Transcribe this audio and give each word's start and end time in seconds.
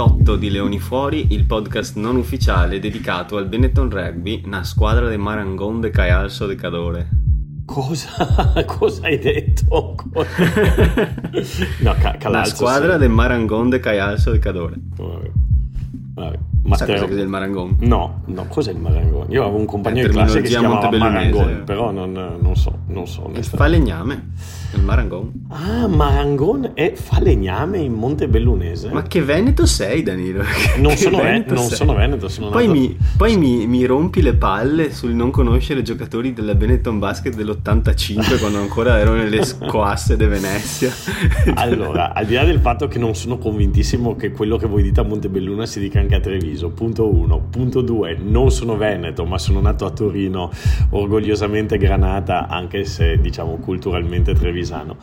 Puntata 0.00 0.14
28 0.14 0.36
di 0.36 0.50
Leoni 0.50 0.78
Fuori, 0.78 1.26
il 1.30 1.44
podcast 1.44 1.96
non 1.96 2.16
ufficiale 2.16 2.78
dedicato 2.78 3.36
al 3.36 3.46
Benetton 3.46 3.90
Rugby, 3.90 4.40
una 4.46 4.64
squadra 4.64 5.08
de 5.08 5.18
Marangon 5.18 5.80
de 5.80 5.90
Caialso 5.90 6.46
de 6.46 6.54
Cadore. 6.54 7.08
Cosa, 7.66 8.08
cosa 8.64 9.06
hai 9.06 9.18
detto? 9.18 9.96
no, 11.80 11.94
ca- 12.00 12.16
La 12.30 12.44
squadra 12.44 12.94
sì. 12.94 12.98
del 12.98 13.10
Marangon 13.10 13.68
de 13.68 13.78
Caialso 13.78 14.30
de 14.30 14.38
Cadore. 14.38 14.76
Vabbè. 14.96 15.30
Vabbè. 16.14 16.38
Matteo. 16.62 16.96
Sai 16.96 17.08
cos'è 17.08 17.20
il 17.20 17.28
Marangon? 17.28 17.76
No, 17.80 18.22
no, 18.26 18.46
cos'è 18.46 18.70
il 18.70 18.78
Marangon? 18.78 19.30
Io 19.30 19.42
avevo 19.42 19.58
un 19.58 19.66
compagno 19.66 20.06
di 20.06 20.12
classe 20.12 20.40
che 20.40 20.46
si 20.46 20.56
chiamava 20.56 20.90
Marangon, 20.96 21.62
però 21.64 21.90
non, 21.90 22.12
non 22.12 22.56
so, 22.56 22.78
non 22.90 23.06
so. 23.06 23.30
Il 23.34 23.44
falegname, 23.44 24.30
il 24.74 24.82
Marangon. 24.82 25.32
Ah, 25.48 25.86
Marangon 25.86 26.72
è 26.74 26.92
falegname 26.94 27.78
in 27.78 27.92
Montebellunese. 27.92 28.90
Ma 28.90 29.02
che 29.02 29.22
veneto 29.22 29.66
sei, 29.66 30.02
Danilo? 30.02 30.42
Non, 30.80 30.96
sono, 30.96 31.18
veneto, 31.18 31.54
non 31.54 31.68
sono 31.68 31.94
veneto, 31.94 32.28
sono 32.28 32.48
Poi, 32.48 32.66
nato... 32.66 32.78
mi, 32.78 32.96
poi 33.16 33.36
mi, 33.36 33.66
mi, 33.66 33.84
rompi 33.84 34.22
le 34.22 34.34
palle 34.34 34.92
sul 34.92 35.10
non 35.10 35.30
conoscere 35.30 35.82
giocatori 35.82 36.32
della 36.32 36.54
Benetton 36.54 36.98
Basket 36.98 37.34
dell'85 37.34 38.38
quando 38.38 38.58
ancora 38.58 38.98
ero 38.98 39.12
nelle 39.12 39.42
squasse 39.44 40.16
di 40.16 40.24
Venezia. 40.24 40.90
allora, 41.54 42.14
al 42.14 42.24
di 42.24 42.34
là 42.34 42.44
del 42.44 42.60
fatto 42.60 42.88
che 42.88 42.98
non 42.98 43.14
sono 43.14 43.38
convintissimo 43.38 44.16
che 44.16 44.30
quello 44.30 44.56
che 44.56 44.66
voi 44.66 44.82
dite 44.82 45.00
a 45.00 45.04
Montebelluna 45.04 45.66
si 45.66 45.80
dica 45.80 46.00
anche 46.00 46.14
a 46.14 46.20
Treviso, 46.20 46.70
punto 46.70 47.12
1. 47.12 47.48
Punto 47.50 47.82
2, 47.82 48.18
non 48.22 48.50
sono 48.50 48.76
veneto, 48.76 49.24
ma 49.24 49.38
sono 49.38 49.60
nato 49.60 49.84
a 49.84 49.90
Torino, 49.90 50.50
orgogliosamente 50.90 51.76
granata, 51.76 52.46
anche 52.48 52.79
se 52.84 53.18
diciamo 53.20 53.56
culturalmente 53.56 54.34
trevisano. 54.34 54.96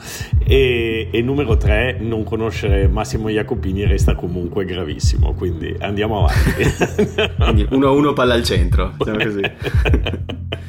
E, 0.46 1.10
e 1.12 1.22
numero 1.22 1.58
3, 1.58 1.98
non 2.00 2.24
conoscere 2.24 2.88
Massimo 2.88 3.30
Jacopini 3.30 3.86
resta 3.86 4.16
comunque 4.16 4.66
gravissimo, 4.66 5.34
quindi 5.34 5.76
andiamo 5.80 6.26
avanti. 6.26 6.64
quindi 7.38 7.64
1-1 7.64 8.14
palla 8.14 8.34
al 8.34 8.44
centro, 8.44 8.94
diciamo 8.98 9.18
così. 9.18 9.42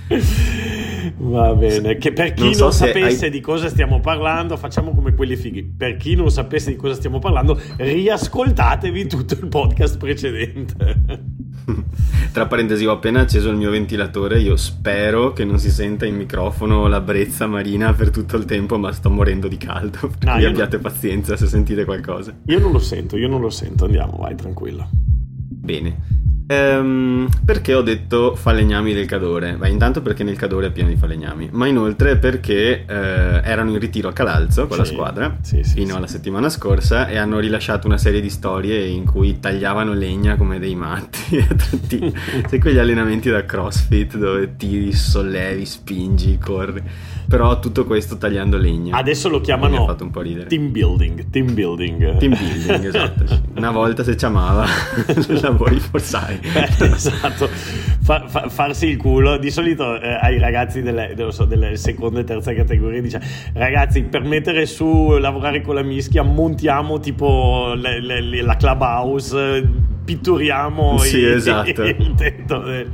Va 1.17 1.55
bene, 1.55 1.97
che 1.97 2.13
per 2.13 2.33
chi 2.33 2.45
non, 2.45 2.55
so 2.55 2.65
non 2.65 2.73
sapesse 2.73 3.27
hai... 3.27 3.31
di 3.31 3.41
cosa 3.41 3.69
stiamo 3.69 4.01
parlando, 4.01 4.57
facciamo 4.57 4.95
come 4.95 5.15
quelli 5.15 5.37
fighi. 5.37 5.65
Per 5.65 5.97
chi 5.97 6.15
non 6.15 6.31
sapesse 6.31 6.71
di 6.71 6.77
cosa 6.77 6.95
stiamo 6.95 7.19
parlando, 7.19 7.61
riascoltatevi 7.77 9.07
tutto 9.07 9.35
il 9.35 9.49
podcast 9.49 9.97
precedente. 9.99 10.97
Tra 12.33 12.47
parentesi, 12.47 12.85
ho 12.87 12.93
appena 12.93 13.21
acceso 13.21 13.51
il 13.51 13.57
mio 13.57 13.71
ventilatore. 13.71 14.41
Io 14.41 14.57
spero 14.57 15.33
che 15.33 15.45
non 15.45 15.59
si 15.59 15.71
senta 15.71 16.07
in 16.07 16.17
microfono 16.17 16.87
la 16.87 17.01
brezza 17.01 17.47
marina 17.47 17.93
per 17.93 18.11
tutto 18.11 18.37
il 18.37 18.45
tempo, 18.45 18.79
ma 18.79 18.93
sto 18.93 19.11
morendo 19.11 19.49
di 19.49 19.57
caldo. 19.57 20.11
Per 20.19 20.29
no, 20.29 20.35
cui 20.35 20.45
abbiate 20.45 20.79
non... 20.79 20.83
pazienza 20.83 21.37
se 21.37 21.47
sentite 21.47 21.85
qualcosa. 21.85 22.35
Io 22.47 22.59
non 22.59 22.73
lo 22.73 22.79
sento, 22.79 23.17
io 23.17 23.29
non 23.29 23.41
lo 23.41 23.51
sento. 23.51 23.85
Andiamo, 23.85 24.19
vai, 24.19 24.35
tranquillo. 24.35 24.89
Bene. 24.91 26.27
Ehm, 26.51 27.29
perché 27.45 27.75
ho 27.75 27.83
detto 27.83 28.35
falegnami 28.35 28.95
del 28.95 29.05
Cadore? 29.05 29.53
Beh, 29.53 29.69
intanto 29.69 30.01
perché 30.01 30.25
nel 30.25 30.37
Cadore 30.37 30.69
è 30.69 30.71
pieno 30.71 30.89
di 30.89 30.97
falegnami, 30.97 31.51
ma 31.53 31.67
inoltre 31.67 32.17
perché 32.17 32.87
eh, 32.87 32.95
erano 33.45 33.73
in 33.73 33.79
ritiro 33.79 34.09
a 34.09 34.13
Calalzo 34.15 34.67
con 34.67 34.77
sì, 34.77 34.79
la 34.79 34.85
squadra 34.85 35.37
sì, 35.43 35.63
sì, 35.63 35.75
fino 35.75 35.97
alla 35.97 36.07
settimana 36.07 36.49
scorsa 36.49 37.07
e 37.07 37.19
hanno 37.19 37.39
rilasciato 37.39 37.87
una 37.87 37.99
serie 37.99 38.23
di 38.23 38.31
storie 38.31 38.87
in 38.87 39.05
cui 39.05 39.39
tagliavano 39.39 39.93
legna 39.93 40.37
come 40.37 40.59
dei 40.59 40.75
matti. 40.75 41.45
Sai 42.49 42.59
quegli 42.61 42.79
allenamenti 42.79 43.29
da 43.29 43.45
CrossFit 43.45 44.17
dove 44.17 44.57
tiri, 44.57 44.93
sollevi, 44.93 45.67
spingi, 45.67 46.39
corri 46.39 46.83
però 47.29 47.59
tutto 47.59 47.85
questo 47.85 48.17
tagliando 48.17 48.57
legna. 48.57 48.97
Adesso 48.97 49.29
lo 49.29 49.43
chiamano 49.43 49.95
team 50.49 50.71
building, 50.73 51.29
team 51.29 51.53
building. 51.53 52.17
Team 52.17 52.35
building, 52.35 52.85
esatto. 52.87 53.43
Una 53.55 53.71
volta 53.71 54.03
se 54.03 54.15
chiamava 54.15 54.67
lavori 55.43 55.79
forzati. 55.79 56.38
Esatto, 56.99 57.49
fa, 57.49 58.27
fa, 58.27 58.49
farsi 58.49 58.87
il 58.87 58.97
culo. 58.97 59.39
Di 59.39 59.51
solito 59.51 60.01
eh, 60.01 60.19
ai 60.21 60.39
ragazzi 60.39 60.83
delle, 60.83 61.15
so, 61.31 61.45
delle, 61.45 61.77
seconda 61.77 62.21
e 62.21 62.25
terza 62.25 62.55
categoria 62.55 63.01
dice 63.01 63.21
ragazzi 63.55 64.03
per 64.03 64.23
mettere 64.23 64.67
su 64.67 65.17
lavorare 65.19 65.61
con 65.61 65.75
la 65.75 65.83
mischia 65.83 66.23
montiamo 66.23 66.99
tipo 67.01 67.73
le, 67.75 68.01
le, 68.01 68.43
la 68.43 68.57
clubhouse 68.57 69.87
pitturiamo 70.09 70.97
sì, 71.05 71.19
il, 71.19 71.27
esatto. 71.33 71.83
il 71.83 72.15
tetto. 72.17 72.61
Del... 72.61 72.91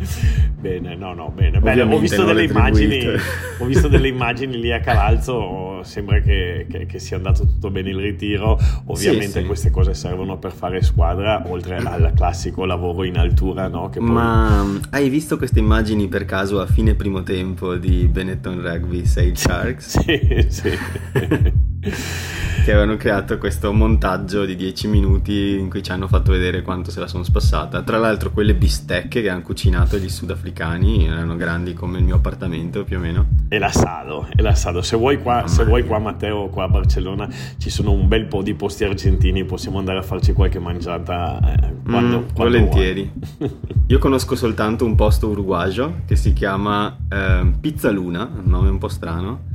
Bene, 0.58 0.96
no, 0.96 1.14
no, 1.14 1.30
bene. 1.32 1.60
bene. 1.60 1.82
Ho, 1.82 1.98
visto 1.98 2.24
delle 2.24 2.42
immagini, 2.42 3.06
ho 3.58 3.64
visto 3.66 3.86
delle 3.86 4.08
immagini 4.08 4.58
lì 4.58 4.72
a 4.72 4.80
Calalzo, 4.80 5.82
sembra 5.84 6.20
che, 6.20 6.66
che, 6.68 6.86
che, 6.86 6.98
sia 6.98 7.16
andato 7.16 7.42
tutto 7.42 7.70
bene 7.70 7.90
il 7.90 7.98
ritiro. 7.98 8.58
Ovviamente 8.86 9.32
sì, 9.32 9.40
sì. 9.40 9.44
queste 9.44 9.70
cose 9.70 9.94
servono 9.94 10.38
per 10.38 10.52
fare 10.52 10.82
squadra, 10.82 11.44
oltre 11.46 11.76
al 11.76 12.12
classico 12.16 12.64
lavoro 12.64 13.04
in 13.04 13.18
altura. 13.18 13.68
No? 13.68 13.90
Poi... 13.90 14.02
Ma 14.02 14.66
hai 14.90 15.08
visto 15.08 15.36
queste 15.36 15.60
immagini 15.60 16.08
per 16.08 16.24
caso 16.24 16.60
a 16.60 16.66
fine 16.66 16.94
primo 16.94 17.22
tempo 17.22 17.76
di 17.76 18.08
Benetton 18.08 18.60
Rugby 18.60 19.04
Sage 19.04 19.36
Sharks? 19.36 20.00
sì, 20.00 20.46
sì. 20.48 20.78
che 22.64 22.70
avevano 22.72 22.96
creato 22.96 23.36
questo 23.36 23.74
montaggio 23.74 24.46
di 24.46 24.56
10 24.56 24.88
minuti 24.88 25.58
in 25.58 25.68
cui 25.68 25.82
ci 25.82 25.90
hanno 25.90 26.08
fatto 26.08 26.32
vedere 26.32 26.62
quanto 26.62 26.90
se 26.90 26.98
la 26.98 27.06
sono 27.06 27.22
spassata. 27.22 27.82
Tra 27.82 27.98
l'altro 27.98 28.30
quelle 28.30 28.54
bistecche 28.54 29.20
che 29.20 29.28
hanno 29.28 29.42
cucinato 29.42 29.98
gli 29.98 30.08
sudafricani 30.08 31.06
erano 31.06 31.36
grandi 31.36 31.74
come 31.74 31.98
il 31.98 32.04
mio 32.04 32.16
appartamento 32.16 32.82
più 32.84 32.96
o 32.96 33.00
meno. 33.00 33.26
E 33.48 33.58
l'assado, 33.58 34.28
e 34.34 34.40
l'assado. 34.40 34.80
Se 34.80 34.96
vuoi 34.96 35.20
qua, 35.20 35.46
se 35.46 35.64
vuoi 35.64 35.84
qua 35.84 35.98
Matteo, 35.98 36.48
qua 36.48 36.64
a 36.64 36.68
Barcellona 36.68 37.28
ci 37.58 37.68
sono 37.68 37.92
un 37.92 38.08
bel 38.08 38.24
po' 38.24 38.40
di 38.40 38.54
posti 38.54 38.84
argentini, 38.84 39.44
possiamo 39.44 39.78
andare 39.78 39.98
a 39.98 40.02
farci 40.02 40.32
qualche 40.32 40.58
mangiata 40.58 41.38
eh, 41.40 41.74
quando, 41.84 42.20
mm, 42.20 42.34
quando 42.34 42.58
volentieri. 42.58 43.12
Io 43.88 43.98
conosco 43.98 44.36
soltanto 44.36 44.86
un 44.86 44.94
posto 44.94 45.28
uruguagio 45.28 45.96
che 46.06 46.16
si 46.16 46.32
chiama 46.32 46.96
eh, 47.10 47.52
Pizza 47.60 47.90
Luna, 47.90 48.22
un 48.42 48.50
nome 48.50 48.70
un 48.70 48.78
po' 48.78 48.88
strano 48.88 49.52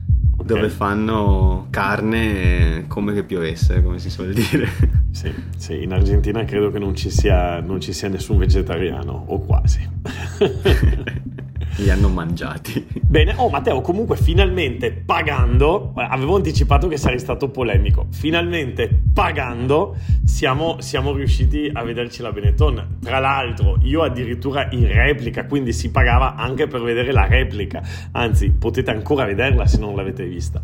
dove 0.54 0.70
fanno 0.70 1.68
carne 1.70 2.86
come 2.88 3.14
che 3.14 3.24
piovesse, 3.24 3.84
come 3.84 4.00
si 4.00 4.10
suol 4.10 4.34
dire. 4.34 4.98
Sì, 5.12 5.34
sì, 5.58 5.82
in 5.82 5.92
Argentina 5.92 6.46
credo 6.46 6.70
che 6.70 6.78
non 6.78 6.96
ci 6.96 7.10
sia, 7.10 7.60
non 7.60 7.82
ci 7.82 7.94
sia 7.94 8.08
nessun 8.08 8.38
vegetariano, 8.38 9.26
o 9.28 9.40
quasi. 9.40 9.82
li 11.80 11.90
hanno 11.90 12.10
mangiati. 12.10 12.86
Bene, 13.02 13.34
oh 13.38 13.50
Matteo, 13.50 13.82
comunque 13.82 14.18
finalmente 14.18 14.92
pagando, 14.92 15.94
avevo 15.96 16.36
anticipato 16.36 16.88
che 16.88 16.98
sarei 16.98 17.20
stato 17.20 17.50
polemico, 17.50 18.08
finalmente 18.12 18.90
pagando 19.14 19.96
siamo, 20.24 20.78
siamo 20.80 21.14
riusciti 21.14 21.70
a 21.72 21.84
vederci 21.84 22.22
la 22.22 22.32
Benetton. 22.32 22.98
Tra 23.04 23.20
l'altro 23.20 23.78
io 23.82 24.04
addirittura 24.04 24.68
in 24.72 24.88
replica, 24.88 25.46
quindi 25.46 25.74
si 25.74 25.90
pagava 25.92 26.36
anche 26.36 26.68
per 26.68 26.82
vedere 26.82 27.12
la 27.12 27.26
replica, 27.26 27.82
anzi 28.12 28.52
potete 28.52 28.92
ancora 28.92 29.26
vederla 29.26 29.66
se 29.66 29.80
non 29.80 29.96
l'avete 29.96 30.26
vista. 30.26 30.62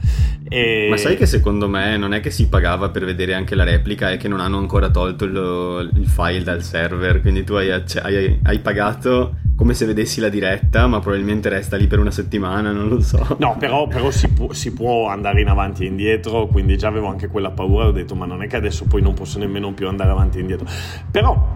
E... 0.47 0.87
Ma 0.89 0.97
sai 0.97 1.17
che 1.17 1.25
secondo 1.25 1.67
me 1.67 1.97
non 1.97 2.13
è 2.13 2.19
che 2.19 2.29
si 2.29 2.47
pagava 2.47 2.89
per 2.89 3.05
vedere 3.05 3.33
anche 3.33 3.55
la 3.55 3.63
replica, 3.63 4.11
è 4.11 4.17
che 4.17 4.27
non 4.27 4.39
hanno 4.39 4.57
ancora 4.57 4.89
tolto 4.89 5.25
il, 5.25 5.91
il 5.95 6.07
file 6.07 6.43
dal 6.43 6.61
server, 6.61 7.21
quindi 7.21 7.43
tu 7.43 7.53
hai, 7.53 7.71
hai, 7.71 8.39
hai 8.43 8.59
pagato 8.59 9.43
come 9.55 9.73
se 9.73 9.85
vedessi 9.85 10.19
la 10.19 10.29
diretta, 10.29 10.85
ma 10.85 10.99
probabilmente 11.05 11.49
resta 11.49 11.77
lì 11.77 11.85
per 11.85 11.99
una 11.99 12.09
settimana, 12.09 12.71
non 12.71 12.88
lo 12.88 12.99
so. 12.99 13.35
No, 13.38 13.55
però, 13.59 13.85
però 13.85 14.09
si, 14.09 14.27
può, 14.29 14.51
si, 14.53 14.73
può, 14.73 15.07
andare 15.07 15.39
in 15.39 15.49
avanti 15.49 15.83
e 15.83 15.88
indietro, 15.88 16.47
quindi 16.47 16.79
già 16.79 16.88
avevo 16.88 17.05
anche 17.05 17.27
quella 17.27 17.51
paura, 17.51 17.85
ho 17.85 17.91
detto 17.91 18.16
ma 18.16 18.25
non 18.25 18.41
è 18.41 18.47
che 18.47 18.55
adesso 18.55 18.85
poi 18.85 19.03
non 19.03 19.13
posso 19.13 19.38
nemmeno 19.38 19.72
più 19.72 19.87
andare 19.87 20.09
avanti 20.09 20.37
e 20.37 20.41
indietro. 20.41 20.66
Però 21.11 21.52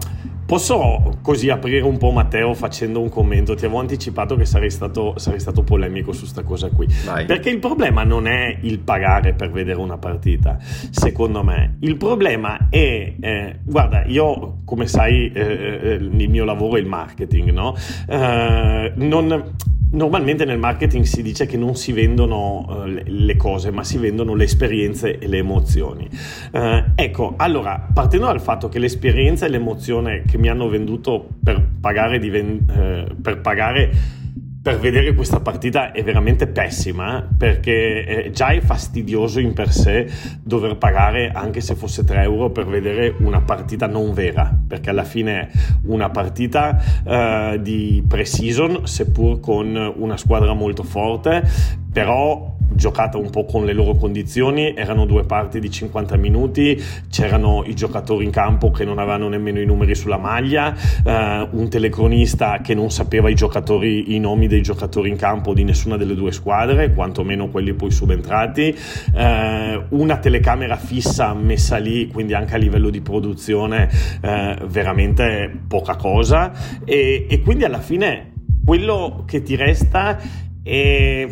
Posso 0.50 1.18
così 1.22 1.48
aprire 1.48 1.84
un 1.84 1.96
po' 1.96 2.10
Matteo 2.10 2.54
facendo 2.54 3.00
un 3.00 3.08
commento? 3.08 3.54
Ti 3.54 3.66
avevo 3.66 3.78
anticipato 3.78 4.34
che 4.34 4.44
sarei 4.44 4.72
stato, 4.72 5.16
sarei 5.16 5.38
stato 5.38 5.62
polemico 5.62 6.10
su 6.10 6.22
questa 6.22 6.42
cosa 6.42 6.70
qui. 6.70 6.88
Vai. 7.04 7.24
Perché 7.24 7.50
il 7.50 7.60
problema 7.60 8.02
non 8.02 8.26
è 8.26 8.58
il 8.62 8.80
pagare 8.80 9.32
per 9.34 9.52
vedere 9.52 9.78
una 9.78 9.96
partita, 9.96 10.58
secondo 10.60 11.44
me. 11.44 11.76
Il 11.82 11.96
problema 11.96 12.66
è, 12.68 13.14
eh, 13.20 13.60
guarda, 13.62 14.04
io 14.06 14.62
come 14.64 14.88
sai 14.88 15.30
eh, 15.32 15.78
eh 15.82 15.92
il 15.92 16.28
mio 16.28 16.44
lavoro 16.44 16.78
è 16.78 16.80
il 16.80 16.86
marketing, 16.86 17.50
no? 17.50 17.76
Eh, 18.08 18.92
non 18.96 19.54
Normalmente 19.92 20.44
nel 20.44 20.58
marketing 20.58 21.04
si 21.04 21.20
dice 21.20 21.46
che 21.46 21.56
non 21.56 21.74
si 21.74 21.92
vendono 21.92 22.64
uh, 22.68 23.02
le 23.04 23.36
cose, 23.36 23.72
ma 23.72 23.82
si 23.82 23.98
vendono 23.98 24.34
le 24.34 24.44
esperienze 24.44 25.18
e 25.18 25.26
le 25.26 25.38
emozioni. 25.38 26.08
Uh, 26.52 26.92
ecco, 26.94 27.34
allora, 27.36 27.88
partendo 27.92 28.26
dal 28.26 28.40
fatto 28.40 28.68
che 28.68 28.78
l'esperienza 28.78 29.46
e 29.46 29.48
l'emozione 29.48 30.22
che 30.24 30.38
mi 30.38 30.48
hanno 30.48 30.68
venduto 30.68 31.26
per 31.42 31.66
pagare, 31.80 32.20
diven- 32.20 32.64
uh, 32.68 33.20
per 33.20 33.40
pagare 33.40 34.18
per 34.62 34.78
vedere 34.78 35.14
questa 35.14 35.40
partita 35.40 35.90
è 35.90 36.04
veramente 36.04 36.46
pessima 36.46 37.26
perché 37.36 38.04
eh, 38.04 38.30
già 38.30 38.48
è 38.48 38.60
fastidioso 38.60 39.40
in 39.40 39.54
per 39.54 39.72
sé 39.72 40.06
dover 40.42 40.76
pagare 40.76 41.30
anche 41.30 41.62
se 41.62 41.74
fosse 41.74 42.04
3 42.04 42.22
euro 42.22 42.50
per 42.50 42.66
vedere 42.66 43.14
una 43.20 43.40
partita 43.40 43.86
non 43.86 44.12
vera 44.12 44.54
perché 44.68 44.90
alla 44.90 45.04
fine 45.04 45.40
è 45.40 45.48
una 45.84 46.10
partita 46.10 46.78
uh, 47.04 47.56
di 47.58 48.04
pre-season 48.06 48.86
seppur 48.86 49.40
con 49.40 49.94
una 49.96 50.18
squadra 50.18 50.52
molto 50.52 50.82
forte 50.82 51.42
però 51.90 52.58
giocata 52.72 53.18
un 53.18 53.30
po' 53.30 53.44
con 53.44 53.64
le 53.64 53.72
loro 53.72 53.94
condizioni, 53.94 54.74
erano 54.74 55.04
due 55.04 55.24
parti 55.24 55.60
di 55.60 55.70
50 55.70 56.16
minuti, 56.16 56.80
c'erano 57.10 57.64
i 57.66 57.74
giocatori 57.74 58.24
in 58.24 58.30
campo 58.30 58.70
che 58.70 58.84
non 58.84 58.98
avevano 58.98 59.28
nemmeno 59.28 59.60
i 59.60 59.66
numeri 59.66 59.94
sulla 59.94 60.16
maglia, 60.16 60.74
eh, 61.04 61.48
un 61.50 61.68
telecronista 61.68 62.60
che 62.60 62.74
non 62.74 62.90
sapeva 62.90 63.28
i 63.28 63.34
giocatori, 63.34 64.14
i 64.14 64.18
nomi 64.18 64.46
dei 64.50 64.62
giocatori 64.62 65.08
in 65.08 65.16
campo 65.16 65.54
di 65.54 65.62
nessuna 65.62 65.96
delle 65.96 66.16
due 66.16 66.32
squadre, 66.32 66.92
quantomeno 66.92 67.48
quelli 67.48 67.72
poi 67.72 67.92
subentrati, 67.92 68.76
eh, 69.14 69.84
una 69.90 70.18
telecamera 70.18 70.76
fissa 70.76 71.32
messa 71.34 71.76
lì, 71.76 72.08
quindi 72.08 72.34
anche 72.34 72.54
a 72.56 72.58
livello 72.58 72.90
di 72.90 73.00
produzione 73.00 73.88
eh, 74.20 74.58
veramente 74.66 75.50
poca 75.68 75.94
cosa. 75.94 76.52
E, 76.84 77.26
e 77.30 77.40
quindi 77.40 77.64
alla 77.64 77.78
fine 77.78 78.32
quello 78.64 79.22
che 79.24 79.42
ti 79.42 79.54
resta 79.54 80.18
è 80.62 81.28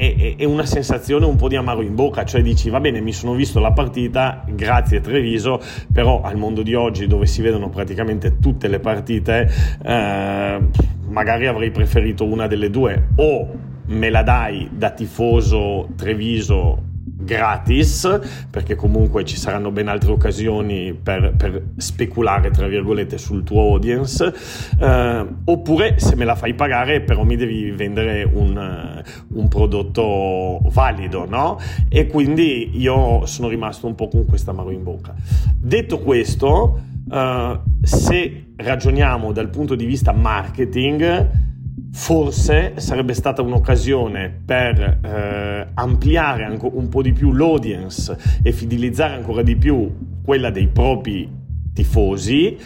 è, 0.00 0.36
è, 0.36 0.44
una 0.44 0.64
sensazione 0.64 1.26
un 1.26 1.36
po' 1.36 1.48
di 1.48 1.56
amaro 1.56 1.82
in 1.82 1.94
bocca, 1.94 2.24
cioè 2.24 2.40
dici 2.40 2.70
va 2.70 2.80
bene 2.80 3.02
mi 3.02 3.12
sono 3.12 3.34
visto 3.34 3.60
la 3.60 3.72
partita, 3.72 4.42
grazie 4.48 5.00
Treviso, 5.00 5.60
però 5.92 6.22
al 6.22 6.36
mondo 6.36 6.62
di 6.62 6.74
oggi 6.74 7.06
dove 7.06 7.26
si 7.26 7.42
vedono 7.42 7.68
praticamente 7.68 8.38
tutte 8.38 8.68
le 8.68 8.80
partite, 8.80 9.50
eh, 9.84 10.58
magari 11.08 11.46
avrei 11.46 11.70
preferito 11.70 12.24
una 12.24 12.46
delle 12.46 12.70
due, 12.70 13.08
o 13.16 13.48
me 13.86 14.08
la 14.08 14.22
dai 14.22 14.70
da 14.72 14.90
tifoso 14.90 15.88
Treviso 15.96 16.88
gratis, 17.22 18.20
perché 18.50 18.74
comunque 18.74 19.24
ci 19.24 19.36
saranno 19.36 19.70
ben 19.70 19.88
altre 19.88 20.10
occasioni 20.10 20.94
per, 20.94 21.34
per 21.36 21.62
speculare, 21.76 22.50
tra 22.50 22.66
virgolette, 22.66 23.18
sul 23.18 23.44
tuo 23.44 23.62
audience, 23.62 24.32
eh, 24.78 25.26
oppure 25.44 25.98
se 25.98 26.16
me 26.16 26.24
la 26.24 26.34
fai 26.34 26.54
pagare 26.54 27.00
però 27.00 27.22
mi 27.24 27.36
devi 27.36 27.70
vendere 27.70 28.22
un, 28.22 29.02
un 29.28 29.48
prodotto 29.48 30.60
valido, 30.70 31.26
no? 31.26 31.58
E 31.88 32.06
quindi 32.06 32.78
io 32.78 33.26
sono 33.26 33.48
rimasto 33.48 33.86
un 33.86 33.94
po' 33.94 34.08
con 34.08 34.24
questa 34.26 34.50
amaro 34.50 34.70
in 34.70 34.82
bocca. 34.82 35.14
Detto 35.56 35.98
questo, 35.98 36.80
eh, 37.10 37.60
se 37.82 38.44
ragioniamo 38.56 39.32
dal 39.32 39.48
punto 39.48 39.74
di 39.74 39.84
vista 39.84 40.12
marketing, 40.12 41.49
forse 41.92 42.74
sarebbe 42.76 43.14
stata 43.14 43.42
un'occasione 43.42 44.42
per 44.44 45.00
eh, 45.02 45.68
ampliare 45.74 46.46
un 46.60 46.88
po' 46.88 47.02
di 47.02 47.12
più 47.12 47.32
l'audience 47.32 48.16
e 48.42 48.52
fidelizzare 48.52 49.14
ancora 49.14 49.42
di 49.42 49.56
più 49.56 49.92
quella 50.22 50.50
dei 50.50 50.68
propri 50.68 51.38
tifosi 51.72 52.56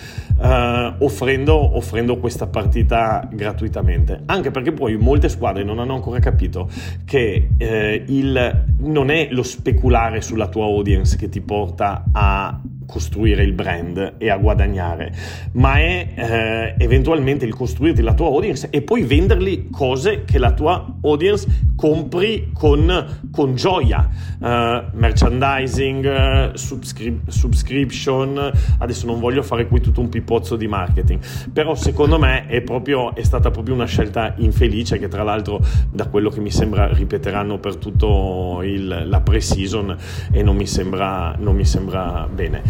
eh, 0.40 0.94
offrendo, 0.98 1.76
offrendo, 1.76 2.18
questa 2.18 2.46
partita 2.46 3.28
gratuitamente. 3.30 4.22
Anche 4.26 4.50
perché 4.50 4.72
poi 4.72 4.96
molte 4.96 5.28
squadre 5.28 5.62
non 5.62 5.78
hanno 5.78 5.94
ancora 5.94 6.18
capito 6.18 6.68
che 7.04 7.50
eh, 7.56 8.04
il, 8.06 8.64
non 8.78 9.10
è 9.10 9.28
lo 9.30 9.42
speculare 9.42 10.20
sulla 10.20 10.48
tua 10.48 10.64
audience 10.64 11.16
che 11.16 11.28
ti 11.28 11.40
porta 11.40 12.04
a 12.12 12.60
costruire 12.86 13.42
il 13.42 13.52
brand 13.52 14.14
e 14.19 14.31
a 14.31 14.36
guadagnare, 14.36 15.12
ma 15.52 15.78
è 15.78 16.08
eh, 16.14 16.75
eventualmente 16.78 17.44
il 17.44 17.54
costruirti 17.54 18.02
la 18.02 18.14
tua 18.14 18.26
audience 18.26 18.69
e 18.70 18.82
poi 18.82 19.02
vendergli 19.02 19.70
cose 19.70 20.25
che 20.25 20.38
la 20.38 20.52
tua 20.52 20.96
audience 21.02 21.72
compri 21.76 22.50
con, 22.52 23.20
con 23.31 23.54
gioia, 23.54 24.08
uh, 24.38 24.46
merchandising, 24.92 26.52
uh, 26.52 26.56
subscri- 26.56 27.20
subscription, 27.26 28.52
adesso 28.78 29.06
non 29.06 29.19
voglio 29.20 29.42
fare 29.42 29.66
qui 29.66 29.81
tutto 29.81 30.00
un 30.00 30.08
pipozzo 30.08 30.56
di 30.56 30.66
marketing, 30.66 31.20
però 31.52 31.75
secondo 31.75 32.19
me 32.19 32.46
è, 32.46 32.60
proprio, 32.62 33.14
è 33.14 33.22
stata 33.22 33.50
proprio 33.50 33.75
una 33.75 33.86
scelta 33.86 34.34
infelice 34.38 34.98
che 34.98 35.08
tra 35.08 35.22
l'altro 35.22 35.60
da 35.90 36.06
quello 36.08 36.31
che 36.31 36.40
mi 36.40 36.50
sembra 36.50 36.92
ripeteranno 36.92 37.58
per 37.58 37.76
tutto 37.76 38.60
il, 38.62 39.04
la 39.06 39.20
pre-season 39.20 39.96
e 40.31 40.42
non 40.42 40.56
mi 40.56 40.66
sembra, 40.66 41.34
non 41.38 41.54
mi 41.56 41.64
sembra 41.64 42.28
bene. 42.32 42.62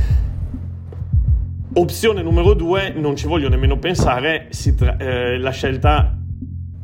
Opzione 1.76 2.22
numero 2.22 2.54
due, 2.54 2.92
non 2.94 3.16
ci 3.16 3.26
voglio 3.26 3.48
nemmeno 3.48 3.78
pensare, 3.78 4.48
tra- 4.76 4.96
eh, 4.96 5.38
la 5.38 5.50
scelta 5.50 6.16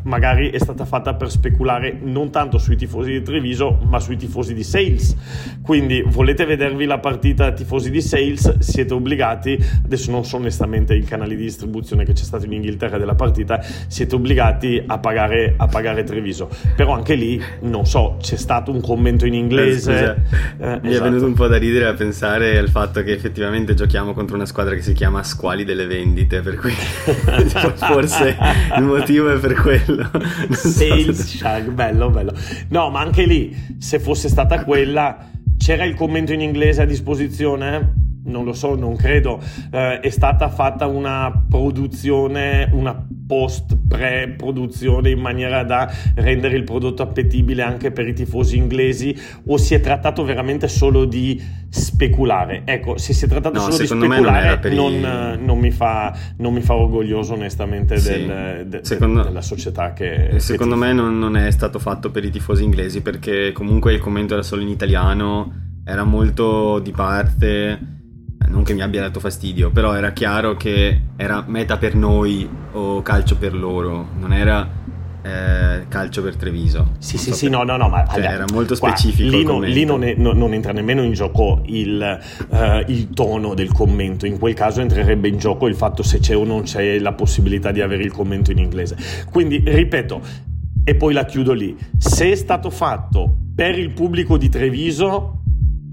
magari 0.02 0.50
è 0.50 0.58
stata 0.58 0.84
fatta 0.84 1.14
per 1.14 1.30
speculare 1.30 1.98
non 2.00 2.30
tanto 2.30 2.58
sui 2.58 2.76
tifosi 2.76 3.10
di 3.10 3.22
Treviso 3.22 3.78
ma 3.82 4.00
sui 4.00 4.16
tifosi 4.16 4.54
di 4.54 4.62
Sales. 4.62 5.16
Quindi 5.62 6.02
volete 6.06 6.44
vedervi 6.44 6.86
la 6.86 6.98
partita 6.98 7.52
tifosi 7.52 7.90
di 7.90 8.00
Sales? 8.00 8.58
Siete 8.58 8.94
obbligati. 8.94 9.58
Adesso 9.84 10.10
non 10.10 10.24
so 10.24 10.36
onestamente 10.36 10.94
il 10.94 11.06
canale 11.06 11.36
di 11.36 11.42
distribuzione 11.42 12.04
che 12.04 12.12
c'è 12.12 12.24
stato 12.24 12.46
in 12.46 12.52
Inghilterra 12.52 12.98
della 12.98 13.14
partita. 13.14 13.60
Siete 13.86 14.14
obbligati 14.14 14.82
a 14.86 14.98
pagare, 14.98 15.54
a 15.56 15.66
pagare 15.66 16.04
Treviso. 16.04 16.48
Però 16.74 16.92
anche 16.92 17.14
lì 17.14 17.42
non 17.62 17.86
so 17.86 18.16
c'è 18.20 18.36
stato 18.36 18.70
un 18.70 18.80
commento 18.80 19.26
in 19.26 19.34
inglese. 19.34 20.16
Eh, 20.58 20.64
eh, 20.64 20.80
mi 20.82 20.90
esatto. 20.90 21.06
è 21.06 21.08
venuto 21.08 21.26
un 21.26 21.34
po' 21.34 21.46
da 21.46 21.58
ridere 21.58 21.86
a 21.86 21.94
pensare 21.94 22.58
al 22.58 22.68
fatto 22.68 23.02
che 23.02 23.12
effettivamente 23.12 23.74
giochiamo 23.74 24.12
contro 24.12 24.36
una 24.36 24.46
squadra 24.46 24.74
che 24.74 24.82
si 24.82 24.92
chiama 24.92 25.22
Squali 25.22 25.64
delle 25.64 25.86
Vendite 25.86 26.40
per 26.40 26.56
cui 26.56 26.72
forse 27.76 28.36
il 28.76 28.82
motivo 28.82 29.30
è 29.30 29.38
per 29.38 29.54
quello 29.54 29.89
quello. 29.94 30.10
Sales 30.54 31.36
Shark, 31.36 31.70
bello, 31.70 32.10
bello. 32.10 32.32
No, 32.68 32.90
ma 32.90 33.00
anche 33.00 33.24
lì, 33.24 33.76
se 33.78 33.98
fosse 33.98 34.28
stata 34.28 34.64
quella, 34.64 35.28
c'era 35.56 35.84
il 35.84 35.94
commento 35.94 36.32
in 36.32 36.40
inglese 36.40 36.82
a 36.82 36.86
disposizione? 36.86 38.08
Non 38.24 38.44
lo 38.44 38.52
so, 38.52 38.74
non 38.74 38.96
credo. 38.96 39.40
Eh, 39.70 40.00
è 40.00 40.10
stata 40.10 40.48
fatta 40.48 40.86
una 40.86 41.44
produzione, 41.48 42.68
una 42.72 43.06
post 43.30 43.78
pre-produzione 43.86 45.10
in 45.10 45.20
maniera 45.20 45.62
da 45.62 45.88
rendere 46.16 46.56
il 46.56 46.64
prodotto 46.64 47.02
appetibile 47.02 47.62
anche 47.62 47.92
per 47.92 48.08
i 48.08 48.12
tifosi 48.12 48.56
inglesi 48.56 49.16
o 49.46 49.56
si 49.56 49.74
è 49.74 49.80
trattato 49.80 50.24
veramente 50.24 50.66
solo 50.66 51.04
di 51.04 51.40
speculare? 51.68 52.62
Ecco, 52.64 52.98
se 52.98 53.12
si 53.12 53.26
è 53.26 53.28
trattato 53.28 53.54
no, 53.54 53.70
solo 53.70 53.76
di 53.76 53.86
speculare 53.86 54.74
non, 54.74 54.98
non, 54.98 55.38
non, 55.44 55.58
mi 55.60 55.70
fa, 55.70 56.12
non, 56.38 56.52
mi 56.52 56.60
fa, 56.60 56.74
orgoglioso 56.74 57.34
onestamente 57.34 57.98
sì. 57.98 58.10
del, 58.10 58.66
de, 58.66 58.80
secondo, 58.82 59.22
della 59.22 59.42
società 59.42 59.92
che... 59.92 60.40
Secondo 60.40 60.74
che 60.74 60.80
me 60.80 60.92
non, 60.92 61.36
è 61.36 61.52
stato 61.52 61.78
fatto 61.78 62.10
per 62.10 62.24
i 62.24 62.30
tifosi 62.30 62.64
inglesi 62.64 63.00
perché 63.00 63.52
comunque 63.52 63.92
il 63.92 64.00
commento 64.00 64.34
era 64.34 64.42
solo 64.42 64.62
in 64.62 64.68
italiano, 64.68 65.68
era 65.84 66.02
molto 66.02 66.80
di 66.80 66.90
parte 66.90 67.98
non 68.50 68.64
che 68.64 68.74
mi 68.74 68.82
abbia 68.82 69.00
dato 69.00 69.20
fastidio, 69.20 69.70
però 69.70 69.94
era 69.94 70.12
chiaro 70.12 70.56
che 70.56 71.00
era 71.16 71.44
meta 71.46 71.78
per 71.78 71.94
noi 71.94 72.48
o 72.72 73.00
calcio 73.02 73.36
per 73.36 73.54
loro, 73.54 74.08
non 74.18 74.32
era 74.32 74.68
eh, 75.22 75.86
calcio 75.88 76.22
per 76.22 76.36
Treviso. 76.36 76.92
Sì, 76.98 77.16
sì, 77.16 77.30
so 77.30 77.36
sì, 77.36 77.48
per... 77.48 77.58
no, 77.58 77.62
no, 77.64 77.76
no, 77.76 77.88
ma 77.88 78.06
cioè, 78.06 78.24
era 78.24 78.44
molto 78.52 78.74
specifico. 78.74 79.30
Lì, 79.30 79.44
non, 79.44 79.62
lì 79.62 79.84
non, 79.84 80.02
è, 80.02 80.14
no, 80.16 80.32
non, 80.32 80.52
entra 80.52 80.72
nemmeno 80.72 81.02
in 81.02 81.12
gioco 81.12 81.62
il, 81.66 82.18
uh, 82.48 82.90
il, 82.90 83.10
tono 83.10 83.54
del 83.54 83.72
commento, 83.72 84.26
in 84.26 84.38
quel 84.38 84.54
caso 84.54 84.80
entrerebbe 84.80 85.28
in 85.28 85.38
gioco 85.38 85.66
il 85.66 85.74
fatto 85.74 86.02
se 86.02 86.18
c'è 86.18 86.36
o 86.36 86.44
non 86.44 86.62
c'è 86.62 86.98
la 86.98 87.12
possibilità 87.12 87.70
di 87.70 87.80
avere 87.80 88.02
il 88.02 88.12
commento 88.12 88.50
in 88.50 88.58
inglese. 88.58 88.96
Quindi, 89.30 89.62
ripeto, 89.64 90.20
e 90.82 90.94
poi 90.96 91.12
la 91.12 91.24
chiudo 91.24 91.52
lì, 91.52 91.76
se 91.98 92.32
è 92.32 92.34
stato 92.34 92.70
fatto 92.70 93.36
per 93.54 93.78
il 93.78 93.90
pubblico 93.90 94.36
di 94.36 94.48
Treviso, 94.48 95.42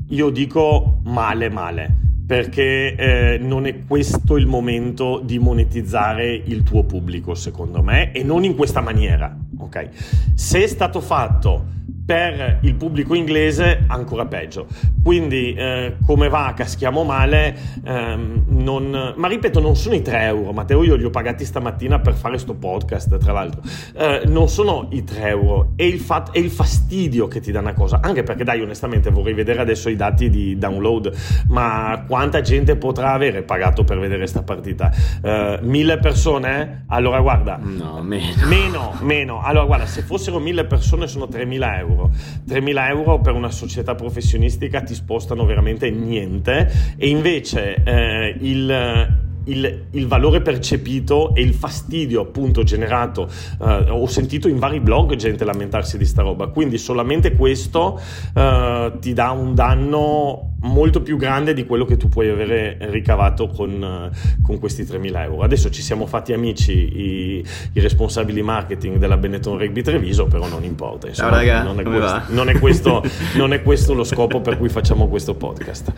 io 0.10 0.29
dico 0.29 1.01
male, 1.03 1.50
male 1.50 2.05
perché 2.27 2.93
eh, 2.96 3.38
non 3.38 3.65
è 3.65 3.86
questo 3.88 4.36
il 4.36 4.48
momento 4.48 5.22
di 5.24 5.39
monetizzare 5.39 6.29
il 6.34 6.62
tuo 6.63 6.84
pubblico, 6.84 7.34
secondo 7.36 7.81
me, 7.81 8.12
e 8.12 8.22
non 8.22 8.43
in 8.43 8.53
questa 8.53 8.81
maniera. 8.81 9.34
Ok? 9.60 9.89
Se 10.36 10.62
è 10.62 10.67
stato 10.67 11.00
fatto 11.00 11.76
per 12.08 12.60
il 12.62 12.76
pubblico 12.76 13.14
inglese 13.16 13.84
ancora 13.86 14.26
peggio. 14.26 14.66
Quindi 15.04 15.54
eh, 15.54 15.98
come 16.06 16.30
va, 16.30 16.54
caschiamo 16.56 17.04
male, 17.04 17.54
ehm, 17.84 18.46
non... 18.48 19.14
ma 19.18 19.28
ripeto, 19.28 19.60
non 19.60 19.76
sono 19.76 19.94
i 19.94 20.02
3 20.02 20.22
euro, 20.22 20.54
Matteo 20.54 20.84
io 20.84 20.96
li 20.96 21.04
ho 21.04 21.10
pagati 21.10 21.44
stamattina 21.44 22.00
per 22.00 22.14
fare 22.14 22.38
sto 22.38 22.54
podcast, 22.54 23.18
tra 23.18 23.34
l'altro, 23.34 23.62
eh, 23.98 24.22
non 24.26 24.48
sono 24.48 24.88
i 24.92 25.04
3 25.04 25.28
euro, 25.28 25.74
è 25.76 25.84
il, 25.84 26.00
fat- 26.00 26.32
è 26.32 26.38
il 26.40 26.50
fastidio 26.50 27.28
che 27.28 27.42
ti 27.42 27.52
dà 27.52 27.60
una 27.60 27.74
cosa, 27.74 28.00
anche 28.02 28.24
perché 28.24 28.46
dai, 28.46 28.62
onestamente 28.62 29.10
vorrei 29.10 29.34
vedere 29.34 29.60
adesso 29.60 29.90
i 29.90 29.98
dati 29.98 30.30
di 30.30 30.58
download, 30.58 31.14
ma 31.50 32.06
quanta 32.08 32.40
gente 32.40 32.78
potrà 32.78 33.12
avere 33.12 33.44
pagato 33.44 33.84
per 33.84 34.00
vedere 34.00 34.20
questa 34.20 34.44
partita? 34.44 34.94
Eh, 35.22 35.60
mille 35.62 35.98
persone? 35.98 36.86
Allora 36.88 37.20
guarda, 37.20 37.60
no, 37.62 38.02
meno. 38.02 38.46
meno, 38.48 38.94
meno, 39.02 39.42
allora 39.42 39.66
guarda, 39.66 39.86
se 39.86 40.04
fossero 40.04 40.40
mille 40.40 40.64
persone 40.64 41.08
sono 41.08 41.26
3.000 41.26 41.78
euro 41.80 41.96
euro. 41.98 42.12
3.000 42.48 42.88
euro 42.89 43.20
per 43.20 43.34
una 43.34 43.51
società 43.51 43.96
professionistica 43.96 44.82
ti 44.82 44.94
spostano 44.94 45.46
veramente 45.46 45.89
niente 45.89 46.96
e 46.96 47.10
invece 47.10 47.84
eh, 47.84 48.38
il 48.39 49.25
il, 49.48 49.86
il, 49.92 50.08
valore 50.08 50.42
percepito 50.42 51.36
e 51.36 51.42
il 51.42 51.54
fastidio 51.54 52.22
appunto 52.22 52.63
generato 52.63 53.30
eh, 53.62 53.89
ho 53.89 54.08
sentito 54.08 54.48
in 54.48 54.60
vari 54.60 54.80
blog 54.80 55.16
gente 55.16 55.44
lamentarsi 55.44 55.98
di 55.98 56.06
sta 56.06 56.22
roba 56.22 56.48
quindi 56.48 56.77
solamente 56.77 57.36
questo 57.36 58.00
eh, 58.34 58.92
ti 59.00 59.13
dà 59.13 59.32
un 59.32 59.54
danno 59.54 60.56
molto 60.62 61.01
più 61.01 61.18
grande 61.18 61.54
di 61.54 61.66
quello 61.66 61.86
che 61.86 61.98
tu 61.98 62.10
puoi 62.10 62.30
avere 62.30 62.77
ricavato 62.89 63.48
con, 63.48 64.10
con 64.42 64.60
questi 64.60 64.84
3.000 64.84 65.22
euro. 65.24 65.42
Adesso 65.42 65.70
ci 65.70 65.82
siamo 65.82 66.06
fatti 66.08 66.34
amici 66.34 66.72
i, 66.72 67.46
i 67.74 67.80
responsabili 67.80 68.42
marketing 68.42 68.98
della 68.98 69.18
Benetton 69.18 69.58
Rugby 69.58 69.82
Treviso, 69.82 70.25
però 70.25 70.48
non 70.48 70.63
importa. 70.63 71.08
Insomma, 71.08 71.30
Ciao 71.30 71.39
raga, 71.39 71.63
non 71.63 71.80
è, 71.80 71.84
questo, 71.84 72.22
non, 72.34 72.50
è 72.50 72.60
questo, 72.60 73.04
non 73.36 73.54
è, 73.54 73.62
questo, 73.62 73.94
lo 73.94 74.04
scopo 74.04 74.42
per 74.42 74.58
cui 74.58 74.70
facciamo 74.70 75.08
questo 75.08 75.36
podcast. 75.36 75.94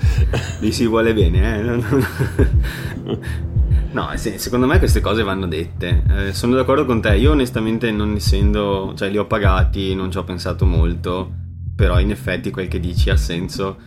Lì 0.60 0.72
si 0.72 0.86
vuole 0.88 1.14
bene, 1.14 1.60
eh? 1.60 3.18
No, 3.92 4.10
secondo 4.16 4.68
me 4.68 4.78
queste 4.78 5.02
cose 5.02 5.24
vanno 5.24 5.48
dette. 5.48 6.04
Eh, 6.10 6.34
sono 6.34 6.56
d'accordo 6.56 6.86
con 6.86 7.02
te. 7.02 7.16
Io 7.16 7.32
onestamente 7.32 7.92
non 7.92 8.16
essendo, 8.16 8.94
cioè 8.96 9.10
li 9.10 9.18
ho 9.18 9.26
pagati, 9.26 9.96
non 9.96 10.12
ci 10.12 10.18
ho 10.18 10.24
pensato 10.24 10.66
molto, 10.66 11.32
però 11.76 12.00
in 12.00 12.12
effetti 12.12 12.52
quel 12.52 12.68
che 12.68 12.80
dici 12.80 13.10
ha 13.10 13.18
senso 13.18 13.78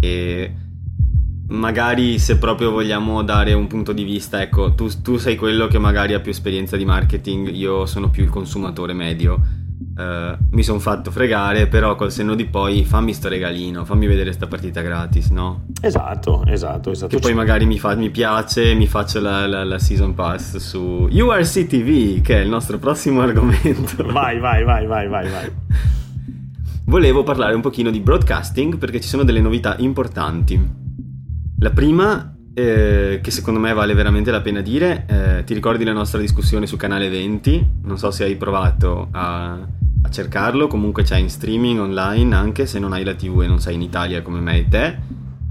e 0.00 0.54
magari 1.48 2.18
se 2.18 2.38
proprio 2.38 2.70
vogliamo 2.70 3.22
dare 3.22 3.52
un 3.54 3.66
punto 3.66 3.92
di 3.92 4.04
vista, 4.04 4.42
ecco, 4.42 4.74
tu, 4.74 4.88
tu 5.00 5.16
sei 5.16 5.36
quello 5.36 5.68
che 5.68 5.78
magari 5.78 6.12
ha 6.12 6.20
più 6.20 6.32
esperienza 6.32 6.76
di 6.76 6.84
marketing, 6.84 7.50
io 7.54 7.86
sono 7.86 8.10
più 8.10 8.24
il 8.24 8.30
consumatore 8.30 8.92
medio 8.92 9.64
Uh, 9.96 10.36
mi 10.50 10.62
sono 10.62 10.78
fatto 10.78 11.10
fregare, 11.10 11.68
però 11.68 11.94
col 11.94 12.12
senno 12.12 12.34
di 12.34 12.44
poi 12.44 12.84
fammi 12.84 13.14
sto 13.14 13.28
regalino, 13.28 13.86
fammi 13.86 14.06
vedere 14.06 14.30
sta 14.32 14.46
partita 14.46 14.82
gratis, 14.82 15.30
no? 15.30 15.68
Esatto, 15.80 16.44
esatto, 16.46 16.90
esatto. 16.90 17.16
Che 17.16 17.22
poi 17.22 17.32
magari 17.32 17.64
mi, 17.64 17.78
fa, 17.78 17.94
mi 17.94 18.10
piace, 18.10 18.74
mi 18.74 18.86
faccio 18.86 19.20
la, 19.20 19.46
la, 19.46 19.64
la, 19.64 19.78
season 19.78 20.14
pass 20.14 20.56
su 20.56 21.08
URC 21.10 21.66
TV, 21.66 22.20
che 22.20 22.36
è 22.36 22.40
il 22.40 22.48
nostro 22.50 22.78
prossimo 22.78 23.22
argomento. 23.22 24.04
Vai, 24.12 24.38
vai, 24.38 24.64
vai, 24.64 24.86
vai, 24.86 25.08
vai, 25.08 25.30
vai. 25.30 25.52
Volevo 26.84 27.22
parlare 27.22 27.54
un 27.54 27.62
pochino 27.62 27.90
di 27.90 28.00
broadcasting 28.00 28.76
perché 28.76 29.00
ci 29.00 29.08
sono 29.08 29.24
delle 29.24 29.40
novità 29.40 29.76
importanti. 29.78 30.84
La 31.58 31.70
prima 31.70 32.36
eh, 32.58 33.20
che 33.22 33.30
secondo 33.30 33.60
me 33.60 33.74
vale 33.74 33.92
veramente 33.92 34.30
la 34.30 34.40
pena 34.40 34.62
dire. 34.62 35.04
Eh, 35.06 35.44
ti 35.44 35.52
ricordi 35.52 35.84
la 35.84 35.92
nostra 35.92 36.18
discussione 36.18 36.66
su 36.66 36.76
Canale 36.76 37.10
20? 37.10 37.80
Non 37.82 37.98
so 37.98 38.10
se 38.10 38.24
hai 38.24 38.36
provato 38.36 39.08
a, 39.10 39.58
a 40.06 40.10
cercarlo, 40.10 40.68
comunque 40.68 41.02
c'è 41.02 41.16
in 41.16 41.28
streaming 41.28 41.80
online 41.80 42.34
anche 42.34 42.66
se 42.66 42.78
non 42.78 42.92
hai 42.92 43.04
la 43.04 43.14
TV 43.14 43.42
e 43.42 43.46
non 43.46 43.60
sei 43.60 43.74
in 43.74 43.82
Italia 43.82 44.22
come 44.22 44.40
me 44.40 44.58
e 44.58 44.68
te. 44.68 44.98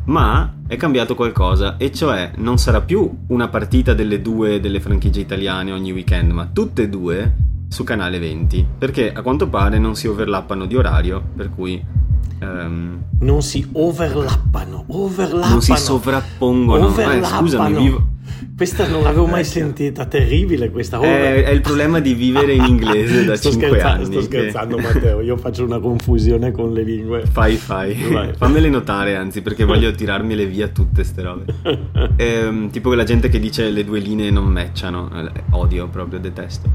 Ma 0.05 0.57
è 0.67 0.75
cambiato 0.77 1.15
qualcosa, 1.15 1.77
e 1.77 1.91
cioè 1.91 2.31
non 2.35 2.57
sarà 2.57 2.81
più 2.81 3.23
una 3.27 3.47
partita 3.47 3.93
delle 3.93 4.21
due 4.21 4.59
delle 4.59 4.79
franchigie 4.79 5.19
italiane 5.21 5.71
ogni 5.71 5.91
weekend, 5.91 6.31
ma 6.31 6.45
tutte 6.45 6.83
e 6.83 6.89
due 6.89 7.35
su 7.69 7.83
canale 7.83 8.19
20. 8.19 8.67
Perché 8.77 9.11
a 9.11 9.21
quanto 9.21 9.49
pare 9.49 9.79
non 9.79 9.95
si 9.95 10.07
overlappano 10.07 10.65
di 10.65 10.75
orario, 10.75 11.21
per 11.35 11.49
cui 11.49 12.03
Um, 12.37 13.01
non 13.21 13.41
si 13.41 13.65
overlappano, 13.71 14.83
overlappano. 14.87 15.53
Non 15.53 15.61
si 15.61 15.73
sovrappongono. 15.77 16.93
Eh, 16.97 17.23
scusami, 17.23 17.73
vivo. 17.73 18.07
Questa 18.55 18.87
non 18.87 19.03
l'avevo 19.03 19.25
mai 19.25 19.43
sentita, 19.43 20.05
terribile 20.05 20.69
questa 20.71 20.97
cosa. 20.97 21.09
È, 21.09 21.43
è, 21.43 21.49
il 21.49 21.61
problema 21.61 21.99
di 21.99 22.13
vivere 22.13 22.53
in 22.53 22.63
inglese 22.63 23.25
da 23.25 23.35
5 23.37 23.81
anni. 23.81 24.05
Sto 24.05 24.21
scherzando, 24.21 24.77
che... 24.77 24.81
Matteo. 24.81 25.21
Io 25.21 25.37
faccio 25.37 25.63
una 25.63 25.79
confusione 25.79 26.51
con 26.51 26.73
le 26.73 26.83
lingue. 26.83 27.25
Fai, 27.25 27.55
fai. 27.55 27.95
Vai. 28.11 28.33
Fammele 28.35 28.69
notare, 28.69 29.15
anzi, 29.15 29.41
perché 29.41 29.63
voglio 29.63 29.91
tirarmele 29.91 30.45
via 30.45 30.67
tutte 30.67 31.03
ste 31.03 31.21
robe. 31.21 31.45
ehm, 32.15 32.69
tipo 32.69 32.87
quella 32.87 33.03
gente 33.03 33.29
che 33.29 33.39
dice 33.39 33.69
le 33.69 33.83
due 33.83 33.99
linee 33.99 34.31
non 34.31 34.45
matchano. 34.45 35.09
Eh, 35.13 35.43
odio 35.51 35.87
proprio, 35.87 36.19
detesto. 36.19 36.69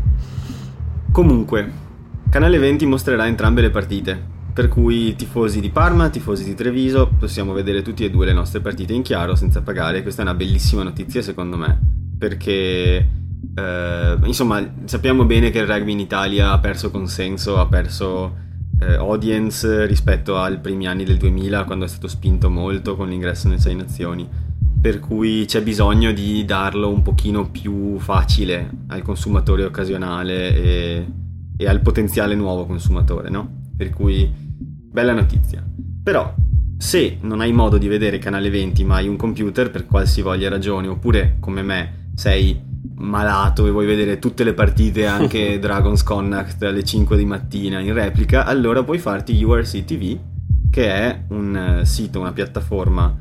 Comunque, 1.13 1.89
Canale 2.31 2.59
20 2.59 2.87
mostrerà 2.87 3.27
entrambe 3.27 3.61
le 3.61 3.71
partite 3.71 4.39
per 4.53 4.69
cui 4.69 5.15
tifosi 5.15 5.61
di 5.61 5.71
Parma, 5.71 6.09
tifosi 6.09 6.45
di 6.45 6.55
Treviso, 6.55 7.09
possiamo 7.19 7.53
vedere 7.53 7.83
tutti 7.83 8.05
e 8.05 8.11
due 8.11 8.27
le 8.27 8.33
nostre 8.33 8.61
partite 8.61 8.93
in 8.93 9.03
chiaro 9.03 9.35
senza 9.35 9.63
pagare. 9.63 10.03
Questa 10.03 10.23
è 10.23 10.25
una 10.25 10.35
bellissima 10.35 10.83
notizia 10.83 11.23
secondo 11.23 11.57
me, 11.57 11.79
perché 12.19 13.09
eh, 13.55 14.17
insomma 14.25 14.75
sappiamo 14.85 15.25
bene 15.25 15.51
che 15.51 15.59
il 15.59 15.67
rugby 15.67 15.93
in 15.93 16.01
Italia 16.01 16.51
ha 16.51 16.59
perso 16.59 16.91
consenso, 16.91 17.59
ha 17.59 17.67
perso 17.67 18.37
eh, 18.81 18.95
audience 18.95 19.87
rispetto 19.87 20.39
ai 20.39 20.59
primi 20.59 20.87
anni 20.87 21.05
del 21.05 21.17
2000 21.17 21.65
quando 21.65 21.85
è 21.85 21.89
stato 21.89 22.09
spinto 22.09 22.51
molto 22.51 22.97
con 22.97 23.09
l'ingresso 23.09 23.49
nelle 23.49 23.61
Sei 23.61 23.77
Nazioni. 23.77 24.29
Per 24.81 24.99
cui 24.99 25.45
c'è 25.47 25.63
bisogno 25.63 26.11
di 26.11 26.45
darlo 26.47 26.91
un 26.91 27.03
pochino 27.03 27.51
più 27.51 27.99
facile 27.99 28.71
al 28.89 29.03
consumatore 29.03 29.65
occasionale 29.65 30.55
e, 30.55 31.07
e 31.57 31.69
al 31.69 31.81
potenziale 31.83 32.35
nuovo 32.35 32.65
consumatore, 32.65 33.29
no? 33.29 33.60
Per 33.81 33.89
cui, 33.89 34.31
bella 34.31 35.15
notizia. 35.15 35.67
Però, 36.03 36.35
se 36.77 37.17
non 37.23 37.41
hai 37.41 37.51
modo 37.51 37.79
di 37.79 37.89
vedere 37.89 38.19
Canale 38.19 38.51
20 38.51 38.85
ma 38.85 38.97
hai 38.97 39.09
un 39.09 39.17
computer 39.17 39.71
per 39.71 39.87
qualsivoglia 39.87 40.51
ragione, 40.51 40.87
oppure 40.87 41.39
come 41.41 41.63
me 41.63 42.09
sei 42.15 42.61
malato 42.97 43.67
e 43.67 43.71
vuoi 43.71 43.87
vedere 43.87 44.19
tutte 44.19 44.45
le 44.45 44.53
partite, 44.53 45.07
anche 45.07 45.57
Dragon's 45.59 46.03
Connacht 46.03 46.63
alle 46.63 46.85
5 46.85 47.17
di 47.17 47.25
mattina 47.25 47.79
in 47.79 47.95
replica, 47.95 48.45
allora 48.45 48.85
puoi 48.85 48.99
farti 48.99 49.43
URC 49.43 49.83
TV, 49.87 50.19
che 50.69 50.87
è 50.87 51.25
un 51.29 51.57
eh, 51.81 51.87
sito, 51.87 52.21
una 52.21 52.33
piattaforma, 52.33 53.19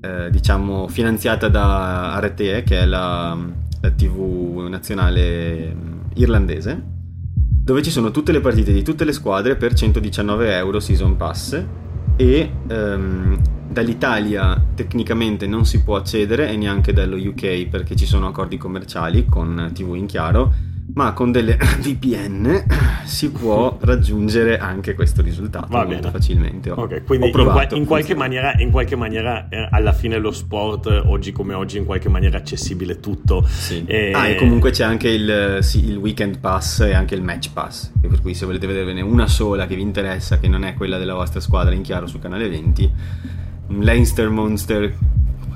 eh, 0.00 0.30
diciamo, 0.30 0.88
finanziata 0.88 1.48
da 1.48 2.18
RTE, 2.18 2.62
che 2.62 2.78
è 2.80 2.86
la, 2.86 3.36
la 3.82 3.90
TV 3.90 4.66
nazionale 4.70 5.74
mm, 5.74 6.00
irlandese 6.14 6.96
dove 7.68 7.82
ci 7.82 7.90
sono 7.90 8.10
tutte 8.10 8.32
le 8.32 8.40
partite 8.40 8.72
di 8.72 8.82
tutte 8.82 9.04
le 9.04 9.12
squadre 9.12 9.54
per 9.54 9.74
119 9.74 10.56
euro 10.56 10.80
season 10.80 11.18
pass 11.18 11.62
e 12.16 12.52
um, 12.66 13.38
dall'Italia 13.68 14.58
tecnicamente 14.74 15.46
non 15.46 15.66
si 15.66 15.82
può 15.82 15.96
accedere 15.96 16.48
e 16.48 16.56
neanche 16.56 16.94
dallo 16.94 17.16
UK 17.16 17.66
perché 17.66 17.94
ci 17.94 18.06
sono 18.06 18.28
accordi 18.28 18.56
commerciali 18.56 19.26
con 19.26 19.70
TV 19.74 19.96
in 19.96 20.06
chiaro 20.06 20.54
ma 20.94 21.12
con 21.12 21.32
delle 21.32 21.56
VPN 21.80 22.64
si 23.04 23.30
può 23.30 23.76
raggiungere 23.80 24.58
anche 24.58 24.94
questo 24.94 25.22
risultato 25.22 25.66
Va 25.68 25.84
molto 25.84 26.00
bene. 26.00 26.10
facilmente. 26.10 26.70
Ok, 26.70 27.04
quindi 27.04 27.30
provato, 27.30 27.74
in, 27.74 27.82
in, 27.82 27.86
qualche 27.86 28.14
maniera, 28.14 28.54
in, 28.58 28.70
qualche 28.70 28.96
maniera, 28.96 29.48
eh, 29.48 29.68
alla 29.70 29.92
fine 29.92 30.18
lo 30.18 30.30
sport 30.30 30.86
oggi 30.86 31.32
come 31.32 31.54
oggi 31.54 31.78
in 31.78 31.84
qualche 31.84 32.08
maniera 32.08 32.38
accessibile 32.38 33.00
tutto. 33.00 33.44
Sì. 33.46 33.84
E... 33.86 34.12
Ah, 34.12 34.28
e 34.28 34.36
comunque 34.36 34.70
c'è 34.70 34.84
anche 34.84 35.08
il, 35.08 35.58
sì, 35.60 35.84
il, 35.84 35.96
weekend 35.96 36.38
pass 36.38 36.80
e 36.80 36.94
anche 36.94 37.14
il 37.14 37.22
match 37.22 37.52
pass, 37.52 37.90
per 38.00 38.20
cui 38.20 38.34
se 38.34 38.46
volete 38.46 38.66
vederne 38.66 39.00
una 39.00 39.26
sola 39.26 39.66
che 39.66 39.74
vi 39.74 39.82
interessa, 39.82 40.38
che 40.38 40.48
non 40.48 40.64
è 40.64 40.74
quella 40.74 40.98
della 40.98 41.14
vostra 41.14 41.40
squadra 41.40 41.74
in 41.74 41.82
chiaro 41.82 42.06
su 42.06 42.18
canale 42.18 42.48
20, 42.48 42.92
un 43.68 43.80
Leinster 43.80 44.28
Monster, 44.30 44.94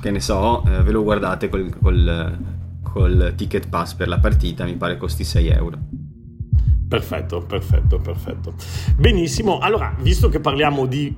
che 0.01 0.11
ne 0.11 0.19
so, 0.19 0.63
eh, 0.65 0.83
ve 0.83 0.91
lo 0.91 1.03
guardate 1.03 1.49
col, 1.49 1.73
col 1.81 2.61
col 2.93 3.33
ticket 3.35 3.69
pass 3.69 3.95
per 3.95 4.07
la 4.07 4.19
partita, 4.19 4.65
mi 4.65 4.75
pare 4.75 4.97
costi 4.97 5.23
6 5.23 5.47
euro. 5.47 5.79
Perfetto, 6.87 7.41
perfetto, 7.41 7.97
perfetto. 7.97 8.53
Benissimo, 8.95 9.57
allora, 9.57 9.95
visto 9.99 10.29
che 10.29 10.39
parliamo 10.39 10.85
di 10.85 11.11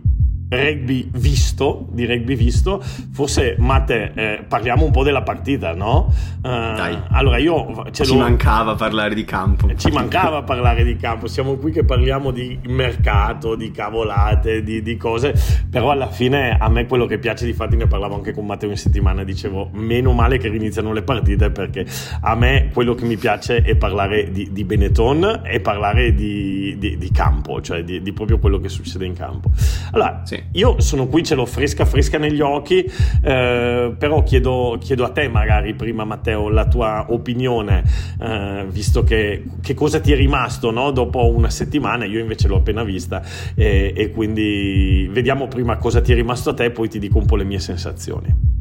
rugby 0.50 1.10
visto, 1.14 1.88
di 1.92 2.06
rugby 2.06 2.36
visto, 2.36 2.82
forse 3.12 3.56
Matte 3.58 4.12
eh, 4.14 4.46
parliamo 4.48 4.86
un 4.86 4.92
po' 4.92 5.04
della 5.04 5.24
partita, 5.24 5.74
no? 5.74 6.14
Uh, 6.38 6.42
Dai. 6.42 6.98
Allora 7.12 7.38
io... 7.38 7.86
ci 7.92 8.06
lo... 8.08 8.16
mancava 8.16 8.76
parlare 8.76 9.16
di 9.16 9.24
campo. 9.24 9.74
Ci 9.76 9.90
mancava 9.92 10.44
parlare 10.44 10.84
di 10.84 10.96
campo, 10.96 11.28
siamo 11.28 11.56
qui 11.56 11.72
che 11.72 11.84
parliamo 11.84 12.32
di 12.32 12.60
mercato, 12.68 13.56
di 13.56 13.72
cavolate, 13.72 14.64
di, 14.64 14.82
di, 14.82 14.98
cose, 14.98 15.34
però 15.70 15.92
alla 15.92 16.10
fine 16.10 16.58
a 16.58 16.70
me 16.70 16.86
quello 16.86 17.06
che 17.06 17.18
piace, 17.18 17.46
di 17.46 17.54
fatti 17.54 17.76
ne 17.76 17.88
parlavo 17.88 18.16
anche 18.16 18.32
con 18.32 18.46
Matteo 18.46 18.70
in 18.70 18.78
settimana, 18.78 19.24
dicevo 19.24 19.70
meno 19.74 20.12
male 20.14 20.38
che 20.38 20.50
riniziano 20.50 20.94
le 20.94 21.02
partite 21.02 21.50
perché 21.50 21.86
a 22.22 22.36
me 22.36 22.70
quello 22.74 22.94
che 22.94 23.06
mi 23.06 23.18
piace 23.18 23.62
è 23.62 23.76
parlare 23.76 24.32
di, 24.32 24.52
di 24.52 24.64
Benetton 24.64 25.42
e 25.44 25.60
parlare 25.60 26.14
di, 26.14 26.78
di 26.78 27.12
campo, 27.12 27.62
cioè 27.62 27.84
di, 27.84 28.14
proprio 28.14 28.40
quello 28.40 28.60
che 28.60 28.70
succede 28.70 29.06
in 29.06 29.14
campo. 29.14 29.50
Allora, 29.92 30.22
sì. 30.24 30.35
Io 30.54 30.80
sono 30.82 31.08
qui, 31.08 31.24
ce 31.24 31.36
l'ho 31.36 31.46
fresca 31.46 31.86
fresca 31.86 32.18
negli 32.18 32.42
occhi, 32.42 32.90
eh, 33.24 33.96
però 33.98 34.24
chiedo, 34.24 34.78
chiedo, 34.80 35.04
a 35.04 35.10
te 35.10 35.28
magari 35.28 35.74
prima 35.74 36.04
Matteo 36.06 36.50
la 36.50 36.68
tua 36.68 37.06
opinione, 37.10 37.84
eh, 38.20 38.66
visto 38.70 39.04
che, 39.04 39.44
che, 39.62 39.74
cosa 39.74 40.00
ti 40.00 40.12
è 40.12 40.16
rimasto 40.16 40.72
no? 40.72 40.92
dopo 40.92 41.28
una 41.30 41.50
settimana, 41.50 42.06
io 42.06 42.20
invece 42.20 42.48
l'ho 42.48 42.58
appena 42.58 42.84
vista 42.84 43.22
e, 43.56 43.94
e 43.96 44.10
quindi 44.12 45.10
vediamo 45.12 45.48
prima 45.48 45.78
cosa 45.78 46.02
ti 46.02 46.12
è 46.12 46.16
rimasto 46.16 46.52
a 46.52 46.54
te, 46.54 46.72
poi 46.72 46.90
ti 46.90 47.00
dico 47.00 47.18
un 47.18 47.26
po' 47.26 47.36
le 47.36 47.44
mie 47.44 47.60
sensazioni. 47.60 48.54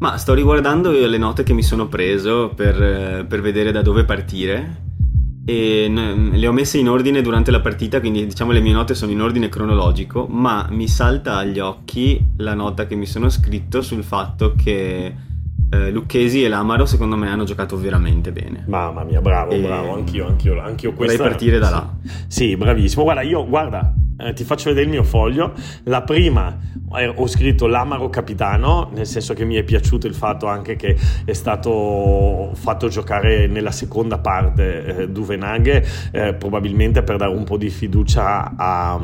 Ma 0.00 0.16
sto 0.16 0.32
riguardando 0.32 0.92
le 0.92 1.18
note 1.18 1.42
che 1.42 1.52
mi 1.52 1.62
sono 1.62 1.88
preso 1.88 2.52
per, 2.54 3.26
per 3.28 3.40
vedere 3.40 3.72
da 3.72 3.82
dove 3.82 4.04
partire 4.04 4.86
e 5.48 5.88
le 5.88 6.46
ho 6.46 6.52
messe 6.52 6.76
in 6.76 6.90
ordine 6.90 7.22
durante 7.22 7.50
la 7.50 7.60
partita, 7.60 8.00
quindi 8.00 8.26
diciamo 8.26 8.52
le 8.52 8.60
mie 8.60 8.74
note 8.74 8.94
sono 8.94 9.12
in 9.12 9.22
ordine 9.22 9.48
cronologico, 9.48 10.26
ma 10.28 10.66
mi 10.68 10.86
salta 10.88 11.36
agli 11.38 11.58
occhi 11.58 12.22
la 12.36 12.52
nota 12.52 12.86
che 12.86 12.94
mi 12.94 13.06
sono 13.06 13.30
scritto 13.30 13.80
sul 13.80 14.04
fatto 14.04 14.52
che 14.54 15.14
eh, 15.70 15.90
Lucchesi 15.90 16.44
e 16.44 16.48
Lamaro 16.48 16.84
secondo 16.84 17.16
me 17.16 17.30
hanno 17.30 17.44
giocato 17.44 17.78
veramente 17.78 18.30
bene. 18.30 18.64
Mamma 18.66 19.04
mia, 19.04 19.22
bravo, 19.22 19.52
e... 19.52 19.60
bravo, 19.60 19.94
anch'io, 19.94 20.26
anch'io, 20.26 20.60
anch'io 20.60 20.92
questa... 20.92 21.16
Vorrei 21.16 21.30
partire 21.30 21.58
da 21.58 21.70
là. 21.70 21.94
Sì, 22.26 22.54
bravissimo. 22.54 23.04
Guarda, 23.04 23.22
io, 23.22 23.48
guarda, 23.48 23.94
eh, 24.18 24.32
ti 24.32 24.44
faccio 24.44 24.68
vedere 24.68 24.86
il 24.86 24.92
mio 24.92 25.04
foglio. 25.04 25.52
La 25.84 26.02
prima 26.02 26.58
eh, 26.96 27.06
ho 27.06 27.26
scritto 27.26 27.66
l'Amaro 27.66 28.08
Capitano, 28.10 28.90
nel 28.92 29.06
senso 29.06 29.34
che 29.34 29.44
mi 29.44 29.54
è 29.54 29.62
piaciuto 29.62 30.06
il 30.06 30.14
fatto 30.14 30.46
anche 30.46 30.76
che 30.76 30.96
è 31.24 31.32
stato 31.32 32.50
fatto 32.54 32.88
giocare 32.88 33.46
nella 33.46 33.70
seconda 33.70 34.18
parte 34.18 34.84
eh, 34.84 35.08
Duvenaghe, 35.08 35.86
eh, 36.10 36.34
probabilmente 36.34 37.02
per 37.02 37.16
dare 37.16 37.30
un 37.30 37.44
po' 37.44 37.56
di 37.56 37.70
fiducia 37.70 38.54
a, 38.56 39.00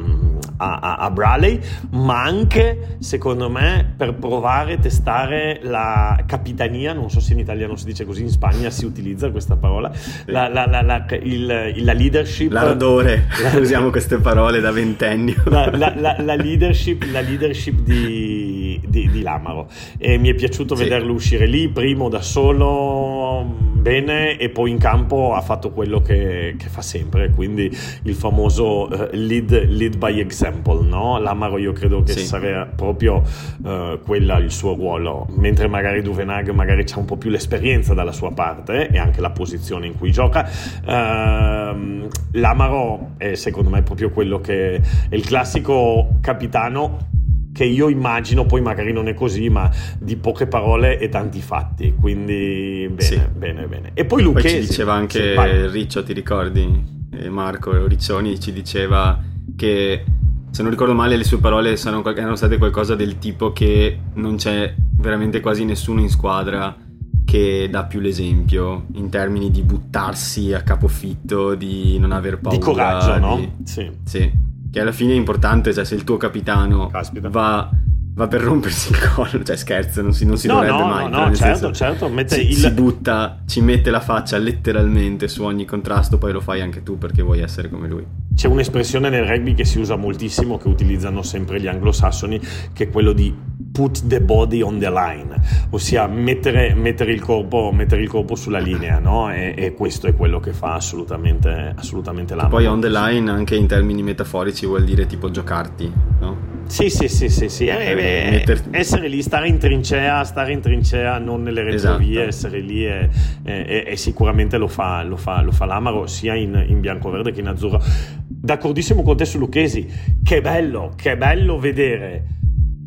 a, 0.56 0.96
a, 0.96 1.10
Bradley, 1.10 1.60
ma 1.90 2.22
anche 2.22 2.96
secondo 2.98 3.48
me 3.48 3.92
per 3.96 4.14
provare, 4.14 4.78
testare 4.78 5.60
la 5.62 6.22
capitania, 6.26 6.92
non 6.92 7.10
so 7.10 7.20
se 7.20 7.32
in 7.34 7.38
italiano 7.38 7.76
si 7.76 7.84
dice 7.84 8.04
così, 8.04 8.22
in 8.22 8.30
Spagna 8.30 8.70
si 8.70 8.84
utilizza 8.84 9.30
questa 9.30 9.56
parola, 9.56 9.92
la, 10.26 10.48
la, 10.48 10.66
la, 10.66 11.06
il, 11.22 11.46
la 11.84 11.92
leadership. 11.92 12.50
L'ardore, 12.50 13.28
usiamo 13.56 13.90
queste 13.90 14.18
parole 14.18 14.60
da 14.60 14.72
ventennio. 15.04 15.34
La, 15.46 16.36
leadership, 16.36 17.04
la 17.12 17.20
leadership 17.20 17.78
di, 17.80 18.43
di, 18.84 19.10
di 19.10 19.22
Lamaro 19.22 19.68
e 19.98 20.18
mi 20.18 20.28
è 20.28 20.34
piaciuto 20.34 20.74
sì. 20.74 20.84
vederlo 20.84 21.12
uscire 21.12 21.46
lì, 21.46 21.68
primo 21.68 22.08
da 22.08 22.22
solo 22.22 23.72
bene 23.84 24.38
e 24.38 24.48
poi 24.48 24.70
in 24.70 24.78
campo 24.78 25.34
ha 25.34 25.42
fatto 25.42 25.70
quello 25.70 26.00
che, 26.00 26.54
che 26.56 26.68
fa 26.68 26.80
sempre, 26.80 27.30
quindi 27.30 27.70
il 28.04 28.14
famoso 28.14 28.86
uh, 28.86 29.08
lead, 29.12 29.66
lead, 29.68 29.98
by 29.98 30.20
example, 30.20 30.82
no? 30.86 31.18
L'Amaro 31.18 31.58
io 31.58 31.72
credo 31.72 32.02
che 32.02 32.12
sì. 32.12 32.24
sarà 32.24 32.64
proprio 32.64 33.22
uh, 33.62 34.00
quella 34.02 34.38
il 34.38 34.50
suo 34.50 34.74
ruolo, 34.74 35.26
mentre 35.36 35.68
magari 35.68 36.00
Duvenag 36.00 36.48
magari 36.50 36.84
c'ha 36.84 36.98
un 36.98 37.04
po' 37.04 37.16
più 37.16 37.28
l'esperienza 37.28 37.92
dalla 37.92 38.12
sua 38.12 38.32
parte 38.32 38.88
e 38.88 38.98
anche 38.98 39.20
la 39.20 39.30
posizione 39.30 39.86
in 39.86 39.98
cui 39.98 40.10
gioca. 40.10 40.48
Uh, 40.82 42.08
L'Amaro 42.32 43.12
è 43.18 43.34
secondo 43.34 43.68
me 43.68 43.82
proprio 43.82 44.10
quello 44.10 44.40
che 44.40 44.76
è 44.76 45.14
il 45.14 45.24
classico 45.24 46.16
capitano 46.22 47.12
che 47.54 47.64
io 47.64 47.88
immagino, 47.88 48.44
poi 48.46 48.60
magari 48.60 48.92
non 48.92 49.06
è 49.06 49.14
così, 49.14 49.48
ma 49.48 49.70
di 49.96 50.16
poche 50.16 50.48
parole 50.48 50.98
e 50.98 51.08
tanti 51.08 51.40
fatti. 51.40 51.94
Quindi 51.98 52.88
bene, 52.88 53.00
sì. 53.00 53.20
bene, 53.32 53.66
bene. 53.66 53.90
E 53.94 54.04
poi. 54.04 54.24
Poi 54.24 54.42
ci 54.42 54.58
diceva 54.58 54.94
anche 54.94 55.36
sì, 55.36 55.66
Riccio, 55.68 56.02
ti 56.02 56.12
ricordi? 56.12 56.92
Marco 57.28 57.86
Riccioni 57.86 58.40
ci 58.40 58.52
diceva 58.52 59.22
che 59.54 60.04
se 60.50 60.62
non 60.62 60.70
ricordo 60.72 60.94
male 60.94 61.16
le 61.16 61.22
sue 61.22 61.38
parole 61.38 61.76
erano 61.78 62.34
state 62.34 62.58
qualcosa 62.58 62.96
del 62.96 63.18
tipo 63.18 63.52
che 63.52 64.00
non 64.14 64.34
c'è 64.34 64.74
veramente 64.96 65.38
quasi 65.40 65.64
nessuno 65.64 66.00
in 66.00 66.08
squadra 66.08 66.76
che 67.24 67.68
dà 67.70 67.84
più 67.84 68.00
l'esempio 68.00 68.86
in 68.94 69.10
termini 69.10 69.52
di 69.52 69.62
buttarsi 69.62 70.52
a 70.52 70.62
capofitto, 70.62 71.54
di 71.54 71.98
non 72.00 72.10
aver 72.10 72.40
paura. 72.40 72.58
Di 72.58 72.64
coraggio, 72.64 73.14
di... 73.14 73.20
no? 73.20 73.54
Sì. 73.62 73.90
Sì 74.04 74.52
che 74.74 74.80
alla 74.80 74.90
fine 74.90 75.12
è 75.12 75.16
importante, 75.16 75.72
cioè 75.72 75.84
se 75.84 75.94
il 75.94 76.02
tuo 76.02 76.16
capitano 76.16 76.90
va, 76.90 77.70
va, 78.14 78.26
per 78.26 78.40
rompersi 78.40 78.90
il 78.90 78.98
collo, 79.14 79.44
cioè 79.44 79.54
scherzo, 79.54 80.02
non 80.02 80.12
si, 80.12 80.26
non 80.26 80.36
si 80.36 80.48
no, 80.48 80.54
dovrebbe 80.54 80.78
no, 80.78 80.86
mai. 80.86 81.08
No, 81.08 81.26
no, 81.26 81.32
certo, 81.36 81.70
certo, 81.70 82.10
si, 82.26 82.40
il... 82.40 82.56
si, 82.56 82.70
butta, 82.72 83.38
ci 83.46 83.60
mette 83.60 83.92
la 83.92 84.00
faccia 84.00 84.36
letteralmente 84.36 85.28
su 85.28 85.44
ogni 85.44 85.64
contrasto, 85.64 86.18
poi 86.18 86.32
lo 86.32 86.40
fai 86.40 86.60
anche 86.60 86.82
tu 86.82 86.98
perché 86.98 87.22
vuoi 87.22 87.38
essere 87.38 87.70
come 87.70 87.86
lui. 87.86 88.04
C'è 88.34 88.48
un'espressione 88.48 89.08
nel 89.10 89.24
rugby 89.24 89.54
che 89.54 89.64
si 89.64 89.78
usa 89.78 89.94
moltissimo, 89.94 90.58
che 90.58 90.66
utilizzano 90.66 91.22
sempre 91.22 91.60
gli 91.60 91.68
anglosassoni, 91.68 92.40
che 92.72 92.84
è 92.84 92.90
quello 92.90 93.12
di 93.12 93.32
put 93.72 94.06
the 94.06 94.20
body 94.20 94.62
on 94.62 94.78
the 94.78 94.90
line, 94.90 95.34
ossia 95.70 96.06
mettere, 96.06 96.74
mettere, 96.74 97.12
il, 97.12 97.20
corpo, 97.20 97.70
mettere 97.72 98.02
il, 98.02 98.08
corpo, 98.08 98.34
sulla 98.34 98.58
linea, 98.58 98.98
no? 98.98 99.32
e, 99.32 99.54
e, 99.56 99.74
questo 99.74 100.06
è 100.06 100.14
quello 100.14 100.40
che 100.40 100.52
fa 100.52 100.74
assolutamente, 100.74 101.72
assolutamente 101.76 102.34
l'amo. 102.34 102.48
Poi 102.48 102.66
on 102.66 102.80
the 102.80 102.90
line 102.90 103.30
anche 103.30 103.56
in 103.56 103.66
termini 103.66 104.02
metaforici 104.02 104.66
vuol 104.66 104.84
dire 104.84 105.06
tipo 105.06 105.30
giocarti, 105.30 105.92
no? 106.20 106.52
Sì, 106.66 106.88
sì, 106.88 107.08
sì, 107.08 107.28
sì, 107.28 107.48
sì. 107.48 107.66
Eh, 107.66 107.90
eh, 107.90 108.30
Metter... 108.30 108.62
essere 108.70 109.08
lì, 109.08 109.22
stare 109.22 109.48
in 109.48 109.58
trincea, 109.58 110.24
stare 110.24 110.52
in 110.52 110.60
trincea, 110.60 111.18
non 111.18 111.42
nelle 111.42 111.62
retrovie, 111.62 112.26
esatto. 112.26 112.28
essere 112.28 112.60
lì 112.60 112.86
e, 112.86 113.08
e, 113.42 113.84
e, 113.86 113.96
sicuramente 113.96 114.56
lo 114.56 114.68
fa, 114.68 115.02
lo 115.02 115.16
fa, 115.16 115.42
lo 115.42 115.52
fa 115.52 115.66
l'Amaro 115.66 116.06
sia 116.06 116.34
in, 116.34 116.64
in 116.66 116.80
bianco-verde 116.80 117.32
che 117.32 117.40
in 117.40 117.48
azzurro. 117.48 117.82
D'accordissimo 118.26 119.02
con 119.02 119.16
te 119.16 119.24
su 119.24 119.38
Lucchesi, 119.38 119.86
che 120.22 120.40
bello, 120.40 120.92
che 120.96 121.16
bello 121.16 121.58
vedere 121.58 122.33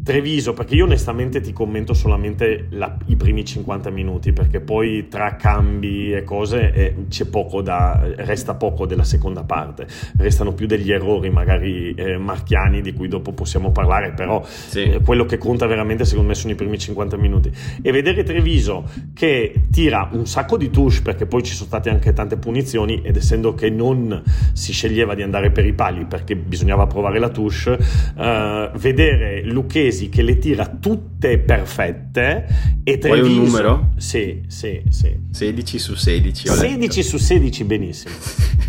Treviso, 0.08 0.54
perché 0.54 0.74
io 0.74 0.86
onestamente 0.86 1.41
ti 1.41 1.52
commento 1.52 1.93
solamente 1.93 2.67
la, 2.70 2.98
i 3.08 3.17
primi 3.17 3.43
50 3.43 3.89
minuti, 3.89 4.32
perché 4.32 4.62
poi 4.62 5.10
tra 5.10 5.36
cambi 5.36 6.13
e 6.13 6.24
cose 6.24 6.72
eh, 6.72 6.96
c'è 7.10 7.26
poco 7.26 7.62
da, 7.62 8.08
resta 8.15 8.56
poco 8.56 8.86
della 8.86 9.04
seconda 9.04 9.43
parte, 9.43 9.86
restano 10.17 10.54
più 10.54 10.65
degli 10.65 10.93
errori 10.93 11.30
magari 11.30 11.93
eh, 11.93 12.17
marchiani 12.17 12.80
di 12.80 12.93
cui 12.93 13.10
dopo 13.10 13.34
possiamo 13.34 13.74
parlare, 13.74 14.13
però 14.13 14.41
sì. 14.46 14.84
eh, 14.84 15.02
quello 15.02 15.26
che 15.26 15.38
conta 15.38 15.65
veramente 15.65 16.06
secondo 16.06 16.30
me 16.30 16.36
sono 16.36 16.54
i 16.54 16.56
primi 16.56 16.78
50 16.78 17.17
minuti. 17.17 17.52
E 17.82 17.91
vedere 17.91 18.24
Treviso 18.24 18.86
che 19.13 19.63
tira 19.70 20.08
un 20.13 20.26
sacco 20.26 20.56
di 20.56 20.70
touche, 20.70 21.02
perché 21.02 21.26
poi 21.26 21.43
ci 21.43 21.54
sono 21.54 21.67
state 21.67 21.89
anche 21.89 22.13
tante 22.13 22.38
punizioni, 22.38 23.02
ed 23.04 23.17
essendo 23.17 23.54
che 23.56 23.70
non 23.70 24.24
si 24.54 24.72
sceglieva 24.72 25.15
di 25.15 25.22
andare 25.22 25.52
per 25.52 25.65
i 25.65 25.74
pali 25.74 26.06
perché 26.06 26.38
bisognava 26.38 26.88
provare 26.88 27.20
la 27.20 27.28
touche, 27.28 27.78
eh, 28.17 28.72
vedere 28.74 29.43
Lucchesi 29.43 29.96
Udinesi 29.98 30.10
che 30.10 30.22
le 30.22 30.38
tira 30.38 30.68
tutte 30.68 31.40
perfette 31.40 32.80
e 32.84 32.98
Treviso... 33.00 33.26
Vuoi 33.26 33.38
un 33.38 33.44
numero? 33.44 33.90
Sì, 33.98 34.44
sì, 34.48 34.84
sì. 34.90 35.18
16 35.32 35.80
su 35.80 35.96
16. 35.96 36.48
16 36.48 37.04
su 37.04 37.18
16, 37.18 37.64
benissimo. 37.64 38.14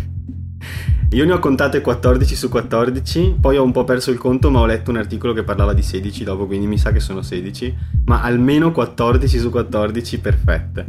Io 1.11 1.25
ne 1.25 1.31
ho 1.31 1.39
contate 1.39 1.81
14 1.81 2.35
su 2.35 2.49
14, 2.49 3.37
poi 3.39 3.57
ho 3.57 3.63
un 3.63 3.71
po' 3.71 3.83
perso 3.83 4.11
il 4.11 4.19
conto, 4.19 4.51
ma 4.51 4.59
ho 4.59 4.65
letto 4.65 4.91
un 4.91 4.97
articolo 4.97 5.33
che 5.33 5.43
parlava 5.43 5.73
di 5.73 5.81
16 5.81 6.23
dopo, 6.23 6.45
quindi 6.45 6.67
mi 6.67 6.77
sa 6.77 6.91
che 6.91 6.99
sono 6.99 7.23
16, 7.23 7.75
ma 8.05 8.21
almeno 8.21 8.71
14 8.71 9.39
su 9.39 9.49
14 9.49 10.19
perfette. 10.19 10.85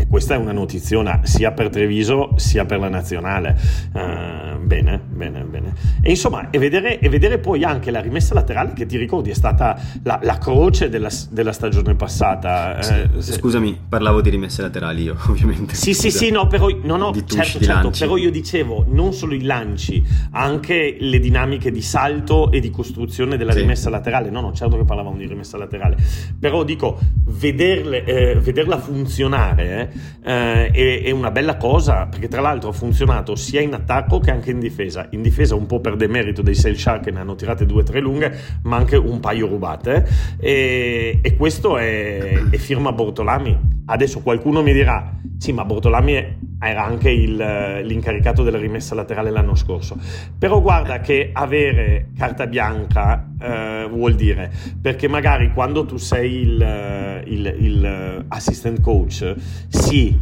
E 0.00 0.06
questa 0.06 0.34
è 0.34 0.36
una 0.36 0.52
notiziona 0.52 1.22
sia 1.24 1.50
per 1.50 1.70
Treviso 1.70 2.34
sia 2.36 2.64
per 2.64 2.78
la 2.78 2.88
nazionale. 2.88 3.58
Uh, 3.92 4.64
bene, 4.64 5.00
bene, 5.04 5.40
bene. 5.42 5.74
E 6.00 6.10
insomma, 6.10 6.50
e 6.50 6.58
vedere, 6.58 7.00
e 7.00 7.08
vedere, 7.08 7.38
poi 7.38 7.64
anche 7.64 7.90
la 7.90 8.00
rimessa 8.00 8.32
laterale 8.32 8.74
che 8.74 8.86
ti 8.86 8.96
ricordi 8.96 9.30
è 9.30 9.34
stata 9.34 9.76
la, 10.04 10.20
la 10.22 10.38
croce 10.38 10.88
della, 10.88 11.10
della, 11.30 11.50
stagione 11.50 11.96
passata. 11.96 12.78
Eh, 12.78 13.20
Scusami, 13.20 13.76
parlavo 13.88 14.20
di 14.20 14.30
rimesse 14.30 14.62
laterali 14.62 15.02
io, 15.02 15.16
ovviamente. 15.26 15.74
Sì, 15.74 15.92
Scusa. 15.92 16.10
sì, 16.10 16.16
sì, 16.16 16.30
no, 16.30 16.46
però, 16.46 16.68
no, 16.80 16.96
no, 16.96 17.12
certo, 17.26 17.58
certo, 17.58 17.90
però 17.98 18.16
io 18.16 18.30
dicevo 18.30 18.84
non 18.88 19.12
solo 19.12 19.34
i 19.34 19.42
lanci, 19.42 20.00
anche 20.30 20.96
le 20.96 21.18
dinamiche 21.18 21.72
di 21.72 21.82
salto 21.82 22.52
e 22.52 22.60
di 22.60 22.70
costruzione 22.70 23.36
della 23.36 23.50
sì. 23.50 23.58
rimessa 23.58 23.90
laterale. 23.90 24.30
No, 24.30 24.42
no, 24.42 24.52
certo 24.52 24.76
che 24.76 24.84
parlavamo 24.84 25.16
di 25.16 25.26
rimessa 25.26 25.58
laterale. 25.58 25.96
Però 26.38 26.62
dico, 26.62 27.00
vederle, 27.24 28.04
eh, 28.04 28.34
vederla 28.36 28.78
funzionare 28.78 29.68
eh, 29.78 29.87
è, 30.20 31.02
è, 31.04 31.10
una 31.10 31.30
bella 31.30 31.56
cosa 31.56 32.06
perché 32.06 32.28
tra 32.28 32.40
l'altro 32.40 32.70
ha 32.70 32.72
funzionato 32.72 33.34
sia 33.34 33.60
in 33.60 33.74
attacco 33.74 34.18
che 34.18 34.30
anche 34.30 34.50
in 34.50 34.60
difesa. 34.60 35.06
In 35.10 35.22
difesa 35.22 35.54
un 35.54 35.66
po' 35.66 35.80
per 35.80 35.96
demerito 35.96 36.42
dei 36.42 36.54
Sail 36.54 36.78
Shark 36.78 37.04
che 37.04 37.10
ne 37.10 37.20
hanno 37.20 37.34
tirate 37.34 37.66
due 37.66 37.80
o 37.80 37.84
tre 37.84 38.00
lunghe, 38.00 38.32
ma 38.62 38.76
anche 38.76 38.96
un 38.96 39.20
paio 39.20 39.46
rubate. 39.46 40.06
E, 40.38 41.18
e 41.22 41.36
questo 41.36 41.78
è, 41.78 42.42
è 42.50 42.56
firma 42.56 42.92
Bortolami. 42.92 43.76
Adesso 43.86 44.20
qualcuno 44.20 44.62
mi 44.62 44.72
dirà, 44.72 45.12
sì, 45.38 45.52
ma 45.52 45.64
Bortolami 45.64 46.46
era 46.60 46.84
anche 46.84 47.10
il, 47.10 47.36
l'incaricato 47.84 48.42
della 48.42 48.58
rimessa 48.58 48.94
laterale 48.94 49.30
l'anno 49.30 49.54
scorso. 49.54 49.96
Però 50.36 50.60
guarda 50.60 51.00
che 51.00 51.30
avere 51.32 52.10
carta 52.16 52.46
bianca 52.46 53.28
eh, 53.40 53.86
vuol 53.88 54.14
dire, 54.14 54.50
perché 54.80 55.08
magari 55.08 55.52
quando 55.52 55.86
tu 55.86 55.96
sei 55.96 56.40
il, 56.40 57.22
il, 57.26 57.54
il 57.58 58.24
assistant 58.28 58.80
coach, 58.80 59.34
sì, 59.78 60.18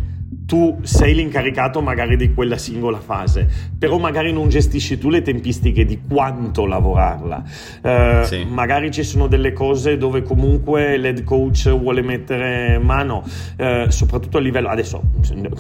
tu 0.47 0.79
sei 0.83 1.14
l'incaricato 1.14 1.83
magari 1.83 2.16
di 2.16 2.33
quella 2.33 2.57
singola 2.57 2.99
fase, 2.99 3.49
però 3.77 3.99
magari 3.99 4.33
non 4.33 4.49
gestisci 4.49 4.97
tu 4.97 5.11
le 5.11 5.23
tempistiche 5.23 5.85
di 5.85 6.01
quanto 6.09 6.66
lavorarla. 6.66 7.42
Eh, 7.83 8.23
sì. 8.25 8.45
Magari 8.45 8.92
ci 8.92 9.03
sono 9.03 9.27
delle 9.27 9.53
cose 9.53 9.97
dove 9.97 10.23
comunque 10.23 10.97
l'head 10.99 11.25
coach 11.25 11.69
vuole 11.77 12.01
mettere 12.03 12.79
mano, 12.79 13.25
eh, 13.57 13.87
soprattutto 13.88 14.38
a 14.38 14.40
livello 14.40 14.69
adesso, 14.69 15.03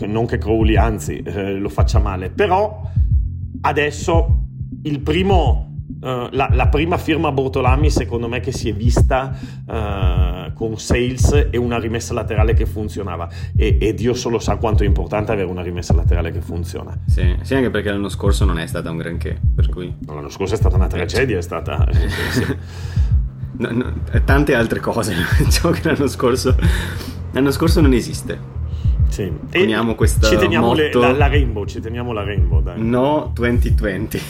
non 0.06 0.26
che 0.26 0.38
Crowley, 0.38 0.76
anzi, 0.76 1.18
eh, 1.18 1.54
lo 1.54 1.68
faccia 1.68 1.98
male, 1.98 2.30
però 2.30 2.88
adesso 3.62 4.44
il 4.82 5.00
primo 5.00 5.62
Uh, 5.98 6.28
la, 6.32 6.48
la, 6.52 6.68
prima 6.68 6.98
firma 6.98 7.32
Bortolami 7.32 7.90
secondo 7.90 8.28
me 8.28 8.40
che 8.40 8.52
si 8.52 8.68
è 8.68 8.74
vista 8.74 9.34
uh, 9.66 10.45
con 10.56 10.78
sales 10.78 11.48
e 11.50 11.58
una 11.58 11.78
rimessa 11.78 12.14
laterale 12.14 12.54
che 12.54 12.64
funzionava 12.64 13.28
e, 13.54 13.76
e, 13.78 13.92
Dio 13.92 14.14
solo 14.14 14.38
sa 14.38 14.56
quanto 14.56 14.84
è 14.84 14.86
importante 14.86 15.30
avere 15.32 15.48
una 15.48 15.60
rimessa 15.60 15.92
laterale 15.92 16.32
che 16.32 16.40
funziona 16.40 16.98
sì, 17.06 17.36
sì 17.42 17.54
anche 17.54 17.68
perché 17.68 17.90
l'anno 17.90 18.08
scorso 18.08 18.46
non 18.46 18.58
è 18.58 18.66
stata 18.66 18.90
un 18.90 18.96
granché 18.96 19.38
per 19.54 19.68
cui... 19.68 19.94
l'anno 20.06 20.30
scorso 20.30 20.54
è 20.54 20.56
stata 20.56 20.76
una 20.76 20.86
tragedia 20.86 21.36
è 21.36 21.42
stata 21.42 21.86
sì, 21.92 22.08
sì, 22.30 22.46
no, 23.58 23.70
no, 23.70 23.92
tante 24.24 24.54
altre 24.54 24.80
cose 24.80 25.14
ciò 25.50 25.68
che 25.68 25.82
l'anno 25.82 26.06
scorso 26.06 26.56
l'anno 27.32 27.50
scorso 27.50 27.82
non 27.82 27.92
esiste 27.92 28.54
sì. 29.08 29.30
Poniamo 29.50 29.94
questa 29.94 30.26
ci 30.26 30.36
teniamo 30.36 30.72
le, 30.72 30.90
la, 30.92 31.12
la, 31.12 31.28
rainbow 31.28 31.66
ci 31.66 31.80
teniamo 31.80 32.12
la 32.12 32.24
rainbow 32.24 32.62
dai. 32.62 32.82
no 32.82 33.30
2020 33.34 34.20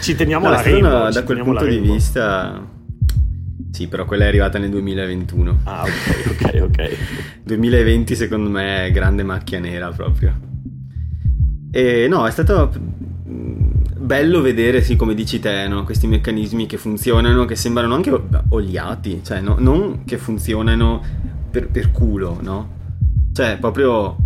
ci 0.00 0.14
teniamo 0.14 0.44
no, 0.44 0.52
la 0.52 0.60
Rainbow. 0.60 1.10
Da 1.10 1.24
quel 1.24 1.42
punto 1.42 1.64
di 1.64 1.78
vista... 1.78 2.72
Sì, 3.74 3.88
però 3.88 4.04
quella 4.04 4.22
è 4.22 4.28
arrivata 4.28 4.56
nel 4.60 4.70
2021. 4.70 5.58
Ah, 5.64 5.82
ok, 5.82 6.30
ok, 6.30 6.62
ok. 6.62 6.96
2020 7.42 8.14
secondo 8.14 8.48
me 8.48 8.86
è 8.86 8.92
grande 8.92 9.24
macchia 9.24 9.58
nera 9.58 9.90
proprio. 9.90 10.32
E 11.72 12.06
no, 12.08 12.24
è 12.24 12.30
stato 12.30 12.72
bello 13.98 14.40
vedere, 14.40 14.80
sì, 14.80 14.94
come 14.94 15.12
dici 15.12 15.40
te, 15.40 15.66
no? 15.66 15.82
questi 15.82 16.06
meccanismi 16.06 16.66
che 16.66 16.76
funzionano, 16.76 17.46
che 17.46 17.56
sembrano 17.56 17.96
anche 17.96 18.16
oliati, 18.50 19.22
cioè 19.24 19.40
no? 19.40 19.56
non 19.58 20.04
che 20.04 20.18
funzionano 20.18 21.02
per, 21.50 21.68
per 21.68 21.90
culo, 21.90 22.38
no? 22.40 22.70
Cioè, 23.32 23.58
proprio 23.58 24.16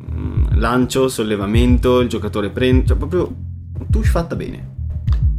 mh, 0.00 0.16
mm, 0.16 0.44
lancio, 0.54 1.06
sollevamento, 1.06 2.00
il 2.00 2.08
giocatore 2.08 2.50
prende, 2.50 2.86
cioè 2.86 2.96
proprio 2.96 3.32
touch 3.88 4.06
fatta 4.06 4.34
bene. 4.34 4.72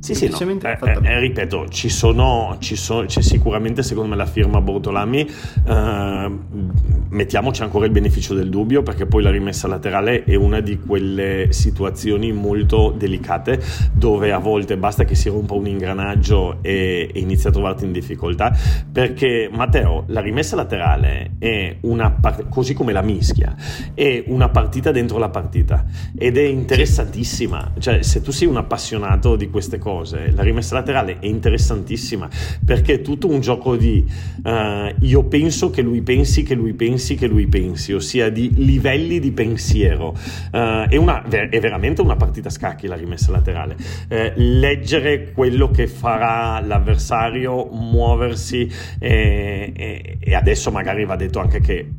Sì, 0.05 0.13
sì, 0.13 0.29
no. 0.29 0.35
eh, 0.85 0.99
eh, 1.01 1.19
ripeto, 1.19 1.67
ci 1.69 1.89
sono, 1.89 2.57
ci 2.59 2.75
sono, 2.75 3.07
c'è 3.07 3.23
sicuramente 3.23 3.81
secondo 3.81 4.11
me 4.11 4.15
la 4.15 4.27
firma 4.27 4.61
Bortolami, 4.61 5.27
eh, 5.67 6.31
mettiamoci 7.09 7.63
ancora 7.63 7.85
il 7.85 7.91
beneficio 7.91 8.35
del 8.35 8.49
dubbio 8.49 8.83
perché 8.83 9.07
poi 9.07 9.23
la 9.23 9.31
rimessa 9.31 9.67
laterale 9.67 10.23
è 10.23 10.35
una 10.35 10.59
di 10.59 10.77
quelle 10.77 11.47
situazioni 11.49 12.31
molto 12.31 12.93
delicate 12.95 13.59
dove 13.93 14.31
a 14.31 14.37
volte 14.37 14.77
basta 14.77 15.05
che 15.05 15.15
si 15.15 15.27
rompa 15.29 15.55
un 15.55 15.65
ingranaggio 15.65 16.59
e, 16.61 17.09
e 17.11 17.19
inizi 17.19 17.47
a 17.47 17.51
trovarti 17.51 17.85
in 17.85 17.91
difficoltà 17.91 18.55
perché 18.91 19.49
Matteo, 19.51 20.03
la 20.09 20.21
rimessa 20.21 20.55
laterale 20.55 21.31
è 21.39 21.77
una 21.81 22.11
part- 22.11 22.47
così 22.47 22.75
come 22.75 22.93
la 22.93 23.01
mischia, 23.01 23.55
è 23.95 24.23
una 24.27 24.49
partita 24.49 24.91
dentro 24.91 25.17
la 25.17 25.29
partita 25.29 25.83
ed 26.15 26.37
è 26.37 26.43
interessantissima, 26.43 27.73
cioè 27.79 28.03
se 28.03 28.21
tu 28.21 28.29
sei 28.29 28.47
un 28.47 28.57
appassionato 28.57 29.35
di 29.35 29.49
queste 29.49 29.79
cose 29.79 29.93
cose. 29.95 30.31
La 30.31 30.43
rimessa 30.43 30.75
laterale 30.75 31.19
è 31.19 31.25
interessantissima 31.25 32.29
perché 32.63 32.95
è 32.95 33.01
tutto 33.01 33.27
un 33.27 33.39
gioco 33.39 33.75
di 33.75 34.05
uh, 34.43 34.93
io 34.99 35.23
penso 35.23 35.69
che 35.69 35.81
lui 35.81 36.01
pensi, 36.01 36.43
che 36.43 36.53
lui 36.53 36.73
pensi, 36.73 37.15
che 37.15 37.27
lui 37.27 37.47
pensi, 37.47 37.93
ossia 37.93 38.29
di 38.29 38.51
livelli 38.55 39.19
di 39.19 39.31
pensiero. 39.31 40.09
Uh, 40.51 40.87
è, 40.89 40.97
una, 40.97 41.23
è, 41.23 41.59
veramente 41.59 42.01
una 42.01 42.15
partita 42.15 42.49
a 42.49 42.51
scacchi 42.51 42.87
la 42.87 42.95
rimessa 42.95 43.31
laterale. 43.31 43.75
Uh, 44.09 44.31
leggere 44.35 45.31
quello 45.31 45.71
che 45.71 45.87
farà 45.87 46.59
l'avversario, 46.59 47.69
muoversi 47.71 48.69
e, 48.99 49.71
e, 49.75 50.17
e 50.19 50.35
adesso 50.35 50.71
magari 50.71 51.05
va 51.05 51.15
detto 51.15 51.39
anche 51.39 51.59
che 51.61 51.89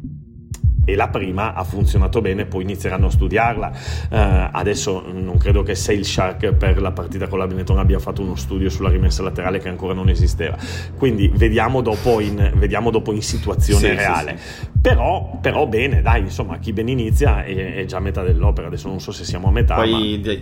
e 0.87 0.95
la 0.95 1.09
prima 1.09 1.53
ha 1.53 1.65
funzionato 1.65 2.21
bene, 2.21 2.47
poi 2.47 2.63
inizieranno 2.63 3.07
a 3.07 3.11
studiarla. 3.11 3.73
Uh, 4.09 4.17
adesso 4.53 5.05
non 5.13 5.37
credo 5.37 5.65
che 5.65 5.75
Sale 5.75 6.05
Shark 6.05 6.53
per 6.53 6.81
la 6.81 6.93
partita 6.93 7.27
con 7.27 7.41
la 7.41 7.47
Benetton 7.49 7.79
abbia 7.79 7.99
fatto 7.99 8.23
uno 8.23 8.37
studio 8.37 8.71
sulla 8.71 8.89
rimessa 8.89 9.23
laterale 9.25 9.59
che 9.59 9.69
ancora 9.69 9.95
non 9.95 10.09
esisteva. 10.09 10.57
Quindi 10.97 11.29
vediamo 11.35 11.83
dopo 11.83 12.21
in, 12.21 12.53
vediamo 12.55 12.91
dopo 12.91 13.13
in 13.13 13.21
situazione 13.21 13.81
sì, 13.81 13.95
reale. 13.95 14.39
Sì, 14.39 14.61
sì. 14.61 14.69
Però, 14.81 15.39
però, 15.41 15.67
bene, 15.67 16.03
dai, 16.03 16.21
insomma, 16.21 16.59
chi 16.59 16.73
ben 16.73 16.89
inizia 16.89 17.45
è, 17.45 17.75
è, 17.75 17.85
già 17.85 17.97
a 17.97 18.01
metà 18.01 18.23
dell'opera. 18.23 18.69
Adesso 18.69 18.87
non 18.87 19.01
so 19.01 19.11
se 19.11 19.25
siamo 19.25 19.49
a 19.49 19.51
metà. 19.51 19.75
Poi 19.75 20.23
ma... 20.25 20.33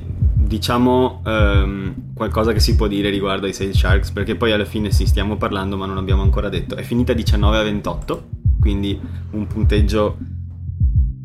diciamo 0.46 1.22
um, 1.24 1.94
qualcosa 2.14 2.52
che 2.52 2.60
si 2.60 2.76
può 2.76 2.86
dire 2.86 3.08
riguardo 3.08 3.46
ai 3.46 3.54
Sale 3.54 3.72
Sharks, 3.72 4.10
perché 4.10 4.36
poi 4.36 4.52
alla 4.52 4.66
fine 4.66 4.90
sì, 4.90 5.06
stiamo 5.06 5.36
parlando, 5.36 5.78
ma 5.78 5.86
non 5.86 5.96
abbiamo 5.96 6.20
ancora 6.20 6.50
detto. 6.50 6.76
È 6.76 6.82
finita 6.82 7.14
19 7.14 7.56
a 7.56 7.62
28, 7.62 8.28
quindi 8.64 8.98
un 9.32 9.46
punteggio 9.46 10.16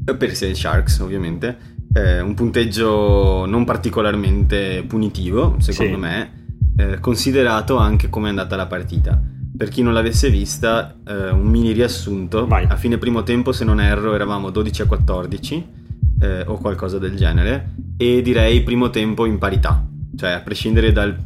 per 0.03 0.29
i 0.29 0.55
Sharks 0.55 0.99
ovviamente, 0.99 1.57
eh, 1.93 2.19
un 2.19 2.33
punteggio 2.33 3.45
non 3.45 3.63
particolarmente 3.63 4.83
punitivo, 4.85 5.55
secondo 5.59 5.93
sì. 5.93 5.99
me, 5.99 6.31
eh, 6.75 6.99
considerato 6.99 7.77
anche 7.77 8.09
come 8.09 8.27
è 8.27 8.29
andata 8.31 8.57
la 8.57 8.65
partita. 8.65 9.17
Per 9.55 9.69
chi 9.69 9.81
non 9.81 9.93
l'avesse 9.93 10.29
vista, 10.29 10.97
eh, 11.07 11.29
un 11.29 11.47
mini 11.47 11.71
riassunto. 11.71 12.45
Vai. 12.45 12.65
A 12.67 12.75
fine 12.75 12.97
primo 12.97 13.23
tempo, 13.23 13.53
se 13.53 13.63
non 13.63 13.79
erro, 13.79 14.13
eravamo 14.13 14.49
12 14.49 14.81
a 14.81 14.85
14 14.85 15.65
eh, 16.19 16.41
o 16.45 16.57
qualcosa 16.57 16.97
del 16.99 17.15
genere. 17.15 17.75
E 17.95 18.21
direi 18.21 18.63
primo 18.63 18.89
tempo 18.89 19.25
in 19.25 19.37
parità. 19.37 19.81
Cioè, 20.17 20.31
a 20.31 20.39
prescindere 20.41 20.91
dal 20.91 21.17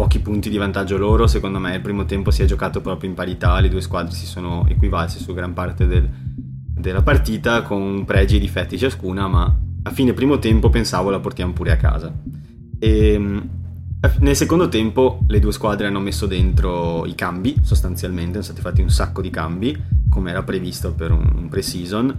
pochi 0.00 0.20
punti 0.20 0.48
di 0.48 0.56
vantaggio 0.56 0.96
loro, 0.96 1.26
secondo 1.26 1.58
me 1.58 1.74
il 1.74 1.82
primo 1.82 2.06
tempo 2.06 2.30
si 2.30 2.40
è 2.42 2.46
giocato 2.46 2.80
proprio 2.80 3.10
in 3.10 3.14
parità, 3.14 3.60
le 3.60 3.68
due 3.68 3.82
squadre 3.82 4.14
si 4.14 4.24
sono 4.24 4.66
equivalse 4.66 5.18
su 5.18 5.34
gran 5.34 5.52
parte 5.52 5.86
del, 5.86 6.08
della 6.08 7.02
partita 7.02 7.60
con 7.60 8.06
pregi 8.06 8.36
e 8.36 8.38
difetti 8.40 8.78
ciascuna, 8.78 9.28
ma 9.28 9.54
a 9.82 9.90
fine 9.90 10.14
primo 10.14 10.38
tempo 10.38 10.70
pensavo 10.70 11.10
la 11.10 11.20
portiamo 11.20 11.52
pure 11.52 11.72
a 11.72 11.76
casa. 11.76 12.10
E 12.78 13.12
ehm, 13.12 13.48
nel 14.20 14.36
secondo 14.36 14.70
tempo 14.70 15.18
le 15.26 15.38
due 15.38 15.52
squadre 15.52 15.88
hanno 15.88 16.00
messo 16.00 16.24
dentro 16.24 17.04
i 17.04 17.14
cambi, 17.14 17.56
sostanzialmente, 17.60 18.40
sono 18.40 18.44
stati 18.44 18.62
fatti 18.62 18.80
un 18.80 18.88
sacco 18.88 19.20
di 19.20 19.28
cambi, 19.28 19.78
come 20.08 20.30
era 20.30 20.42
previsto 20.42 20.94
per 20.94 21.10
un 21.10 21.46
pre-season, 21.50 22.18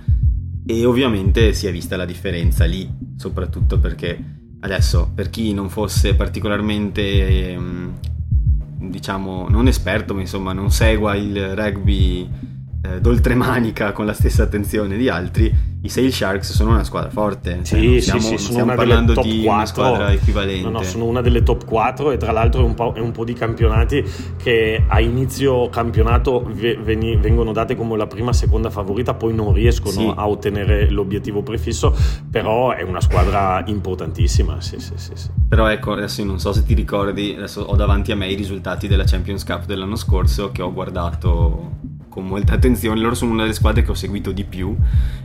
e 0.68 0.86
ovviamente 0.86 1.52
si 1.54 1.66
è 1.66 1.72
vista 1.72 1.98
la 1.98 2.06
differenza 2.06 2.66
lì, 2.66 2.88
soprattutto 3.16 3.80
perché 3.80 4.41
adesso, 4.62 5.12
per 5.14 5.30
chi 5.30 5.54
non 5.54 5.70
fosse 5.70 6.16
particolarmente, 6.16 7.52
ehm, 7.52 8.00
diciamo, 8.90 9.48
non 9.50 9.68
esperto, 9.68 10.14
ma 10.14 10.22
insomma 10.22 10.54
non 10.54 10.72
segua 10.72 11.16
il 11.16 11.56
rugby 11.56 12.30
eh, 12.84 13.00
d'oltremanica 13.00 13.92
con 13.92 14.06
la 14.06 14.14
stessa 14.14 14.44
attenzione 14.44 14.98
di 14.98 15.08
altri, 15.08 15.54
i 15.84 15.90
Sail 15.90 16.14
Sharks 16.14 16.52
sono 16.52 16.72
una 16.72 16.84
squadra 16.84 17.10
forte. 17.10 17.60
Sì, 17.64 17.76
cioè, 17.76 17.80
sì, 17.80 18.02
stiamo, 18.02 18.20
sì, 18.20 18.28
sono 18.38 18.38
stiamo 18.38 18.76
parlando 18.76 19.14
di 19.22 19.42
4. 19.44 19.52
una 19.52 19.66
squadra 19.66 20.12
equivalente. 20.12 20.70
No, 20.70 20.70
no, 20.70 20.84
sono 20.84 21.06
una 21.06 21.22
delle 21.22 21.44
top 21.44 21.66
4 21.66 22.12
e 22.12 22.18
tra 22.18 22.32
l'altro 22.32 22.62
è 22.62 22.64
un 22.64 22.74
po', 22.74 22.94
è 22.94 23.00
un 23.00 23.12
po 23.12 23.24
di 23.24 23.34
campionati 23.34 24.04
che 24.38 24.84
a 24.88 25.00
inizio 25.00 25.70
campionato 25.70 26.44
veni, 26.54 27.16
vengono 27.18 27.52
date 27.52 27.76
come 27.76 27.98
la 27.98 28.08
prima, 28.08 28.32
seconda 28.34 28.70
favorita, 28.70 29.14
poi 29.14 29.34
non 29.34 29.54
riescono 29.54 29.92
sì. 29.92 30.14
a 30.16 30.28
ottenere 30.28 30.90
l'obiettivo 30.90 31.42
prefisso, 31.42 31.96
però 32.30 32.72
è 32.72 32.84
una 32.84 33.02
squadra 33.02 33.64
importantissima. 33.66 34.62
Sì, 34.62 34.80
sì, 34.80 34.94
sì, 34.96 35.12
sì. 35.16 35.30
Però 35.48 35.68
ecco, 35.68 35.94
adesso 35.94 36.24
non 36.24 36.40
so 36.40 36.54
se 36.54 36.64
ti 36.64 36.76
ricordi, 36.76 37.34
adesso 37.36 37.62
ho 37.62 37.76
davanti 37.76 38.12
a 38.12 38.16
me 38.16 38.28
i 38.28 38.36
risultati 38.36 38.88
della 38.88 39.04
Champions 39.06 39.44
Cup 39.44 39.66
dell'anno 39.66 39.96
scorso 39.96 40.52
che 40.52 40.62
ho 40.62 40.72
guardato 40.72 41.90
con 42.12 42.28
molta 42.28 42.54
attenzione. 42.54 43.00
Loro 43.00 43.16
sono 43.16 43.32
una 43.32 43.44
delle 43.44 43.54
squadre 43.54 43.84
che 43.84 43.90
ho 43.90 43.96
seguito 43.96 44.34
di 44.34 44.44
più 44.44 44.76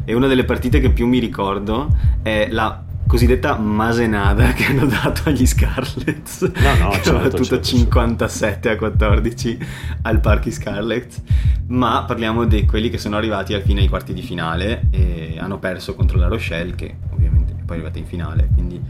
e 0.04 0.14
una 0.14 0.28
delle 0.28 0.44
partite 0.44 0.78
che 0.78 0.90
più 0.90 1.06
mi 1.08 1.18
ricordo 1.18 1.94
è 2.22 2.46
la 2.48 2.84
cosiddetta 3.06 3.56
masenada 3.56 4.52
che 4.54 4.66
hanno 4.66 4.86
dato 4.86 5.28
agli 5.28 5.46
Scarlets 5.46 6.42
no, 6.42 6.74
no, 6.78 6.88
che 6.90 7.02
certo, 7.02 7.12
battuto 7.12 7.44
certo, 7.44 7.62
57 7.62 8.70
a 8.70 8.76
14 8.76 9.58
al 10.02 10.20
Parchi 10.20 10.50
Scarlets 10.50 11.22
ma 11.68 12.04
parliamo 12.04 12.44
di 12.44 12.66
quelli 12.66 12.90
che 12.90 12.98
sono 12.98 13.16
arrivati 13.16 13.54
al 13.54 13.62
fine 13.62 13.80
ai 13.80 13.88
quarti 13.88 14.12
di 14.12 14.22
finale 14.22 14.88
e 14.90 15.36
hanno 15.38 15.58
perso 15.58 15.94
contro 15.94 16.18
la 16.18 16.26
Rochelle 16.26 16.74
che 16.74 16.96
ovviamente 17.10 17.52
è 17.52 17.62
poi 17.64 17.76
arrivata 17.76 17.98
in 17.98 18.06
finale 18.06 18.48
quindi 18.52 18.80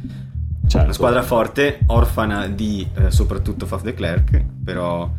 certo. 0.66 0.84
una 0.84 0.92
squadra 0.92 1.22
forte 1.22 1.80
orfana 1.86 2.46
di 2.46 2.86
eh, 2.94 3.10
soprattutto 3.10 3.66
Faf 3.66 3.82
de 3.82 3.92
Klerk 3.92 4.44
però 4.64 5.10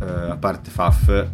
eh, 0.00 0.30
a 0.30 0.36
parte 0.36 0.70
Faf 0.70 1.26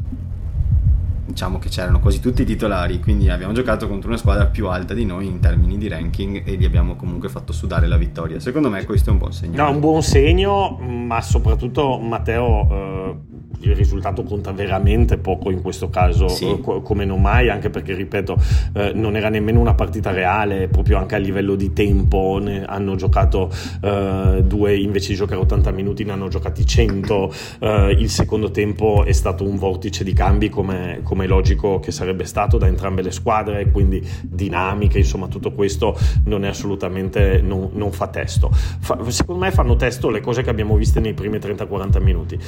diciamo 1.28 1.58
che 1.58 1.68
c'erano 1.68 2.00
quasi 2.00 2.20
tutti 2.20 2.42
i 2.42 2.44
titolari, 2.46 3.00
quindi 3.00 3.28
abbiamo 3.28 3.52
giocato 3.52 3.86
contro 3.86 4.08
una 4.08 4.16
squadra 4.16 4.46
più 4.46 4.68
alta 4.68 4.94
di 4.94 5.04
noi 5.04 5.26
in 5.26 5.40
termini 5.40 5.76
di 5.76 5.86
ranking 5.86 6.42
e 6.44 6.54
gli 6.56 6.64
abbiamo 6.64 6.96
comunque 6.96 7.28
fatto 7.28 7.52
sudare 7.52 7.86
la 7.86 7.98
vittoria. 7.98 8.40
Secondo 8.40 8.70
me 8.70 8.84
questo 8.84 9.10
è 9.10 9.12
un 9.12 9.18
buon 9.18 9.32
segno. 9.32 9.62
No, 9.62 9.70
un 9.70 9.80
buon 9.80 10.02
segno, 10.02 10.78
ma 10.78 11.20
soprattutto 11.20 11.98
Matteo 11.98 12.68
eh, 12.70 13.16
il 13.60 13.74
risultato 13.74 14.22
conta 14.22 14.52
veramente 14.52 15.18
poco 15.18 15.50
in 15.50 15.62
questo 15.62 15.88
caso, 15.90 16.28
sì. 16.28 16.46
Eh, 16.48 16.60
come 16.82 17.04
non 17.04 17.20
mai, 17.20 17.48
anche 17.48 17.70
perché, 17.70 17.94
ripeto, 17.94 18.36
eh, 18.74 18.92
non 18.94 19.16
era 19.16 19.28
nemmeno 19.28 19.60
una 19.60 19.74
partita 19.74 20.10
reale, 20.10 20.68
proprio 20.68 20.98
anche 20.98 21.14
a 21.14 21.18
livello 21.18 21.54
di 21.54 21.72
tempo, 21.72 22.38
ne 22.40 22.64
hanno 22.64 22.94
giocato 22.96 23.50
eh, 23.82 24.42
due, 24.44 24.76
invece 24.76 25.08
di 25.08 25.14
giocare 25.14 25.40
80 25.40 25.70
minuti 25.72 26.04
ne 26.04 26.12
hanno 26.12 26.28
giocati 26.28 26.64
100, 26.64 27.32
eh, 27.60 27.96
il 27.98 28.10
secondo 28.10 28.50
tempo 28.50 29.04
è 29.04 29.12
stato 29.12 29.44
un 29.44 29.56
vortice 29.56 30.04
di 30.04 30.12
cambi 30.12 30.48
come, 30.48 31.00
come, 31.02 31.26
logico 31.26 31.80
che 31.80 31.90
sarebbe 31.90 32.24
stato 32.24 32.58
da 32.58 32.66
entrambe 32.66 33.02
le 33.02 33.10
squadre, 33.10 33.70
quindi 33.70 34.06
dinamiche, 34.22 34.98
insomma 34.98 35.26
tutto 35.28 35.52
questo 35.52 35.98
non 36.24 36.44
è 36.44 36.48
assolutamente, 36.48 37.40
non, 37.42 37.70
non 37.72 37.92
fa 37.92 38.08
testo. 38.08 38.50
Fa, 38.52 38.98
secondo 39.08 39.44
me 39.44 39.50
fanno 39.50 39.76
testo 39.76 40.10
le 40.10 40.20
cose 40.20 40.42
che 40.42 40.50
abbiamo 40.50 40.76
viste 40.76 41.00
nei 41.00 41.14
primi 41.14 41.38
30-40 41.38 42.02
minuti 42.02 42.38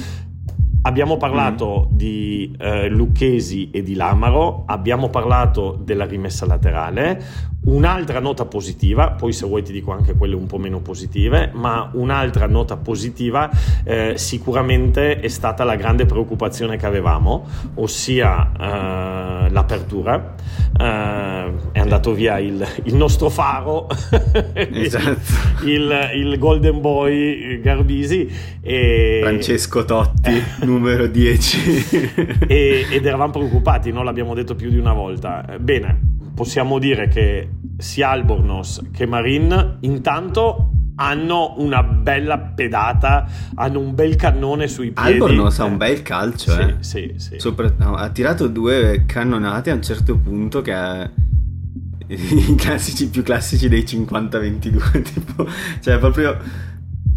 Abbiamo 0.83 1.19
parlato 1.19 1.89
mm. 1.93 1.97
di 1.97 2.57
eh, 2.59 2.89
Lucchesi 2.89 3.71
e 3.71 3.83
di 3.83 3.95
Lamaro, 3.95 4.63
abbiamo 4.67 5.11
parlato 5.11 5.79
della 5.83 6.07
rimessa 6.07 6.47
laterale. 6.47 7.49
Un'altra 7.63 8.21
nota 8.21 8.47
positiva, 8.47 9.11
poi 9.11 9.35
se 9.35 9.45
vuoi 9.45 9.63
ti 9.63 9.71
dico 9.71 9.93
anche 9.93 10.15
quelle 10.15 10.35
un 10.35 10.47
po' 10.47 10.57
meno 10.57 10.81
positive, 10.81 11.51
ma 11.53 11.91
un'altra 11.93 12.47
nota 12.47 12.79
positiva 12.79 13.51
eh, 13.85 14.15
sicuramente 14.17 15.21
è 15.21 15.29
stata 15.29 15.63
la 15.63 15.77
grande 15.77 16.07
preoccupazione 16.07 16.79
che 16.79 16.87
avevamo, 16.87 17.47
ossia 17.75 18.51
eh, 18.59 19.51
l'apertura. 19.51 20.35
Eh, 20.79 21.53
è 21.73 21.79
andato 21.79 22.15
via 22.15 22.39
il, 22.39 22.67
il 22.85 22.95
nostro 22.95 23.29
faro, 23.29 23.89
esatto. 24.55 25.19
il, 25.67 26.11
il, 26.15 26.39
Golden 26.39 26.81
Boy 26.81 27.61
Garbisi. 27.61 28.27
E... 28.63 29.21
Francesco 29.23 29.85
Totti, 29.85 30.43
numero 30.71 31.07
10. 31.07 32.39
e, 32.47 32.87
ed 32.91 33.05
eravamo 33.05 33.33
preoccupati, 33.33 33.93
non 33.93 34.05
l'abbiamo 34.05 34.35
detto 34.35 34.55
più 34.55 34.71
di 34.71 34.79
una 34.79 34.93
volta. 34.93 35.45
Bene, 35.61 35.99
possiamo 36.35 36.79
dire 36.79 37.09
che 37.09 37.49
sia 37.79 38.11
Albornoz 38.11 38.91
che 38.93 39.07
Marin 39.07 39.79
intanto 39.81 40.73
hanno 40.97 41.55
una 41.59 41.83
bella 41.83 42.39
pedata, 42.39 43.27
hanno 43.55 43.81
un 43.81 43.95
bel 43.95 44.17
cannone 44.17 44.69
sui 44.69 44.91
piedi. 44.91 45.13
Albornoz 45.13 45.59
ha 45.61 45.65
un 45.65 45.77
bel 45.79 46.03
calcio, 46.03 46.53
sì, 46.53 46.61
eh. 46.61 46.77
Sì, 46.81 47.15
sì. 47.17 47.39
Sopra, 47.39 47.73
no, 47.79 47.95
ha 47.95 48.11
tirato 48.11 48.49
due 48.49 49.05
cannonate 49.07 49.71
a 49.71 49.75
un 49.75 49.83
certo 49.83 50.19
punto 50.19 50.61
che 50.61 50.73
ha 50.73 51.11
i 52.11 52.55
classici 52.57 53.09
più 53.09 53.23
classici 53.23 53.69
dei 53.69 53.83
50-22 53.83 55.03
tipo 55.15 55.47
cioè 55.81 55.99
proprio 55.99 56.37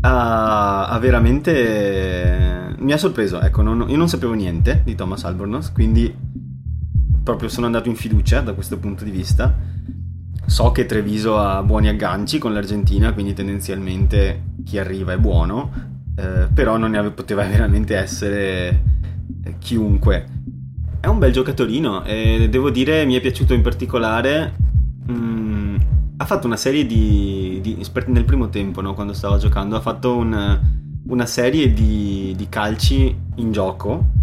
ha, 0.06 0.88
ha 0.88 1.00
veramente 1.00 2.76
mi 2.78 2.92
ha 2.92 2.98
sorpreso 2.98 3.40
ecco 3.42 3.62
non, 3.62 3.86
io 3.88 3.98
non 3.98 4.10
sapevo 4.10 4.34
niente 4.34 4.82
di 4.84 4.96
Thomas 4.96 5.24
Albornoz 5.24 5.72
quindi 5.72 6.32
proprio 7.24 7.48
sono 7.48 7.66
andato 7.66 7.88
in 7.88 7.96
fiducia 7.96 8.42
da 8.42 8.54
questo 8.54 8.78
punto 8.78 9.04
di 9.04 9.12
vista. 9.12 9.58
So 10.46 10.72
che 10.72 10.86
Treviso 10.86 11.40
ha 11.40 11.64
buoni 11.64 11.88
agganci 11.88 12.38
con 12.38 12.54
l'Argentina, 12.54 13.14
quindi 13.14 13.34
tendenzialmente 13.34 14.44
chi 14.66 14.78
arriva 14.78 15.14
è 15.14 15.18
buono, 15.18 15.72
eh, 16.16 16.48
però 16.54 16.78
non 16.78 16.92
ne 16.92 17.10
poteva 17.12 17.44
veramente 17.48 17.96
essere 17.96 18.84
eh, 19.46 19.56
chiunque. 19.58 20.28
È 21.00 21.08
un 21.08 21.18
bel 21.18 21.32
giocatorino 21.32 22.04
e 22.04 22.48
devo 22.50 22.70
dire 22.70 23.06
mi 23.06 23.16
è 23.16 23.22
piaciuto 23.22 23.54
in 23.54 23.62
particolare. 23.62 24.54
Mm, 25.10 25.53
ha 26.24 26.26
fatto 26.26 26.48
una 26.48 26.58
serie 26.58 26.86
di, 26.86 27.60
di, 27.62 27.86
nel 28.08 28.24
primo 28.24 28.50
tempo, 28.50 28.82
no, 28.82 28.94
quando 28.94 29.14
stava 29.14 29.38
giocando, 29.38 29.76
ha 29.76 29.82
fatto 29.82 30.16
un, 30.16 30.60
una 31.08 31.26
serie 31.26 31.74
di, 31.74 32.34
di 32.36 32.48
calci 32.50 33.16
in 33.36 33.52
gioco 33.52 34.22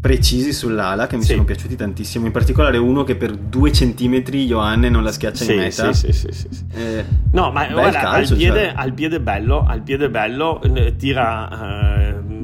precisi 0.00 0.54
sull'ala 0.54 1.06
che 1.06 1.16
mi 1.16 1.22
sì. 1.22 1.32
sono 1.32 1.44
piaciuti 1.44 1.76
tantissimo, 1.76 2.24
in 2.24 2.32
particolare 2.32 2.78
uno 2.78 3.04
che 3.04 3.16
per 3.16 3.36
due 3.36 3.70
centimetri 3.70 4.46
Ioanne 4.46 4.88
non 4.88 5.02
la 5.02 5.12
schiaccia 5.12 5.44
sì, 5.44 5.52
in 5.52 5.58
meta. 5.58 5.92
Sì, 5.92 6.12
sì, 6.12 6.28
sì, 6.32 6.48
sì. 6.48 6.64
Eh, 6.72 7.04
no, 7.32 7.50
ma 7.50 7.66
guarda, 7.66 7.98
calcio, 7.98 8.32
al, 8.32 8.38
piede, 8.38 8.64
cioè. 8.66 8.72
al, 8.76 8.92
piede, 8.94 9.20
bello, 9.20 9.66
al 9.66 9.82
piede 9.82 10.08
bello 10.08 10.60
tira... 10.96 11.98
Eh, 11.98 11.99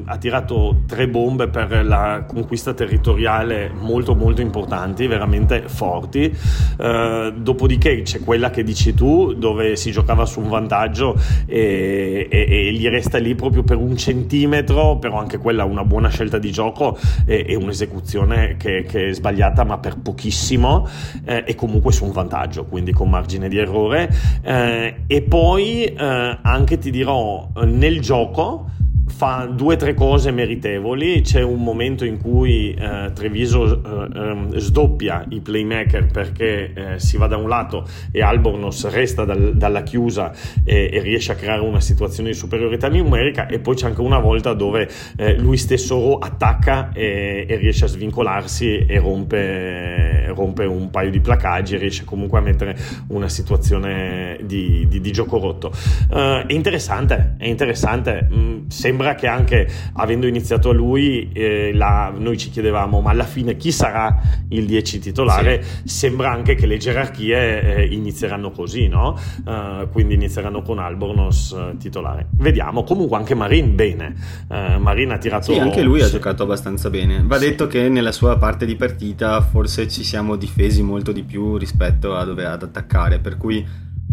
ha 0.09 0.17
tirato 0.17 0.83
tre 0.85 1.09
bombe 1.09 1.49
per 1.49 1.85
la 1.85 2.23
conquista 2.25 2.73
territoriale 2.73 3.69
molto 3.73 4.15
molto 4.15 4.41
importanti, 4.41 5.05
veramente 5.05 5.63
forti. 5.67 6.33
Uh, 6.77 7.31
dopodiché 7.31 8.01
c'è 8.03 8.21
quella 8.21 8.49
che 8.49 8.63
dici 8.63 8.93
tu, 8.93 9.33
dove 9.33 9.75
si 9.75 9.91
giocava 9.91 10.25
su 10.25 10.39
un 10.39 10.47
vantaggio 10.49 11.15
e, 11.45 12.27
e, 12.29 12.45
e, 12.49 12.71
gli 12.71 12.87
resta 12.87 13.17
lì 13.17 13.35
proprio 13.35 13.63
per 13.63 13.75
un 13.75 13.97
centimetro, 13.97 14.97
però 14.97 15.17
anche 15.17 15.37
quella 15.37 15.65
una 15.65 15.83
buona 15.83 16.07
scelta 16.09 16.37
di 16.37 16.51
gioco 16.51 16.97
e, 17.25 17.45
e 17.47 17.55
un'esecuzione 17.55 18.55
che, 18.57 18.85
che, 18.87 19.09
è 19.09 19.13
sbagliata 19.13 19.65
ma 19.65 19.77
per 19.77 19.97
pochissimo 19.99 20.87
eh, 21.25 21.43
e 21.45 21.55
comunque 21.55 21.91
su 21.91 22.05
un 22.05 22.11
vantaggio, 22.11 22.65
quindi 22.65 22.93
con 22.93 23.09
margine 23.09 23.49
di 23.49 23.57
errore. 23.57 24.09
Eh, 24.41 24.95
e 25.05 25.21
poi 25.21 25.83
eh, 25.83 26.37
anche 26.41 26.77
ti 26.77 26.91
dirò 26.91 27.49
nel 27.65 27.99
gioco 27.99 28.75
fa 29.17 29.49
due 29.51 29.73
o 29.73 29.77
tre 29.77 29.95
cose 29.95 30.29
meritevoli. 30.29 31.21
C'è 31.21 31.41
un 31.41 31.63
momento 31.63 32.05
in 32.05 32.21
cui 32.21 32.71
eh, 32.71 33.09
Treviso 33.15 33.65
eh, 33.65 34.55
eh, 34.55 34.59
sdoppia 34.59 35.25
i 35.29 35.39
playmaker 35.39 36.05
perché 36.05 36.71
eh, 36.71 36.99
si 36.99 37.17
va 37.17 37.25
da 37.25 37.35
un 37.35 37.49
lato 37.49 37.87
e 38.11 38.21
Albornoz 38.21 38.87
resta 38.89 39.25
dal, 39.25 39.57
dalla 39.57 39.81
chiusa 39.81 40.31
e, 40.63 40.91
e, 40.93 40.99
riesce 41.01 41.31
a 41.31 41.35
creare 41.35 41.61
una 41.61 41.81
situazione 41.81 42.29
di 42.29 42.35
superiorità 42.35 42.89
numerica. 42.89 43.47
E 43.47 43.57
poi 43.57 43.73
c'è 43.73 43.87
anche 43.87 44.01
una 44.01 44.19
volta 44.19 44.53
dove 44.53 44.87
eh, 45.15 45.35
lui 45.35 45.57
stesso 45.57 46.19
attacca 46.19 46.91
e, 46.93 47.47
e, 47.49 47.55
riesce 47.55 47.85
a 47.85 47.87
svincolarsi 47.87 48.85
e 48.85 48.99
rompe, 48.99 50.27
rompe, 50.27 50.65
un 50.65 50.91
paio 50.91 51.09
di 51.09 51.21
placaggi 51.21 51.75
riesce 51.77 52.03
comunque 52.05 52.37
a 52.37 52.41
mettere 52.41 52.77
una 53.07 53.29
situazione 53.29 54.37
di, 54.43 54.85
di, 54.87 55.01
di 55.01 55.11
gioco 55.11 55.39
rotto. 55.39 55.71
Uh, 56.11 56.45
è 56.45 56.53
interessante, 56.53 57.33
è 57.39 57.47
interessante. 57.47 58.27
Mm, 58.31 58.67
sembra 58.67 59.06
sembra 59.07 59.15
che 59.15 59.27
anche 59.27 59.67
avendo 59.93 60.27
iniziato 60.27 60.71
lui, 60.73 61.29
eh, 61.31 61.71
la, 61.73 62.13
noi 62.15 62.37
ci 62.37 62.49
chiedevamo 62.49 62.99
ma 62.99 63.11
alla 63.11 63.23
fine 63.23 63.55
chi 63.55 63.71
sarà 63.71 64.19
il 64.49 64.65
10 64.65 64.99
titolare? 64.99 65.63
Sì. 65.63 66.07
Sembra 66.07 66.31
anche 66.31 66.55
che 66.55 66.65
le 66.65 66.77
gerarchie 66.77 67.61
eh, 67.61 67.85
inizieranno 67.85 68.51
così, 68.51 68.87
no? 68.87 69.17
Uh, 69.45 69.89
quindi 69.91 70.15
inizieranno 70.15 70.61
con 70.61 70.79
Albornoz 70.79 71.51
uh, 71.51 71.77
titolare. 71.77 72.27
Vediamo, 72.31 72.83
comunque 72.83 73.17
anche 73.17 73.35
Marin 73.35 73.75
bene. 73.75 74.15
Uh, 74.47 74.79
Marin 74.79 75.11
ha 75.11 75.17
tirato... 75.17 75.53
Sì, 75.53 75.59
anche 75.59 75.81
lui 75.81 75.99
sì. 75.99 76.05
ha 76.05 76.09
giocato 76.09 76.43
abbastanza 76.43 76.89
bene. 76.89 77.23
Va 77.23 77.37
sì. 77.37 77.49
detto 77.49 77.67
che 77.67 77.89
nella 77.89 78.11
sua 78.11 78.37
parte 78.37 78.65
di 78.65 78.75
partita 78.75 79.41
forse 79.41 79.87
ci 79.87 80.03
siamo 80.03 80.35
difesi 80.35 80.81
molto 80.81 81.11
di 81.11 81.23
più 81.23 81.57
rispetto 81.57 82.15
a 82.15 82.23
dove 82.23 82.45
ad 82.45 82.63
attaccare, 82.63 83.19
per 83.19 83.37
cui 83.37 83.65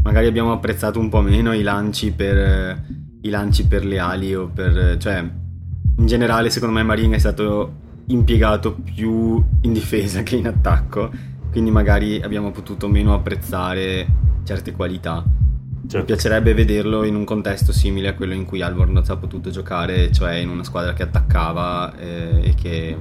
magari 0.03 0.27
abbiamo 0.27 0.53
apprezzato 0.53 0.99
un 0.99 1.09
po' 1.09 1.21
meno 1.21 1.53
i 1.55 1.63
lanci 1.63 2.13
per 2.13 2.83
i 3.25 3.31
lanci 3.31 3.67
per 3.67 3.85
le 3.85 3.99
ali 3.99 4.35
o 4.35 4.49
per... 4.49 4.97
cioè 4.99 5.19
in 5.97 6.07
generale 6.07 6.51
secondo 6.51 6.75
me 6.75 6.83
Marin 6.83 7.13
è 7.13 7.19
stato 7.19 7.83
impiegato 8.07 8.75
più 8.75 9.43
in 9.63 9.73
difesa 9.73 10.23
che 10.23 10.37
in 10.37 10.47
attacco 10.47 11.11
quindi 11.51 11.71
magari 11.71 12.21
abbiamo 12.21 12.51
potuto 12.51 12.89
meno 12.89 13.15
apprezzare 13.15 14.07
certe 14.45 14.73
qualità 14.73 15.25
certo. 15.83 15.99
mi 15.99 16.05
piacerebbe 16.05 16.53
vederlo 16.53 17.05
in 17.05 17.15
un 17.15 17.25
contesto 17.25 17.73
simile 17.73 18.09
a 18.09 18.15
quello 18.15 18.35
in 18.35 18.45
cui 18.45 18.61
Albornoz 18.61 19.09
ha 19.09 19.17
potuto 19.17 19.51
giocare 19.51 20.13
cioè 20.13 20.35
in 20.35 20.51
una 20.51 20.65
squadra 20.65 20.93
che 20.93 21.03
attaccava 21.03 21.97
eh, 21.97 22.41
e 22.43 22.55
che 22.55 22.97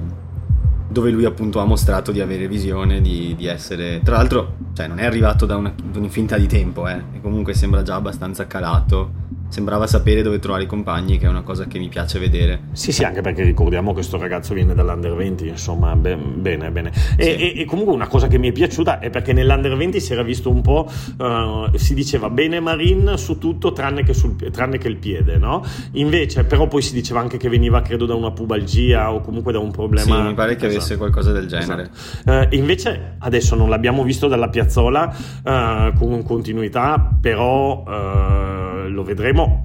dove 0.88 1.10
lui 1.10 1.24
appunto 1.24 1.58
ha 1.58 1.64
mostrato 1.64 2.12
di 2.12 2.20
avere 2.20 2.46
visione, 2.46 3.00
di, 3.00 3.34
di 3.36 3.46
essere... 3.46 4.00
Tra 4.04 4.16
l'altro, 4.16 4.58
cioè, 4.74 4.86
non 4.86 5.00
è 5.00 5.04
arrivato 5.04 5.44
da, 5.44 5.56
una, 5.56 5.74
da 5.74 5.98
un'infinità 5.98 6.36
di 6.36 6.46
tempo, 6.46 6.86
eh, 6.86 7.02
e 7.14 7.20
comunque 7.20 7.52
sembra 7.52 7.82
già 7.82 7.96
abbastanza 7.96 8.46
calato 8.46 9.10
sembrava 9.48 9.86
sapere 9.86 10.22
dove 10.22 10.38
trovare 10.38 10.64
i 10.64 10.66
compagni, 10.66 11.18
che 11.18 11.26
è 11.26 11.28
una 11.28 11.42
cosa 11.42 11.66
che 11.66 11.78
mi 11.78 11.88
piace 11.88 12.18
vedere. 12.18 12.64
Sì, 12.72 12.92
sì, 12.92 13.04
anche 13.04 13.20
perché 13.20 13.42
ricordiamo 13.42 13.88
che 13.88 13.94
questo 13.94 14.18
ragazzo 14.18 14.54
viene 14.54 14.74
dall'Under 14.74 15.14
20, 15.14 15.46
insomma, 15.48 15.94
be- 15.96 16.16
bene, 16.16 16.70
bene. 16.70 16.92
E, 17.16 17.22
sì. 17.22 17.30
e, 17.30 17.60
e, 17.60 17.64
comunque 17.64 17.94
una 17.94 18.08
cosa 18.08 18.26
che 18.26 18.38
mi 18.38 18.48
è 18.48 18.52
piaciuta 18.52 18.98
è 18.98 19.10
perché 19.10 19.32
nell'Under 19.32 19.76
20 19.76 20.00
si 20.00 20.12
era 20.12 20.22
visto 20.22 20.50
un 20.50 20.60
po', 20.60 20.90
uh, 21.18 21.76
si 21.76 21.94
diceva 21.94 22.30
bene 22.30 22.60
Marin 22.60 23.14
su 23.16 23.38
tutto 23.38 23.72
tranne 23.72 24.02
che, 24.02 24.12
sul, 24.12 24.36
tranne 24.50 24.78
che, 24.78 24.88
il 24.88 24.96
piede, 24.96 25.38
no? 25.38 25.64
Invece, 25.92 26.44
però 26.44 26.66
poi 26.66 26.82
si 26.82 26.92
diceva 26.92 27.20
anche 27.20 27.36
che 27.36 27.48
veniva, 27.48 27.80
credo, 27.82 28.06
da 28.06 28.14
una 28.14 28.32
pubalgia 28.32 29.12
o 29.12 29.20
comunque 29.20 29.52
da 29.52 29.60
un 29.60 29.70
problema. 29.70 30.16
Sì, 30.16 30.20
mi 30.20 30.34
pare 30.34 30.56
che 30.56 30.66
esatto. 30.66 30.76
avesse 30.76 30.96
qualcosa 30.96 31.32
del 31.32 31.46
genere. 31.46 31.90
Esatto. 31.92 32.48
Uh, 32.48 32.54
invece, 32.56 33.16
adesso 33.18 33.54
non 33.54 33.68
l'abbiamo 33.68 34.02
visto 34.02 34.26
dalla 34.26 34.48
piazzola 34.48 35.14
uh, 35.44 35.96
con 35.96 36.22
continuità, 36.24 37.16
però 37.20 38.62
lo 38.88 39.04
vedremo 39.04 39.63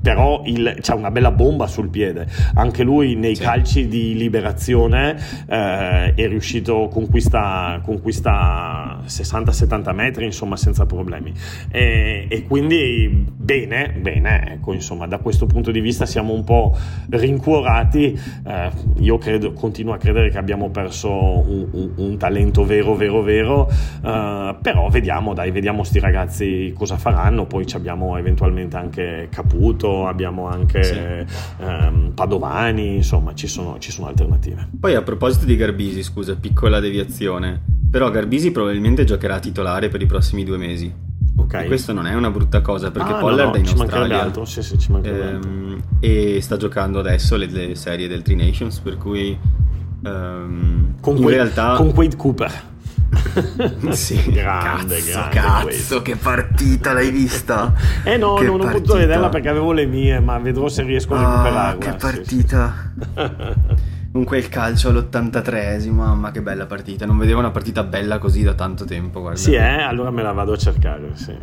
però 0.00 0.42
c'ha 0.80 0.94
una 0.94 1.10
bella 1.10 1.30
bomba 1.30 1.66
sul 1.66 1.88
piede. 1.88 2.26
Anche 2.54 2.82
lui 2.82 3.14
nei 3.14 3.34
sì. 3.34 3.42
calci 3.42 3.88
di 3.88 4.14
liberazione 4.14 5.16
eh, 5.48 6.14
è 6.14 6.28
riuscito 6.28 6.88
con 6.88 7.08
questa, 7.08 7.80
con 7.84 8.00
questa 8.00 9.00
60-70 9.06 9.94
metri, 9.94 10.24
insomma, 10.24 10.56
senza 10.56 10.86
problemi. 10.86 11.32
E, 11.70 12.26
e, 12.28 12.42
quindi 12.44 13.26
bene, 13.36 13.94
bene, 14.00 14.54
ecco, 14.54 14.72
insomma, 14.72 15.06
da 15.06 15.18
questo 15.18 15.46
punto 15.46 15.70
di 15.70 15.80
vista 15.80 16.06
siamo 16.06 16.32
un 16.32 16.44
po' 16.44 16.76
rincuorati. 17.10 18.18
Eh, 18.46 18.70
io 18.98 19.18
credo, 19.18 19.52
continuo 19.52 19.94
a 19.94 19.98
credere 19.98 20.30
che 20.30 20.38
abbiamo 20.38 20.70
perso 20.70 21.10
un, 21.10 21.68
un, 21.72 21.92
un 21.96 22.16
talento 22.18 22.64
vero, 22.64 22.94
vero, 22.94 23.22
vero, 23.22 23.68
eh, 23.68 24.56
però 24.60 24.88
vediamo, 24.88 25.34
dai, 25.34 25.50
vediamo 25.50 25.82
sti 25.82 25.98
ragazzi 25.98 26.72
cosa 26.76 26.96
faranno. 26.96 27.46
Poi 27.46 27.66
abbiamo 27.74 28.16
eventualmente 28.16 28.76
anche 28.76 29.28
Caputo 29.30 29.97
abbiamo 30.06 30.46
anche 30.46 30.82
sì. 30.82 31.64
ehm, 31.64 32.12
Padovani, 32.14 32.96
insomma 32.96 33.34
ci 33.34 33.46
sono, 33.46 33.78
ci 33.78 33.90
sono 33.90 34.08
alternative. 34.08 34.68
Poi 34.78 34.94
a 34.94 35.02
proposito 35.02 35.44
di 35.44 35.56
Garbisi, 35.56 36.02
scusa, 36.02 36.36
piccola 36.36 36.80
deviazione, 36.80 37.60
però 37.90 38.10
Garbisi 38.10 38.50
probabilmente 38.50 39.04
giocherà 39.04 39.38
titolare 39.38 39.88
per 39.88 40.02
i 40.02 40.06
prossimi 40.06 40.44
due 40.44 40.56
mesi. 40.56 41.06
Okay. 41.36 41.64
E 41.64 41.66
questo 41.68 41.92
non 41.92 42.06
è 42.06 42.14
una 42.14 42.30
brutta 42.30 42.60
cosa 42.60 42.90
perché 42.90 43.12
ah, 43.12 43.18
Pollard 43.18 43.40
no, 43.40 43.50
no, 43.50 43.54
è 43.54 43.58
in 43.58 43.68
Australia 43.68 44.22
altro. 44.22 44.44
Sì, 44.44 44.60
sì, 44.60 44.76
ci 44.76 44.92
ehm, 44.92 45.82
e 46.00 46.40
sta 46.42 46.56
giocando 46.56 46.98
adesso 46.98 47.36
le, 47.36 47.46
le, 47.46 47.74
serie 47.76 48.08
del 48.08 48.22
Tri 48.22 48.34
Nations 48.34 48.80
per 48.80 48.96
cui 48.96 49.38
um, 50.02 50.94
con 51.00 51.16
in 51.16 51.22
Quaid, 51.22 51.36
realtà 51.36 51.74
con 51.76 51.92
Quade 51.92 52.16
Cooper 52.16 52.67
sì, 53.90 54.30
grande, 54.30 54.96
cazzo, 54.96 55.10
grande 55.10 55.30
cazzo, 55.30 55.64
questo. 55.64 56.02
che 56.02 56.16
partita 56.16 56.92
l'hai 56.92 57.10
vista? 57.10 57.72
Eh 58.04 58.16
no, 58.16 58.34
che 58.34 58.44
non 58.44 58.60
ho 58.60 58.70
potuto 58.70 58.94
vederla 58.94 59.28
perché 59.28 59.48
avevo 59.48 59.72
le 59.72 59.86
mie, 59.86 60.20
ma 60.20 60.38
vedrò 60.38 60.68
se 60.68 60.82
riesco 60.82 61.14
a 61.14 61.20
recuperarla. 61.20 61.74
Oh, 61.74 61.78
che 61.78 61.92
partita. 61.94 62.92
Con 64.10 64.24
quel 64.24 64.48
calcio 64.48 64.88
all'83esimo, 64.88 65.92
mamma 65.92 66.30
che 66.30 66.42
bella 66.42 66.66
partita. 66.66 67.06
Non 67.06 67.18
vedevo 67.18 67.38
una 67.38 67.50
partita 67.50 67.84
bella 67.84 68.18
così 68.18 68.42
da 68.42 68.54
tanto 68.54 68.84
tempo. 68.84 69.20
Guarda. 69.20 69.38
Sì, 69.38 69.52
eh? 69.52 69.82
allora 69.82 70.10
me 70.10 70.22
la 70.22 70.32
vado 70.32 70.52
a 70.52 70.56
cercare, 70.56 71.10
sì. 71.14 71.36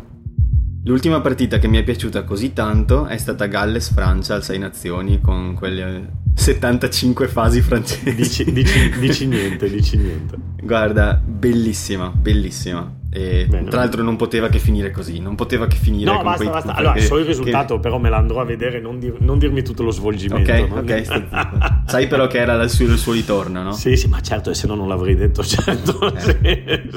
L'ultima 0.84 1.20
partita 1.20 1.58
che 1.58 1.66
mi 1.66 1.78
è 1.78 1.82
piaciuta 1.82 2.22
così 2.22 2.52
tanto 2.52 3.06
è 3.06 3.16
stata 3.16 3.46
Galles-Francia 3.46 4.34
al 4.34 4.44
Sei 4.44 4.58
Nazioni 4.58 5.20
con 5.20 5.54
quelle 5.54 6.24
75 6.46 7.26
fasi 7.26 7.60
francesi. 7.60 8.14
Dici, 8.14 8.52
dici, 8.52 8.90
dici 9.00 9.26
niente, 9.26 9.68
dici 9.68 9.96
niente. 9.96 10.36
Guarda, 10.62 11.20
bellissima, 11.24 12.08
bellissima. 12.08 12.94
E 13.10 13.46
Bene. 13.48 13.68
tra 13.68 13.80
l'altro 13.80 14.02
non 14.02 14.14
poteva 14.14 14.48
che 14.48 14.58
finire 14.58 14.92
così, 14.92 15.18
non 15.18 15.34
poteva 15.34 15.66
che 15.66 15.76
finire 15.76 16.12
No, 16.12 16.22
basta, 16.22 16.48
basta. 16.48 16.74
Allora, 16.74 17.00
so 17.00 17.18
il 17.18 17.24
risultato, 17.24 17.74
che... 17.76 17.80
però 17.80 17.98
me 17.98 18.10
l'andrò 18.10 18.40
a 18.40 18.44
vedere, 18.44 18.78
non, 18.78 19.00
dir, 19.00 19.16
non, 19.20 19.38
dirmi 19.38 19.62
tutto 19.62 19.82
lo 19.82 19.90
svolgimento. 19.90 20.52
Ok, 20.52 20.68
no? 20.68 20.76
ok, 20.76 21.04
sta 21.04 21.82
Sai 21.88 22.06
però 22.06 22.28
che 22.28 22.38
era 22.38 22.62
il 22.62 22.70
suo, 22.70 22.84
il 22.84 22.96
suo, 22.96 23.12
ritorno, 23.12 23.62
no? 23.62 23.72
Sì, 23.72 23.96
sì, 23.96 24.06
ma 24.06 24.20
certo, 24.20 24.50
e 24.50 24.54
se 24.54 24.68
no 24.68 24.74
non 24.76 24.86
l'avrei 24.86 25.16
detto, 25.16 25.42
certo. 25.44 26.14
Eh. 26.42 26.88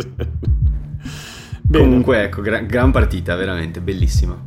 Comunque, 1.72 2.24
ecco, 2.24 2.42
gran, 2.42 2.68
gran 2.68 2.92
partita, 2.92 3.36
veramente 3.36 3.80
bellissima. 3.82 4.40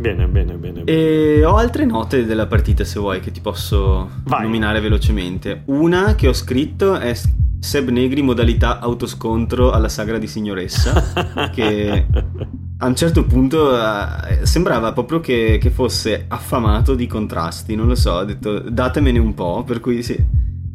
Bene, 0.00 0.26
bene, 0.28 0.54
bene, 0.54 0.82
bene. 0.82 0.90
E 0.90 1.44
ho 1.44 1.56
altre 1.56 1.84
note 1.84 2.24
della 2.24 2.46
partita, 2.46 2.84
se 2.84 2.98
vuoi, 2.98 3.20
che 3.20 3.30
ti 3.30 3.42
posso 3.42 4.08
Vai. 4.24 4.44
nominare 4.44 4.80
velocemente. 4.80 5.60
Una 5.66 6.14
che 6.14 6.26
ho 6.26 6.32
scritto 6.32 6.96
è 6.96 7.14
Seb 7.58 7.90
Negri 7.90 8.22
modalità 8.22 8.78
autoscontro 8.78 9.70
alla 9.72 9.90
sagra 9.90 10.16
di 10.16 10.26
signoressa, 10.26 11.50
che 11.52 12.06
a 12.78 12.86
un 12.86 12.96
certo 12.96 13.26
punto 13.26 13.72
uh, 13.72 14.42
sembrava 14.44 14.94
proprio 14.94 15.20
che, 15.20 15.58
che, 15.60 15.68
fosse 15.68 16.24
affamato 16.28 16.94
di 16.94 17.06
contrasti, 17.06 17.74
non 17.74 17.86
lo 17.86 17.94
so, 17.94 18.16
ha 18.16 18.24
detto 18.24 18.58
datemene 18.58 19.18
un 19.18 19.34
po', 19.34 19.64
per 19.64 19.80
cui 19.80 20.02
sì, 20.02 20.18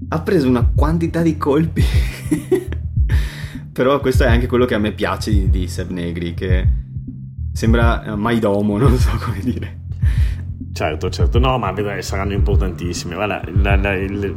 ha 0.07 0.21
preso 0.21 0.47
una 0.47 0.69
quantità 0.75 1.23
di 1.23 1.35
colpi 1.35 1.83
però 3.73 3.99
questo 3.99 4.23
è 4.23 4.27
anche 4.27 4.45
quello 4.45 4.65
che 4.65 4.75
a 4.75 4.79
me 4.79 4.91
piace 4.91 5.31
di, 5.31 5.49
di 5.49 5.67
Seb 5.67 5.89
Negri, 5.89 6.35
che 6.35 6.83
sembra 7.55 8.03
eh, 8.03 8.15
Maidomo, 8.15 8.77
non 8.77 8.97
so 8.97 9.11
come 9.17 9.39
dire. 9.39 9.79
Certo, 10.75 11.09
certo, 11.09 11.39
no, 11.39 11.57
ma 11.57 11.71
vedrai, 11.71 12.03
saranno 12.03 12.33
importantissime. 12.33 13.15
Guarda, 13.15 13.41
la, 13.61 13.77
la, 13.77 13.93
il, 13.93 14.35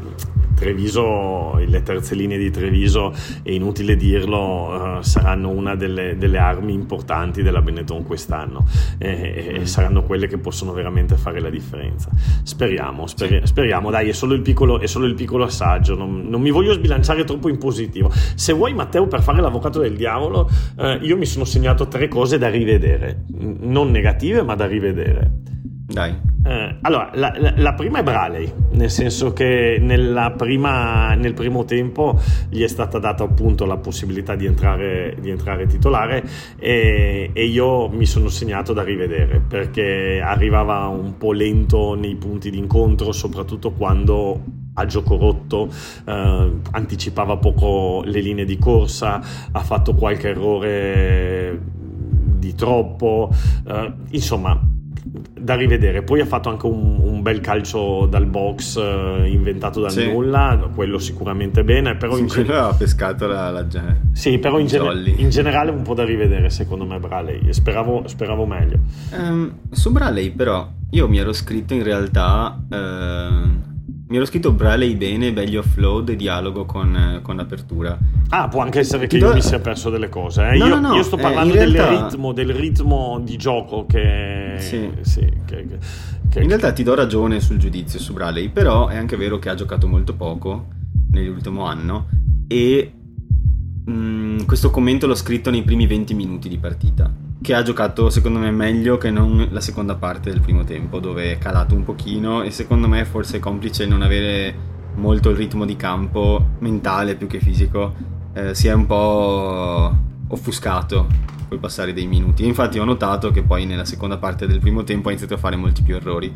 Treviso, 0.55 1.57
le 1.57 1.83
terze 1.83 2.15
linee 2.15 2.39
di 2.39 2.51
Treviso, 2.51 3.13
è 3.43 3.51
inutile 3.51 3.97
dirlo, 3.97 4.99
uh, 4.99 5.03
saranno 5.03 5.51
una 5.51 5.75
delle, 5.75 6.17
delle, 6.17 6.39
armi 6.39 6.73
importanti 6.75 7.43
della 7.43 7.61
Benetton 7.61 8.05
quest'anno 8.05 8.67
e, 8.99 9.53
e, 9.55 9.59
mm. 9.59 9.63
saranno 9.65 10.05
quelle 10.05 10.29
che 10.29 10.39
possono 10.39 10.73
veramente 10.73 11.17
fare 11.17 11.41
la 11.41 11.51
differenza. 11.51 12.09
Speriamo, 12.45 13.09
speri- 13.09 13.45
speriamo, 13.45 13.91
dai, 13.91 14.09
è 14.09 14.13
solo 14.13 14.35
il 14.35 14.41
piccolo, 14.41 14.85
solo 14.87 15.07
il 15.07 15.15
piccolo 15.15 15.43
assaggio, 15.43 15.97
non, 15.97 16.29
non, 16.29 16.41
mi 16.41 16.51
voglio 16.51 16.73
sbilanciare 16.73 17.25
troppo 17.25 17.49
in 17.49 17.59
positivo. 17.59 18.13
Se 18.35 18.53
vuoi 18.53 18.75
Matteo, 18.75 19.09
per 19.09 19.23
fare 19.23 19.41
l'avvocato 19.41 19.81
del 19.81 19.97
diavolo, 19.97 20.49
uh, 20.77 20.99
io 21.01 21.17
mi 21.17 21.27
sono 21.27 21.45
segnato 21.45 21.89
tre 21.89 22.07
cose 22.07 22.39
da 22.39 22.49
rivedere, 22.49 23.25
non 23.61 23.91
negative 23.91 24.43
ma 24.43 24.55
da 24.55 24.67
rivedere. 24.67 25.49
Eh, 26.45 26.77
allora, 26.83 27.11
la, 27.15 27.33
la, 27.39 27.55
la, 27.57 27.73
prima 27.73 28.01
è 28.01 28.03
Braley, 28.03 28.53
nel 28.73 28.91
senso 28.91 29.33
che 29.33 29.81
prima, 30.37 31.15
nel 31.15 31.33
primo 31.33 31.65
tempo 31.65 32.19
gli 32.51 32.63
è 32.63 32.69
stata 32.69 32.99
data 32.99 33.25
appunto 33.25 33.65
la 33.65 33.79
possibilità 33.79 34.35
di 34.35 34.45
entrare, 34.45 35.17
di 35.19 35.31
entrare 35.31 35.67
titolare 35.67 36.23
e, 36.59 37.31
e, 37.33 37.45
io 37.47 37.89
mi 37.89 38.05
sono 38.05 38.29
segnato 38.29 38.75
da 38.75 38.83
rivedere 38.83 39.41
perché 39.41 40.21
arrivava 40.23 40.87
un 40.89 41.17
po' 41.17 41.33
lento 41.33 41.95
nei 41.95 42.17
punti 42.17 42.51
di 42.51 42.59
incontro, 42.59 43.11
soprattutto 43.13 43.73
quando 43.73 44.43
a 44.75 44.85
gioco 44.85 45.17
rotto, 45.17 45.71
eh, 46.07 46.53
anticipava 46.71 47.39
poco 47.39 48.03
le 48.05 48.21
linee 48.21 48.45
di 48.45 48.59
corsa, 48.59 49.21
ha 49.51 49.61
fatto 49.61 49.95
qualche 49.95 50.29
errore 50.29 51.59
di 52.39 52.55
troppo, 52.55 53.31
eh, 53.67 53.93
insomma 54.11 54.77
da 55.41 55.55
rivedere. 55.55 56.03
Poi 56.03 56.21
ha 56.21 56.27
fatto 56.27 56.49
anche 56.49 56.67
un, 56.67 56.99
un 57.01 57.23
bel 57.23 57.41
calcio 57.41 58.07
dal 58.07 58.27
box 58.27 58.77
uh, 58.77 59.25
inventato 59.25 59.81
dal 59.81 59.91
sì. 59.91 60.11
nulla, 60.11 60.71
quello 60.75 60.99
sicuramente 60.99 61.65
bene. 61.65 61.97
Però 61.97 62.15
sì, 62.15 62.21
in 62.21 62.27
gen- 62.27 62.51
ha 62.51 62.75
pescato 62.75 63.27
la, 63.27 63.51
la 63.51 63.67
Sì, 64.13 64.39
però 64.39 64.59
in, 64.59 64.67
gen- 64.67 65.15
in, 65.17 65.31
generale 65.31 65.71
un 65.71 65.83
po' 65.83 65.95
da 65.95 66.05
rivedere 66.05 66.51
secondo 66.51 66.85
me 66.85 66.99
Braley. 66.99 67.53
Speravo, 67.53 68.07
speravo 68.07 68.47
meglio. 68.47 68.79
Um, 69.13 69.53
su 69.71 69.91
Braley 69.91 70.31
però 70.31 70.69
io 70.91 71.09
mi 71.09 71.19
ero 71.19 71.33
scritto 71.33 71.75
in 71.75 71.83
realtà... 71.83 72.59
Uh 72.71 73.77
mi 74.09 74.17
ero 74.17 74.25
scritto 74.25 74.53
Braley 74.53 74.97
bene, 74.97 75.33
belli 75.35 75.57
offload 75.57 76.09
e 76.09 76.17
dialogo 76.17 76.65
con, 76.65 77.21
con 77.23 77.37
l'apertura. 77.37 77.99
Ah, 78.31 78.49
può 78.49 78.63
anche 78.63 78.79
essere 78.81 79.07
che 79.07 79.19
Do... 79.19 79.27
io 79.27 79.35
mi 79.35 79.43
sia 79.43 79.59
perso 79.59 79.91
delle 79.91 80.09
cose. 80.09 80.49
Eh? 80.49 80.57
No, 80.57 80.67
io, 80.67 80.75
no, 80.79 80.89
no, 80.89 80.95
io, 80.95 81.03
sto 81.03 81.19
eh, 81.19 81.21
parlando 81.21 81.55
eh, 81.55 81.59
del, 81.59 81.73
realtà... 81.73 82.07
ritmo, 82.07 82.33
del, 82.33 82.55
ritmo, 82.55 83.21
di 83.23 83.37
gioco 83.37 83.85
che... 83.85 84.55
Sì. 84.59 84.91
sì 85.03 85.31
che, 85.45 85.67
che, 86.31 86.41
in 86.41 86.49
realtà 86.49 86.73
ti 86.73 86.83
do 86.83 86.95
ragione 86.95 87.41
sul 87.41 87.59
giudizio 87.59 87.99
su 87.99 88.15
Braley, 88.15 88.49
però 88.49 88.89
è 88.89 88.97
anche 88.97 89.17
vero 89.17 89.39
che 89.39 89.51
ha 89.51 89.55
giocato 89.55 89.87
molto 89.87 90.15
poco 90.15 90.69
nell'ultimo 91.11 91.67
anno 91.67 92.09
e 92.47 92.93
mh, 93.85 93.93
mm, 93.93 94.39
questo 94.47 94.71
commento 94.71 95.07
l'ho 95.07 95.15
scritto 95.15 95.51
nei 95.51 95.63
primi 95.63 95.87
20 95.87 96.15
minuti 96.15 96.49
di 96.49 96.57
partita 96.57 97.28
che 97.41 97.55
ha 97.55 97.63
giocato 97.63 98.11
secondo 98.11 98.39
me 98.39 98.51
meglio 98.51 98.99
che 98.99 99.11
non 99.11 99.49
la 99.51 99.61
seconda 99.61 99.95
parte 99.95 100.31
del 100.31 100.41
primo 100.41 100.65
tempo 100.65 100.99
dove 100.99 101.33
è 101.33 101.39
calato 101.39 101.75
un 101.75 101.85
pochino 101.85 102.43
e 102.43 102.51
secondo 102.51 102.89
me 102.89 103.05
forse 103.05 103.37
è 103.37 103.41
complice 103.41 103.87
non 103.87 104.03
avere 104.03 104.55
molto 104.95 105.31
il 105.31 105.37
ritmo 105.37 105.65
di 105.65 105.77
campo 105.77 106.45
mentale 106.59 107.15
più 107.15 107.27
che 107.27 107.39
fisico 107.39 107.95
eh, 108.33 108.55
si 108.55 108.67
è 108.69 108.73
un 108.73 108.87
po' 108.87 109.97
offuscato 110.29 111.07
col 111.49 111.59
passare 111.59 111.93
dei 111.93 112.07
minuti. 112.07 112.45
Infatti 112.47 112.79
ho 112.79 112.85
notato 112.85 113.31
che 113.31 113.43
poi 113.43 113.65
nella 113.65 113.85
seconda 113.85 114.19
parte 114.19 114.47
del 114.47 114.59
primo 114.59 114.85
tempo 114.85 115.09
ha 115.09 115.13
iniziato 115.13 115.35
a 115.35 115.39
fare 115.39 115.57
molti 115.57 115.83
più 115.83 115.95
errori. 115.95 116.33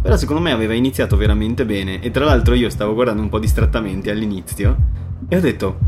Però 0.00 0.16
secondo 0.16 0.42
me 0.42 0.52
aveva 0.52 0.74
iniziato 0.74 1.16
veramente 1.16 1.64
bene 1.64 2.00
e 2.00 2.10
tra 2.10 2.24
l'altro 2.24 2.54
io 2.54 2.70
stavo 2.70 2.94
guardando 2.94 3.22
un 3.22 3.28
po' 3.28 3.38
distrattamente 3.38 4.10
all'inizio 4.10 4.76
e 5.28 5.36
ho 5.36 5.40
detto 5.40 5.78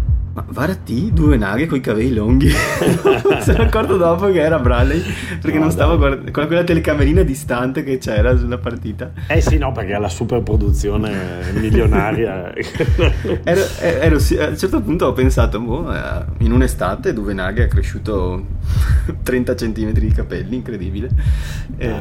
ma 0.41 0.45
Varatti, 0.49 1.13
due 1.13 1.37
naghe 1.37 1.67
con 1.67 1.79
i 1.79 1.81
capelli 1.81 2.15
lunghi. 2.15 2.51
Sono 3.41 3.63
accorto 3.63 3.97
dopo 3.97 4.31
che 4.31 4.41
era 4.41 4.59
Bradley 4.59 5.03
perché 5.41 5.57
no, 5.57 5.65
non 5.65 5.71
stavo 5.71 5.97
guardando 5.97 6.31
con 6.31 6.47
quella 6.47 6.65
telecamerina 6.65 7.23
distante 7.23 7.83
che 7.83 7.99
c'era 7.99 8.37
sulla 8.37 8.59
partita. 8.59 9.13
Eh 9.27 9.41
sì, 9.41 9.59
no, 9.59 9.73
perché 9.73 9.95
è 9.95 9.99
la 9.99 10.09
super 10.09 10.43
produzione 10.43 11.53
milionaria. 11.55 12.53
ero, 13.45 13.61
ero, 13.81 14.17
a 14.17 14.47
un 14.49 14.57
certo 14.57 14.81
punto 14.81 15.07
ho 15.07 15.13
pensato, 15.13 15.61
boh, 15.61 15.93
eh, 15.93 16.25
in 16.39 16.53
un'estate 16.53 17.13
due 17.13 17.35
naghe 17.35 17.65
ha 17.65 17.69
cresciuto 17.69 18.47
30 19.23 19.55
cm 19.55 19.93
di 19.93 20.13
capelli, 20.13 20.57
incredibile. 20.57 21.09
Eh, 21.77 21.93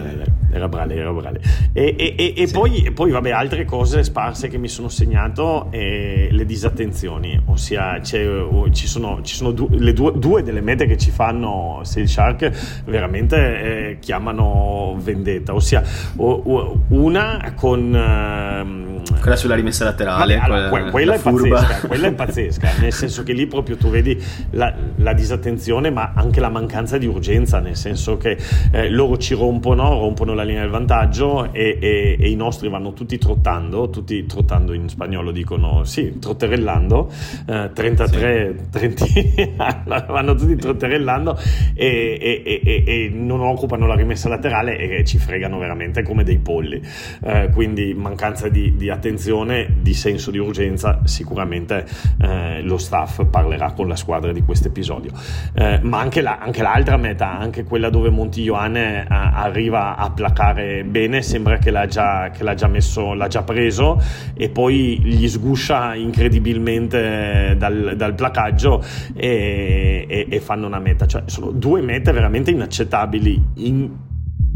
era 0.51 0.67
Bradley, 0.67 0.97
era 0.97 1.11
Bradley. 1.11 1.41
E, 1.73 1.95
e, 1.97 2.15
e, 2.17 2.33
e 2.37 2.47
sì. 2.47 2.53
poi, 2.53 2.91
poi, 2.93 3.11
vabbè, 3.11 3.31
altre 3.31 3.65
cose 3.65 4.03
sparse 4.03 4.47
che 4.47 4.57
mi 4.57 4.67
sono 4.67 4.89
segnato, 4.89 5.67
eh, 5.71 6.29
le 6.31 6.45
disattenzioni, 6.45 7.41
ossia 7.45 7.99
c'è 7.99 8.28
ci 8.71 8.87
sono, 8.87 9.21
ci 9.23 9.35
sono 9.35 9.51
due, 9.51 9.93
due, 9.93 10.11
due, 10.15 10.43
delle 10.43 10.61
mete 10.61 10.85
che 10.85 10.97
ci 10.97 11.11
fanno 11.11 11.79
Sail 11.83 12.07
Shark 12.07 12.81
veramente 12.85 13.37
eh, 13.37 13.99
chiamano 13.99 14.97
vendetta, 14.99 15.53
ossia 15.53 15.83
una 16.17 17.53
con... 17.55 18.87
Quella 19.19 19.35
sulla 19.35 19.55
rimessa 19.55 19.83
laterale, 19.83 20.35
Vabbè, 20.35 20.45
allora, 20.45 20.69
quella, 20.69 20.89
quella, 20.91 21.13
è 21.15 21.19
pazzesca, 21.19 21.87
quella, 21.87 22.07
è 22.07 22.13
pazzesca, 22.13 22.69
nel 22.79 22.93
senso 22.93 23.23
che 23.23 23.33
lì 23.33 23.47
proprio 23.47 23.75
tu 23.75 23.89
vedi 23.89 24.17
la, 24.51 24.73
la 24.95 25.13
disattenzione 25.13 25.89
ma 25.89 26.13
anche 26.15 26.39
la 26.39 26.49
mancanza 26.49 26.97
di 26.97 27.05
urgenza, 27.05 27.59
nel 27.59 27.75
senso 27.75 28.17
che 28.17 28.37
eh, 28.71 28.89
loro 28.89 29.17
ci 29.17 29.33
rompono, 29.33 29.99
rompono 29.99 30.33
la 30.33 30.43
linea 30.43 30.61
del 30.61 30.69
vantaggio 30.69 31.51
e, 31.51 31.77
e, 31.81 32.17
e, 32.17 32.29
i 32.29 32.35
nostri 32.35 32.69
vanno 32.69 32.93
tutti 32.93 33.17
trottando, 33.17 33.89
tutti 33.89 34.25
trottando 34.25 34.73
in 34.73 34.87
spagnolo 34.87 35.31
dicono 35.31 35.83
sì, 35.83 36.17
trotterellando, 36.17 37.11
eh, 37.45 37.71
33 37.73 38.55
sì. 38.57 38.69
trentini 38.69 39.53
vanno 39.85 40.33
tutti 40.35 40.55
trotterellando 40.55 41.37
e, 41.73 42.41
e, 42.85 43.09
non 43.13 43.41
occupano 43.41 43.85
la 43.85 43.95
rimessa 43.95 44.29
laterale 44.29 44.77
e 44.77 45.03
ci 45.03 45.17
fregano 45.17 45.57
veramente 45.57 46.03
come 46.03 46.23
dei 46.23 46.37
polli, 46.37 46.81
eh, 47.23 47.49
quindi 47.53 47.93
mancanza 47.93 48.47
di, 48.47 48.75
di 48.75 48.89
attenzione 48.89 49.08
attenzione, 49.09 49.77
di 49.81 49.95
senso 49.95 50.29
di 50.29 50.37
urgenza, 50.37 51.01
sicuramente 51.05 51.85
eh, 52.21 52.61
lo 52.61 52.77
staff 52.77 53.25
parlerà 53.25 53.71
con 53.71 53.87
la 53.87 53.95
squadra 53.95 54.31
di 54.31 54.43
questo 54.43 54.67
episodio. 54.67 55.11
Eh, 55.53 55.79
ma 55.81 55.99
anche, 55.99 56.21
la, 56.21 56.37
anche, 56.37 56.61
l'altra 56.61 56.95
meta, 56.97 57.37
anche 57.37 57.63
quella 57.63 57.89
dove 57.89 58.09
Monti 58.09 58.41
Ioane 58.43 59.05
arriva 59.07 59.95
a 59.97 60.11
placare 60.11 60.83
bene, 60.83 61.23
sembra 61.23 61.57
che 61.57 61.71
l'ha 61.71 61.87
già, 61.87 62.29
che 62.29 62.43
l'ha 62.43 62.53
già 62.53 62.67
messo, 62.67 63.13
l'ha 63.13 63.27
già 63.27 63.41
preso 63.41 64.01
e 64.35 64.49
poi 64.49 64.99
gli 65.01 65.27
sguscia 65.27 65.95
incredibilmente 65.95 67.55
dal, 67.57 67.93
dal 67.95 68.13
placaggio 68.13 68.83
e, 69.15 70.05
e, 70.07 70.27
e, 70.29 70.39
fanno 70.39 70.67
una 70.67 70.79
meta. 70.79 71.07
Cioè, 71.07 71.23
sono 71.25 71.49
due 71.51 71.81
mete 71.81 72.11
veramente 72.11 72.51
inaccettabili 72.51 73.43
in 73.55 73.89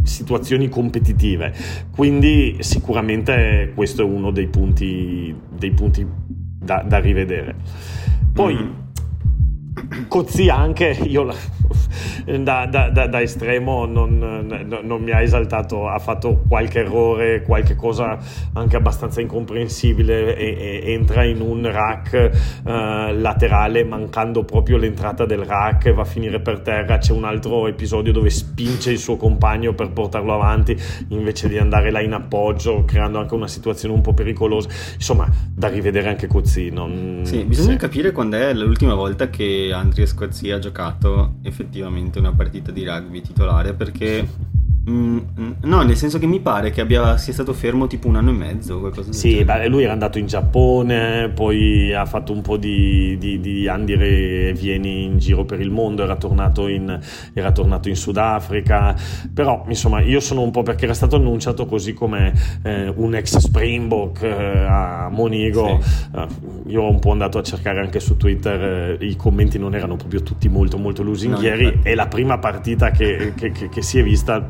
situazioni 0.03 0.69
competitive. 0.69 1.53
Quindi 1.91 2.57
sicuramente 2.59 3.71
questo 3.73 4.01
è 4.01 4.05
uno 4.05 4.31
dei 4.31 4.47
punti, 4.47 5.35
dei 5.49 5.71
punti 5.71 6.05
da, 6.07 6.83
da 6.85 6.99
rivedere. 6.99 7.55
Poi 8.33 8.55
mm-hmm. 8.55 8.71
Cozzi 10.07 10.49
anche, 10.49 10.97
io 11.03 11.25
da, 12.39 12.65
da, 12.65 12.89
da, 12.89 13.07
da 13.07 13.21
estremo 13.21 13.85
non, 13.85 14.17
non, 14.81 15.01
mi 15.01 15.11
ha 15.11 15.21
esaltato, 15.21 15.87
ha 15.87 15.99
fatto 15.99 16.43
qualche 16.47 16.79
errore, 16.79 17.41
qualche 17.41 17.75
cosa 17.75 18.17
anche 18.53 18.75
abbastanza 18.75 19.21
incomprensibile 19.21 20.35
e, 20.35 20.83
e 20.85 20.93
entra 20.93 21.23
in 21.23 21.41
un 21.41 21.69
rack 21.69 22.13
eh, 22.13 22.31
laterale 23.13 23.83
mancando 23.83 24.43
proprio 24.43 24.77
l'entrata 24.77 25.25
del 25.25 25.39
rack, 25.39 25.91
va 25.93 26.01
a 26.01 26.05
finire 26.05 26.39
per 26.39 26.61
terra, 26.61 26.97
c'è 26.97 27.11
un 27.11 27.25
altro 27.25 27.67
episodio 27.67 28.11
dove 28.11 28.29
spinge 28.29 28.91
il 28.91 28.99
suo 28.99 29.17
compagno 29.17 29.73
per 29.73 29.91
portarlo 29.91 30.33
avanti 30.33 30.77
invece 31.09 31.49
di 31.49 31.57
andare 31.57 31.91
là 31.91 32.01
in 32.01 32.13
appoggio, 32.13 32.83
creando 32.85 33.19
anche 33.19 33.33
una 33.33 33.47
situazione 33.47 33.93
un 33.93 34.01
po' 34.01 34.13
pericolosa, 34.13 34.69
insomma 34.95 35.27
da 35.53 35.67
rivedere 35.67 36.09
anche 36.09 36.27
Cozzi. 36.27 36.69
Non... 36.69 37.21
Sì, 37.23 37.43
bisogna 37.43 37.71
sì. 37.71 37.77
capire 37.77 38.11
quando 38.11 38.37
è 38.37 38.53
l'ultima 38.53 38.95
volta 38.95 39.29
che 39.29 39.71
Andries 39.73 40.13
Cozzi 40.13 40.51
ha 40.51 40.59
giocato 40.59 41.35
effettivamente 41.41 42.19
una 42.19 42.31
partita 42.31 42.71
di 42.71 42.85
rugby 42.85 43.21
titolare 43.21 43.73
perché 43.73 44.27
Mm, 44.89 45.17
mm, 45.39 45.51
no, 45.61 45.81
nel 45.83 45.95
senso 45.95 46.19
che 46.19 46.25
mi 46.25 46.41
pare 46.41 46.69
che 46.69 46.81
abbia, 46.81 47.15
sia 47.15 47.31
stato 47.31 47.53
fermo 47.53 47.87
tipo 47.87 48.09
un 48.09 48.17
anno 48.17 48.31
e 48.31 48.33
mezzo. 48.33 48.79
Qualcosa 48.79 49.13
sì, 49.13 49.43
beh, 49.43 49.67
lui 49.69 49.83
era 49.83 49.93
andato 49.93 50.17
in 50.17 50.25
Giappone, 50.25 51.29
poi 51.29 51.93
ha 51.93 52.05
fatto 52.05 52.33
un 52.33 52.41
po' 52.41 52.57
di, 52.57 53.17
di, 53.17 53.39
di 53.39 53.67
andire 53.69 54.49
e 54.49 54.53
vieni 54.53 55.05
in 55.05 55.19
giro 55.19 55.45
per 55.45 55.61
il 55.61 55.71
mondo, 55.71 56.03
era 56.03 56.17
tornato, 56.17 56.67
in, 56.67 56.99
era 57.33 57.51
tornato 57.53 57.87
in 57.87 57.95
Sudafrica. 57.95 58.93
Però, 59.33 59.63
insomma, 59.69 60.01
io 60.01 60.19
sono 60.19 60.41
un 60.41 60.51
po' 60.51 60.63
perché 60.63 60.83
era 60.83 60.93
stato 60.93 61.15
annunciato 61.15 61.65
così 61.65 61.93
come 61.93 62.33
eh, 62.63 62.91
un 62.93 63.15
ex 63.15 63.37
Springbok 63.37 64.21
eh, 64.21 64.65
a 64.67 65.07
Monigo. 65.09 65.79
Sì. 65.81 66.17
Eh, 66.17 66.27
io 66.67 66.81
ho 66.81 66.89
un 66.89 66.99
po' 66.99 67.11
andato 67.11 67.37
a 67.37 67.43
cercare 67.43 67.79
anche 67.79 68.01
su 68.01 68.17
Twitter, 68.17 68.97
eh, 68.99 69.05
i 69.05 69.15
commenti 69.15 69.57
non 69.57 69.75
erano 69.75 69.95
proprio 69.95 70.21
tutti 70.23 70.49
molto, 70.49 70.77
molto 70.77 71.03
lusinghieri. 71.03 71.63
No, 71.63 71.79
è 71.83 71.95
la 71.95 72.07
prima 72.07 72.37
partita 72.37 72.91
che, 72.91 73.31
che, 73.35 73.51
che, 73.51 73.69
che 73.69 73.81
si 73.81 73.97
è 73.97 74.03
vista 74.03 74.49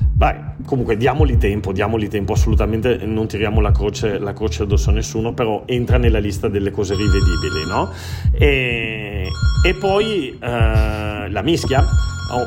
Vai, 0.21 0.35
comunque 0.65 0.97
diamogli 0.97 1.35
tempo, 1.37 1.71
diamogli 1.71 2.07
tempo, 2.07 2.33
assolutamente 2.33 2.95
non 3.07 3.25
tiriamo 3.25 3.59
la 3.59 3.71
croce, 3.71 4.19
la 4.19 4.33
croce 4.33 4.61
addosso 4.61 4.91
a 4.91 4.93
nessuno, 4.93 5.33
però 5.33 5.63
entra 5.65 5.97
nella 5.97 6.19
lista 6.19 6.47
delle 6.47 6.69
cose 6.69 6.93
rivedibili, 6.93 7.65
no? 7.67 7.89
E, 8.31 9.27
e 9.65 9.73
poi 9.73 10.37
eh, 10.39 11.27
la 11.27 11.41
mischia, 11.41 11.83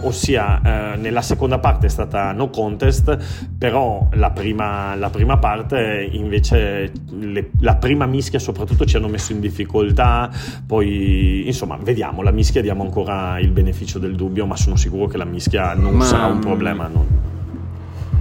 ossia 0.05 0.93
eh, 0.95 0.97
nella 0.99 1.21
seconda 1.21 1.59
parte 1.59 1.87
è 1.87 1.89
stata 1.89 2.31
no 2.31 2.49
contest, 2.49 3.19
però 3.59 4.07
la 4.13 4.31
prima, 4.31 4.95
la 4.95 5.11
prima 5.11 5.39
parte 5.39 6.09
invece, 6.13 6.93
le, 7.11 7.51
la 7.59 7.75
prima 7.75 8.07
mischia 8.07 8.39
soprattutto 8.39 8.85
ci 8.85 8.99
hanno 8.99 9.09
messo 9.09 9.33
in 9.33 9.41
difficoltà, 9.41 10.31
poi 10.65 11.43
insomma 11.45 11.77
vediamo, 11.83 12.23
la 12.23 12.31
mischia 12.31 12.63
diamo 12.63 12.85
ancora 12.85 13.41
il 13.41 13.51
beneficio 13.51 13.99
del 13.99 14.15
dubbio, 14.15 14.47
ma 14.47 14.55
sono 14.55 14.77
sicuro 14.77 15.09
che 15.09 15.17
la 15.17 15.25
mischia 15.25 15.75
non 15.75 15.95
ma, 15.95 16.05
sarà 16.05 16.27
un 16.27 16.39
problema. 16.39 16.87
Non 16.87 17.33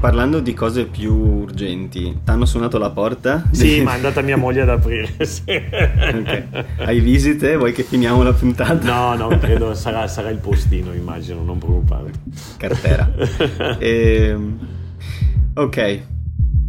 parlando 0.03 0.41
di 0.41 0.53
cose 0.53 0.83
più 0.83 1.13
urgenti, 1.13 2.01
ti 2.01 2.29
hanno 2.29 2.43
suonato 2.43 2.77
la 2.77 2.89
porta? 2.89 3.41
Sì, 3.51 3.79
ma 3.79 3.93
è 3.93 3.95
andata 3.95 4.19
mia 4.19 4.35
moglie 4.35 4.59
ad 4.59 4.67
aprire. 4.67 5.15
Sì. 5.23 5.43
Okay. 5.47 6.47
Hai 6.75 6.99
visite? 6.99 7.55
Vuoi 7.55 7.71
che 7.71 7.83
finiamo 7.83 8.21
la 8.21 8.33
puntata? 8.33 8.83
No, 8.83 9.15
no, 9.15 9.37
credo 9.37 9.73
sarà, 9.73 10.05
sarà 10.09 10.29
il 10.29 10.39
postino, 10.39 10.91
immagino, 10.91 11.41
non 11.41 11.57
preoccupare. 11.57 12.11
Cartera. 12.57 13.09
e... 13.79 14.27
Ehm, 14.27 14.57
ok. 15.53 15.99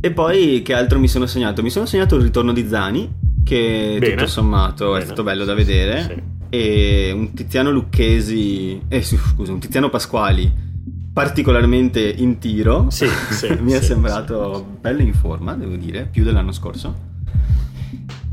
E 0.01 0.11
poi 0.13 0.63
che 0.63 0.73
altro 0.73 1.01
mi 1.01 1.09
sono 1.09 1.27
segnato? 1.27 1.61
Mi 1.61 1.71
sono 1.71 1.87
segnato 1.87 2.15
il 2.15 2.23
ritorno 2.23 2.53
di 2.53 2.69
Zani, 2.69 3.13
che 3.43 3.97
Bene. 3.99 4.15
tutto 4.15 4.29
sommato 4.29 4.93
Bene. 4.93 5.01
è 5.01 5.05
stato 5.07 5.25
bello 5.25 5.45
da 5.45 5.55
vedere. 5.55 6.03
Sì. 6.03 6.23
E 6.51 7.11
un 7.13 7.35
Tiziano 7.35 7.73
Lucchesi, 7.73 8.81
eh, 8.87 9.03
scusa, 9.03 9.51
un 9.51 9.59
Tiziano 9.59 9.91
Pasquali 9.91 10.74
particolarmente 11.15 12.01
in 12.03 12.39
tiro. 12.39 12.91
Sì, 12.91 13.07
sì, 13.31 13.57
mi 13.61 13.71
sì, 13.71 13.77
è 13.77 13.81
sembrato 13.81 14.57
sì. 14.57 14.65
bello 14.81 15.01
in 15.01 15.15
forma, 15.15 15.55
devo 15.55 15.77
dire, 15.77 16.07
più 16.11 16.25
dell'anno 16.25 16.53
scorso. 16.53 17.13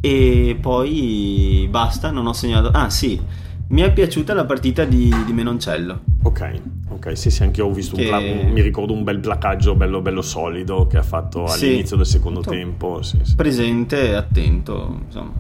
E 0.02 0.58
poi 0.60 1.68
basta, 1.70 2.10
non 2.10 2.26
ho 2.26 2.34
segnato. 2.34 2.70
Ah, 2.70 2.90
sì, 2.90 3.22
mi 3.68 3.82
è 3.82 3.94
piaciuta 3.94 4.34
la 4.34 4.46
partita 4.46 4.84
di, 4.84 5.14
di 5.26 5.32
Menoncello. 5.32 6.02
Ok, 6.24 6.62
ok, 6.90 7.16
sì, 7.16 7.30
sì, 7.30 7.44
anche 7.44 7.62
io 7.62 7.68
ho 7.68 7.72
visto 7.72 7.96
che... 7.96 8.02
un, 8.02 8.08
pla- 8.08 8.20
mi 8.20 8.62
ricordo 8.62 8.94
un 8.94 9.04
bel 9.04 9.20
placaggio 9.20 9.76
bello, 9.76 10.02
bello 10.02 10.24
solido 10.24 10.88
che 10.88 10.98
ha 10.98 11.04
fatto 11.04 11.46
all'inizio 11.46 11.96
del 11.96 12.08
secondo 12.08 12.42
tempo. 12.42 13.04
Sì, 13.04 13.20
Presente, 13.36 14.16
attento, 14.16 15.02
insomma, 15.06 15.32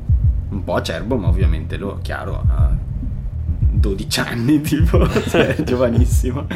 un 0.50 0.64
po' 0.64 0.76
acerbo, 0.76 1.18
ma 1.18 1.28
ovviamente 1.28 1.78
lo 1.78 1.98
chiaro. 2.04 2.44
Ha 2.48 2.81
12 3.82 4.20
anni, 4.22 4.62
tipo, 4.64 5.06
cioè, 5.28 5.62
giovanissimo. 5.64 6.48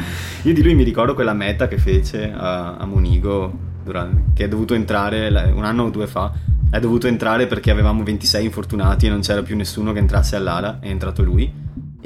Io 0.42 0.54
di 0.54 0.62
lui 0.62 0.74
mi 0.74 0.84
ricordo 0.84 1.12
quella 1.12 1.34
meta 1.34 1.68
che 1.68 1.76
fece 1.76 2.32
a, 2.32 2.76
a 2.76 2.86
Monigo, 2.86 3.52
durante, 3.84 4.32
che 4.32 4.44
è 4.44 4.48
dovuto 4.48 4.72
entrare 4.72 5.28
un 5.54 5.64
anno 5.64 5.84
o 5.84 5.90
due 5.90 6.06
fa. 6.06 6.32
È 6.70 6.80
dovuto 6.80 7.06
entrare 7.06 7.46
perché 7.46 7.70
avevamo 7.70 8.02
26 8.02 8.44
infortunati 8.44 9.06
e 9.06 9.10
non 9.10 9.20
c'era 9.20 9.42
più 9.42 9.56
nessuno 9.56 9.92
che 9.92 9.98
entrasse 9.98 10.36
all'ala. 10.36 10.78
È 10.80 10.88
entrato 10.88 11.22
lui 11.22 11.52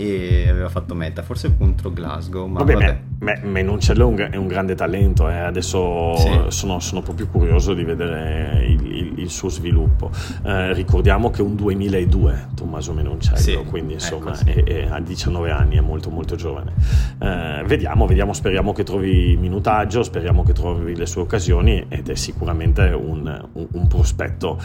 e 0.01 0.49
aveva 0.49 0.71
fatto 0.71 0.95
meta, 0.95 1.23
forse 1.23 1.55
contro 1.59 1.93
Glasgow. 1.93 2.47
Ma 2.47 2.61
vabbè, 2.61 2.73
vabbè. 2.73 3.01
Me, 3.19 3.41
Menoncello 3.43 4.17
è 4.17 4.37
un 4.37 4.47
grande 4.47 4.75
talento, 4.75 5.29
eh. 5.29 5.39
adesso 5.39 6.17
sì. 6.17 6.31
sono, 6.49 6.81
sono, 6.81 7.03
proprio 7.03 7.27
curioso 7.29 7.75
di 7.75 7.85
vedere 7.85 8.65
il, 8.65 8.87
il, 8.87 9.19
il 9.19 9.29
suo 9.31 9.51
sviluppo. 9.51 10.11
Eh, 10.43 10.73
ricordiamo 10.73 11.29
che 11.29 11.43
è 11.43 11.45
un 11.45 11.55
2002 11.55 12.49
Tommaso 12.55 12.95
Menoncello, 12.95 13.37
sì, 13.37 13.59
quindi 13.69 13.93
insomma 13.95 14.33
ecco, 14.33 14.37
sì. 14.37 14.51
è, 14.51 14.65
è, 14.65 14.89
a 14.89 15.01
19 15.01 15.51
anni 15.51 15.77
è 15.77 15.83
molto 15.83 16.09
molto 16.09 16.35
giovane. 16.35 16.73
Eh, 17.19 17.63
vediamo, 17.67 18.07
vediamo, 18.07 18.33
speriamo 18.33 18.73
che 18.73 18.85
trovi 18.85 19.37
minutaggio, 19.37 20.03
speriamo 20.03 20.43
che 20.45 20.55
trovi 20.55 20.97
le 20.97 21.05
sue 21.05 21.21
occasioni 21.21 21.85
ed 21.89 22.09
è 22.09 22.15
sicuramente 22.15 22.85
un, 22.85 23.49
un, 23.53 23.67
un 23.71 23.87
prospetto 23.87 24.59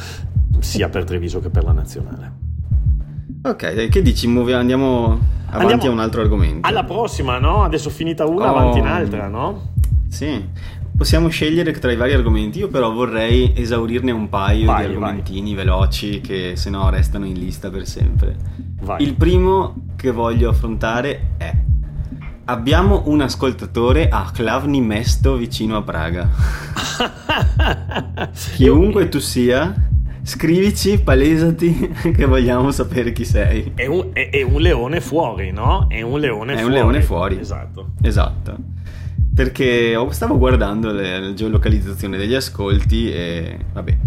sia 0.59 0.87
per 0.87 1.03
Treviso 1.03 1.41
che 1.41 1.49
per 1.49 1.65
la 1.65 1.73
nazionale. 1.73 2.53
Ok, 3.45 3.89
che 3.89 4.01
dici? 4.01 4.25
Andiamo 4.25 5.19
avanti 5.49 5.73
Andiamo 5.73 5.83
a 5.83 5.89
un 5.89 5.99
altro 5.99 6.21
argomento. 6.21 6.67
Alla 6.67 6.83
prossima, 6.83 7.37
no? 7.37 7.61
Adesso 7.61 7.91
finita 7.91 8.25
una, 8.25 8.51
oh, 8.51 8.55
avanti 8.57 8.79
un'altra, 8.79 9.27
no? 9.27 9.73
Sì. 10.09 10.43
Possiamo 10.97 11.27
scegliere 11.27 11.71
tra 11.73 11.91
i 11.91 11.95
vari 11.95 12.13
argomenti, 12.13 12.57
io 12.57 12.69
però 12.69 12.91
vorrei 12.91 13.53
esaurirne 13.55 14.11
un 14.11 14.29
paio 14.29 14.65
vai, 14.65 14.87
di 14.87 14.93
argomentini 14.93 15.53
vai. 15.53 15.63
veloci 15.63 16.21
che 16.21 16.53
se 16.55 16.71
no 16.71 16.89
restano 16.89 17.25
in 17.25 17.37
lista 17.37 17.69
per 17.69 17.85
sempre. 17.85 18.35
Vai. 18.81 19.03
Il 19.03 19.13
primo 19.13 19.89
che 19.95 20.09
voglio 20.09 20.49
affrontare 20.49 21.33
è 21.37 21.53
Abbiamo 22.47 23.03
un 23.07 23.21
ascoltatore 23.21 24.07
a 24.07 24.29
Klavni 24.31 24.79
Mesto 24.79 25.35
vicino 25.35 25.77
a 25.77 25.81
Praga. 25.81 26.29
Chiunque 28.53 29.09
tu 29.09 29.17
sia, 29.17 29.73
Scrivici, 30.25 30.99
palesati, 30.99 31.93
che 32.11 32.25
vogliamo 32.25 32.71
sapere 32.71 33.11
chi 33.11 33.23
sei. 33.23 33.73
È 33.75 33.85
un, 33.85 34.09
è, 34.11 34.31
è 34.31 34.41
un 34.41 34.59
leone 34.59 34.99
fuori, 34.99 35.51
no? 35.51 35.85
È 35.87 36.01
un 36.01 36.19
leone 36.19 36.53
è 36.53 36.57
fuori. 36.57 36.61
È 36.61 36.65
un 36.65 36.71
leone 36.71 37.01
fuori. 37.03 37.39
Esatto. 37.39 37.91
Esatto. 38.01 38.57
Perché 39.35 39.95
stavo 40.09 40.39
guardando 40.39 40.91
la 40.91 41.31
geolocalizzazione 41.35 42.17
degli 42.17 42.33
ascolti 42.33 43.11
e, 43.11 43.59
vabbè, 43.71 43.97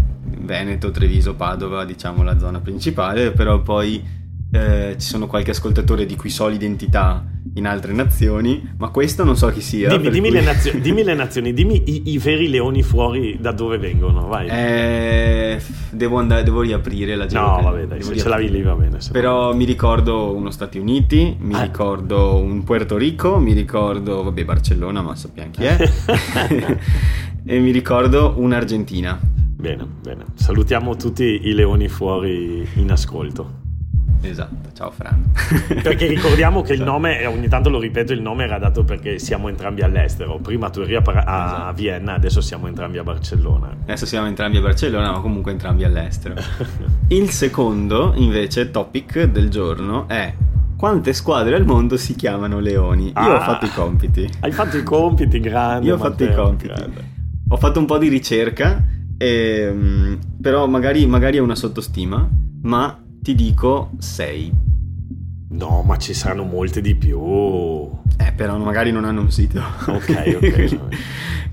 Veneto, 0.40 0.90
Treviso, 0.90 1.36
Padova, 1.36 1.84
diciamo 1.84 2.24
la 2.24 2.36
zona 2.36 2.58
principale, 2.58 3.30
però 3.30 3.62
poi 3.62 4.02
eh, 4.50 4.96
ci 4.98 5.06
sono 5.06 5.28
qualche 5.28 5.50
ascoltatore 5.50 6.06
di 6.06 6.16
cui 6.16 6.30
so 6.30 6.48
l'identità 6.48 7.24
in 7.54 7.66
altre 7.66 7.92
nazioni, 7.92 8.74
ma 8.78 8.88
questo 8.88 9.24
non 9.24 9.36
so 9.36 9.48
chi 9.48 9.60
sia. 9.60 9.88
Dimmi, 9.88 10.10
dimmi, 10.10 10.30
cui... 10.30 10.38
le, 10.38 10.44
nazioni, 10.44 10.80
dimmi 10.80 11.04
le, 11.04 11.14
nazioni, 11.14 11.52
dimmi 11.52 11.82
i, 11.86 12.12
i, 12.12 12.18
veri 12.18 12.48
leoni 12.48 12.82
fuori 12.82 13.36
da 13.40 13.52
dove 13.52 13.78
vengono, 13.78 14.26
vai. 14.26 14.48
Eh, 14.48 15.60
devo, 15.98 16.18
andare, 16.18 16.42
devo 16.42 16.62
riaprire 16.62 17.14
la 17.14 17.26
gente. 17.26 17.46
No, 17.46 17.60
vabbè, 17.60 17.86
dai, 17.86 18.02
se 18.02 18.16
ce 18.16 18.28
l'avevi 18.28 18.50
lì 18.50 18.62
va 18.62 18.74
bene. 18.74 18.98
Però 19.12 19.54
mi 19.54 19.64
ricordo 19.64 20.34
uno 20.34 20.50
Stati 20.50 20.78
Uniti, 20.78 21.36
mi 21.38 21.52
ah. 21.54 21.62
ricordo 21.62 22.36
un 22.36 22.64
Puerto 22.64 22.96
Rico, 22.96 23.38
mi 23.38 23.52
ricordo, 23.52 24.22
vabbè, 24.22 24.44
Barcellona, 24.44 25.02
ma 25.02 25.14
sappiamo 25.14 25.50
chi 25.50 25.64
è. 25.64 25.90
e 27.44 27.58
mi 27.58 27.70
ricordo 27.70 28.32
un'Argentina. 28.38 29.20
Bene, 29.20 29.86
bene. 30.00 30.24
Salutiamo 30.34 30.96
tutti 30.96 31.40
i 31.42 31.52
leoni 31.52 31.88
fuori 31.88 32.66
in 32.76 32.90
ascolto. 32.90 33.66
Esatto, 34.20 34.70
ciao 34.74 34.90
Fran. 34.90 35.30
perché 35.82 36.06
ricordiamo 36.06 36.62
che 36.62 36.74
il 36.74 36.82
nome, 36.82 37.24
ogni 37.26 37.48
tanto 37.48 37.68
lo 37.68 37.78
ripeto, 37.78 38.12
il 38.12 38.20
nome 38.20 38.44
era 38.44 38.58
dato 38.58 38.84
perché 38.84 39.18
siamo 39.18 39.48
entrambi 39.48 39.82
all'estero. 39.82 40.38
Prima 40.38 40.70
tu 40.70 40.80
eri 40.80 40.96
a, 40.96 41.02
a 41.04 41.10
esatto. 41.10 41.72
Vienna, 41.74 42.14
adesso 42.14 42.40
siamo 42.40 42.66
entrambi 42.66 42.98
a 42.98 43.02
Barcellona. 43.02 43.76
Adesso 43.82 44.06
siamo 44.06 44.26
entrambi 44.26 44.56
a 44.56 44.60
Barcellona, 44.60 45.12
ma 45.12 45.20
comunque 45.20 45.52
entrambi 45.52 45.84
all'estero. 45.84 46.34
il 47.08 47.30
secondo, 47.30 48.12
invece, 48.16 48.70
topic 48.70 49.24
del 49.24 49.48
giorno 49.48 50.08
è 50.08 50.34
quante 50.76 51.12
squadre 51.12 51.56
al 51.56 51.64
mondo 51.64 51.96
si 51.96 52.14
chiamano 52.14 52.60
leoni? 52.60 53.10
Ah, 53.14 53.26
Io 53.26 53.34
ho 53.34 53.40
fatto 53.40 53.66
i 53.66 53.70
compiti. 53.70 54.28
Hai 54.40 54.52
fatto 54.52 54.76
i 54.76 54.82
compiti, 54.82 55.40
grande. 55.40 55.86
Io 55.86 55.94
ho 55.94 55.98
fatto 55.98 56.24
i 56.24 56.32
compiti. 56.32 56.72
Grande. 56.72 57.16
Ho 57.48 57.56
fatto 57.56 57.78
un 57.78 57.86
po' 57.86 57.98
di 57.98 58.08
ricerca, 58.08 58.84
e, 59.16 59.26
ehm, 59.26 60.18
però 60.40 60.66
magari, 60.66 61.06
magari 61.06 61.38
è 61.38 61.40
una 61.40 61.56
sottostima, 61.56 62.28
ma 62.62 62.96
ti 63.28 63.34
dico 63.34 63.90
6. 63.98 64.52
No, 65.50 65.82
ma 65.82 65.98
ci 65.98 66.14
saranno 66.14 66.44
molte 66.44 66.80
di 66.80 66.94
più. 66.94 67.20
Eh, 68.16 68.32
però 68.32 68.56
magari 68.56 68.90
non 68.90 69.04
hanno 69.04 69.20
un 69.20 69.30
sito. 69.30 69.60
Ok, 69.86 70.38
ok. 70.40 70.78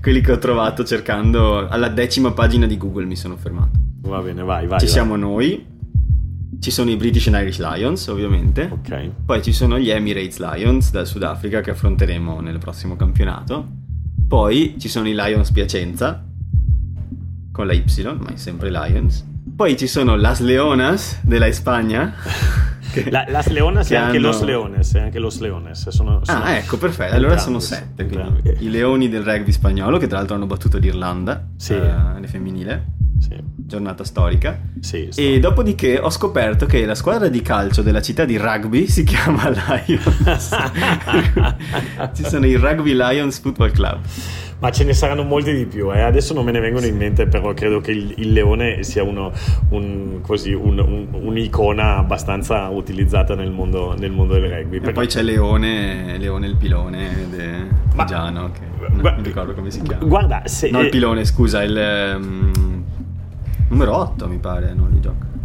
Quelli 0.00 0.22
che 0.22 0.32
ho 0.32 0.38
trovato 0.38 0.84
cercando 0.84 1.68
alla 1.68 1.88
decima 1.88 2.32
pagina 2.32 2.64
di 2.64 2.78
Google 2.78 3.04
mi 3.04 3.14
sono 3.14 3.36
fermato. 3.36 3.78
Va 4.00 4.22
bene, 4.22 4.42
vai, 4.42 4.66
vai. 4.66 4.78
Ci 4.78 4.86
vai. 4.86 4.94
siamo 4.94 5.16
noi. 5.16 5.66
Ci 6.58 6.70
sono 6.70 6.88
i 6.88 6.96
British 6.96 7.26
and 7.26 7.36
Irish 7.42 7.58
Lions, 7.58 8.06
ovviamente. 8.06 8.70
Ok. 8.72 9.10
Poi 9.26 9.42
ci 9.42 9.52
sono 9.52 9.78
gli 9.78 9.90
Emirates 9.90 10.38
Lions 10.38 10.90
dal 10.90 11.06
Sudafrica 11.06 11.60
che 11.60 11.72
affronteremo 11.72 12.40
nel 12.40 12.56
prossimo 12.56 12.96
campionato. 12.96 13.68
Poi 14.26 14.76
ci 14.78 14.88
sono 14.88 15.08
i 15.08 15.14
Lions 15.14 15.50
Piacenza 15.50 16.26
con 17.52 17.66
la 17.66 17.74
Y, 17.74 17.84
ma 18.18 18.32
è 18.32 18.36
sempre 18.36 18.70
Lions 18.70 19.34
poi 19.56 19.74
ci 19.78 19.86
sono 19.86 20.16
Las 20.16 20.40
Leonas 20.40 21.20
della 21.22 21.50
Spagna. 21.50 22.12
La, 23.10 23.24
Las 23.28 23.48
Leonas 23.48 23.90
e 23.90 23.96
anche 23.96 24.16
hanno... 24.18 24.28
Los 24.28 24.42
Leones, 24.42 24.94
e 24.94 25.00
anche 25.00 25.18
Los 25.18 25.38
Leones. 25.40 25.88
Sono, 25.88 26.20
sono 26.22 26.42
ah, 26.42 26.56
ecco, 26.56 26.76
perfetto. 26.78 27.14
Allora 27.14 27.38
sono 27.38 27.58
sette. 27.58 28.06
I 28.58 28.70
leoni 28.70 29.08
del 29.08 29.22
rugby 29.22 29.52
spagnolo, 29.52 29.98
che 29.98 30.06
tra 30.06 30.18
l'altro 30.18 30.34
hanno 30.36 30.46
battuto 30.46 30.78
l'Irlanda, 30.78 31.46
sì. 31.56 31.72
eh, 31.72 32.20
le 32.20 32.26
femminile. 32.26 32.84
Sì. 33.18 33.36
Giornata 33.56 34.04
storica. 34.04 34.60
Sì, 34.80 35.08
e 35.14 35.38
dopodiché 35.40 35.98
ho 35.98 36.10
scoperto 36.10 36.66
che 36.66 36.84
la 36.84 36.94
squadra 36.94 37.28
di 37.28 37.42
calcio 37.42 37.82
della 37.82 38.02
città 38.02 38.24
di 38.24 38.36
rugby 38.36 38.86
si 38.86 39.04
chiama 39.04 39.48
Lions. 39.86 40.56
Ci 42.14 42.24
sono 42.24 42.46
i 42.46 42.56
Rugby 42.56 42.94
Lions 42.94 43.38
Football 43.40 43.72
Club 43.72 44.00
ma 44.58 44.70
ce 44.70 44.84
ne 44.84 44.94
saranno 44.94 45.22
molti 45.22 45.54
di 45.54 45.66
più. 45.66 45.92
Eh. 45.92 46.00
Adesso 46.00 46.32
non 46.32 46.44
me 46.44 46.52
ne 46.52 46.60
vengono 46.60 46.86
in 46.86 46.96
mente, 46.96 47.26
però 47.26 47.52
credo 47.52 47.80
che 47.80 47.90
il, 47.90 48.14
il 48.16 48.32
leone 48.32 48.82
sia 48.82 49.02
uno, 49.02 49.32
un, 49.70 50.20
così, 50.22 50.52
un, 50.52 50.78
un, 50.78 51.08
un'icona 51.10 51.98
abbastanza 51.98 52.68
utilizzata 52.68 53.34
nel 53.34 53.50
mondo, 53.50 53.94
nel 53.98 54.10
mondo 54.10 54.34
del 54.34 54.48
rugby. 54.48 54.80
E 54.82 54.92
poi 54.92 55.06
c'è 55.06 55.22
Leone, 55.22 56.16
Leone 56.18 56.46
il 56.46 56.56
pilone 56.56 57.26
de 57.30 57.66
ma, 57.94 58.04
Giano, 58.04 58.50
che 58.50 58.60
non 58.90 59.14
mi 59.16 59.22
ricordo 59.22 59.52
come 59.52 59.70
si 59.70 59.82
chiama. 59.82 60.04
Guarda, 60.04 60.42
se... 60.46 60.70
No, 60.70 60.80
il 60.80 60.88
pilone, 60.88 61.24
scusa, 61.24 61.62
il... 61.62 62.16
Um, 62.16 62.75
numero 63.68 63.96
8 63.96 64.28
mi 64.28 64.38
pare, 64.38 64.74
non 64.74 64.90
li 64.90 65.00
gioca. 65.00 65.36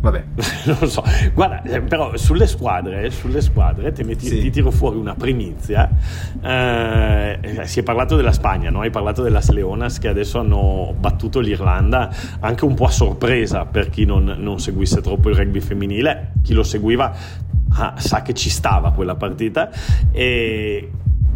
Vabbè, 0.00 0.24
non 0.64 0.76
lo 0.80 0.88
so. 0.88 1.04
Guarda, 1.34 1.62
eh, 1.62 1.82
però 1.82 2.16
sulle 2.16 2.46
squadre, 2.46 3.10
sulle 3.10 3.42
squadre 3.42 3.92
ti, 3.92 4.02
metti, 4.02 4.26
sì. 4.26 4.40
ti 4.40 4.50
tiro 4.50 4.70
fuori 4.70 4.96
una 4.96 5.14
primizia. 5.14 5.90
Eh, 6.42 7.60
si 7.64 7.80
è 7.80 7.82
parlato 7.82 8.16
della 8.16 8.32
Spagna, 8.32 8.70
no? 8.70 8.80
hai 8.80 8.90
parlato 8.90 9.22
della 9.22 9.42
Leonas 9.50 9.98
che 9.98 10.08
adesso 10.08 10.38
hanno 10.38 10.94
battuto 10.98 11.40
l'Irlanda, 11.40 12.10
anche 12.40 12.64
un 12.64 12.74
po' 12.74 12.86
a 12.86 12.90
sorpresa 12.90 13.66
per 13.66 13.90
chi 13.90 14.06
non, 14.06 14.36
non 14.38 14.58
seguisse 14.58 15.02
troppo 15.02 15.28
il 15.28 15.36
rugby 15.36 15.60
femminile. 15.60 16.32
Chi 16.42 16.54
lo 16.54 16.62
seguiva 16.62 17.14
ah, 17.74 17.94
sa 17.98 18.22
che 18.22 18.32
ci 18.32 18.48
stava 18.48 18.92
quella 18.92 19.16
partita. 19.16 19.70
E 20.12 20.90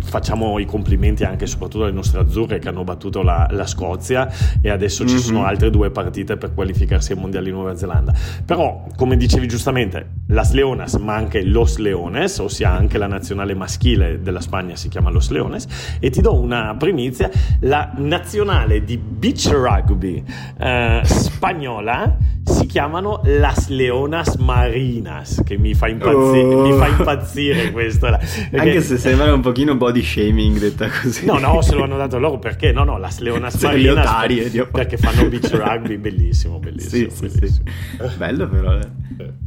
facciamo 0.04 0.58
i 0.58 0.66
complimenti 0.66 1.24
anche 1.24 1.44
e 1.44 1.46
soprattutto 1.46 1.84
alle 1.84 1.92
nostre 1.92 2.20
azzurre 2.20 2.58
che 2.58 2.68
hanno 2.68 2.84
battuto 2.84 3.22
la, 3.22 3.48
la 3.50 3.66
Scozia 3.66 4.30
e 4.60 4.70
adesso 4.70 5.04
mm-hmm. 5.04 5.16
ci 5.16 5.20
sono 5.20 5.44
altre 5.44 5.70
due 5.70 5.90
partite 5.90 6.36
per 6.36 6.54
qualificarsi 6.54 7.12
ai 7.12 7.18
mondiali 7.18 7.48
in 7.48 7.54
Nuova 7.54 7.76
Zelanda. 7.76 8.14
Però, 8.44 8.86
come 8.96 9.16
dicevi 9.16 9.48
giustamente, 9.48 10.10
Las 10.28 10.52
Leonas 10.52 10.94
ma 10.94 11.14
anche 11.14 11.42
Los 11.42 11.78
Leones, 11.78 12.38
ossia 12.38 12.70
anche 12.70 12.98
la 12.98 13.06
nazionale 13.06 13.54
maschile 13.54 14.20
della 14.20 14.40
Spagna 14.40 14.76
si 14.76 14.88
chiama 14.88 15.10
Los 15.10 15.30
Leones 15.30 15.66
e 15.98 16.10
ti 16.10 16.20
do 16.20 16.34
una 16.34 16.74
primizia, 16.78 17.30
la 17.60 17.92
nazionale 17.96 18.84
di 18.84 18.98
beach 18.98 19.46
rugby 19.50 20.22
eh, 20.58 21.00
spagnola 21.04 22.16
si 22.44 22.66
chiamano 22.66 23.20
Las 23.24 23.68
Leonas 23.68 24.36
Marinas 24.36 25.42
che 25.44 25.56
mi 25.56 25.74
fa 25.74 25.88
impazzire, 25.88 26.54
oh. 26.54 26.66
mi 26.66 26.72
fa 26.78 26.88
impazzire 26.88 27.70
questo. 27.72 28.06
Perché... 28.06 28.58
Anche 28.58 28.80
se 28.82 28.98
sembra 28.98 29.32
un 29.32 29.40
pochino 29.40 29.76
body 29.76 29.93
shaming 30.02 30.58
detta 30.58 30.88
così. 30.88 31.24
No, 31.26 31.38
no, 31.38 31.62
se 31.62 31.74
lo 31.74 31.84
hanno 31.84 31.96
dato 31.96 32.18
loro 32.18 32.38
perché? 32.38 32.72
No, 32.72 32.84
no, 32.84 32.98
Las 32.98 33.18
Leonas 33.18 33.60
Marinas 33.62 34.06
otarie, 34.06 34.42
perché, 34.42 34.66
perché 34.66 34.96
fanno 34.96 35.28
beach 35.28 35.50
rugby, 35.50 35.96
bellissimo, 35.96 36.58
bellissimo. 36.58 37.10
Sì, 37.10 37.26
bellissimo. 37.28 37.46
Sì, 37.46 38.08
sì. 38.08 38.16
Bello 38.16 38.48
però. 38.48 38.78
Eh. 38.78 39.42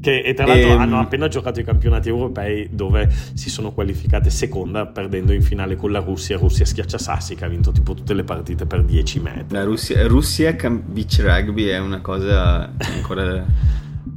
Che, 0.00 0.22
e 0.22 0.34
tra 0.34 0.46
l'altro. 0.46 0.70
Ehm, 0.70 0.80
hanno 0.80 0.98
appena 0.98 1.28
giocato 1.28 1.60
i 1.60 1.64
campionati 1.64 2.08
europei 2.08 2.68
dove 2.72 3.12
si 3.34 3.50
sono 3.50 3.72
qualificate 3.72 4.30
seconda 4.30 4.86
perdendo 4.86 5.32
in 5.32 5.42
finale 5.42 5.76
con 5.76 5.92
la 5.92 5.98
Russia. 5.98 6.38
Russia 6.38 6.64
schiacciasassi 6.64 7.34
che 7.34 7.44
ha 7.44 7.48
vinto 7.48 7.70
tipo 7.70 7.94
tutte 7.94 8.14
le 8.14 8.24
partite 8.24 8.64
per 8.64 8.82
10 8.82 9.20
metri. 9.20 9.44
La 9.50 9.64
Russia, 9.64 10.06
Russia 10.06 10.54
beach 10.54 11.20
rugby 11.20 11.66
è 11.66 11.78
una 11.78 12.00
cosa 12.00 12.72
ancora... 12.78 13.44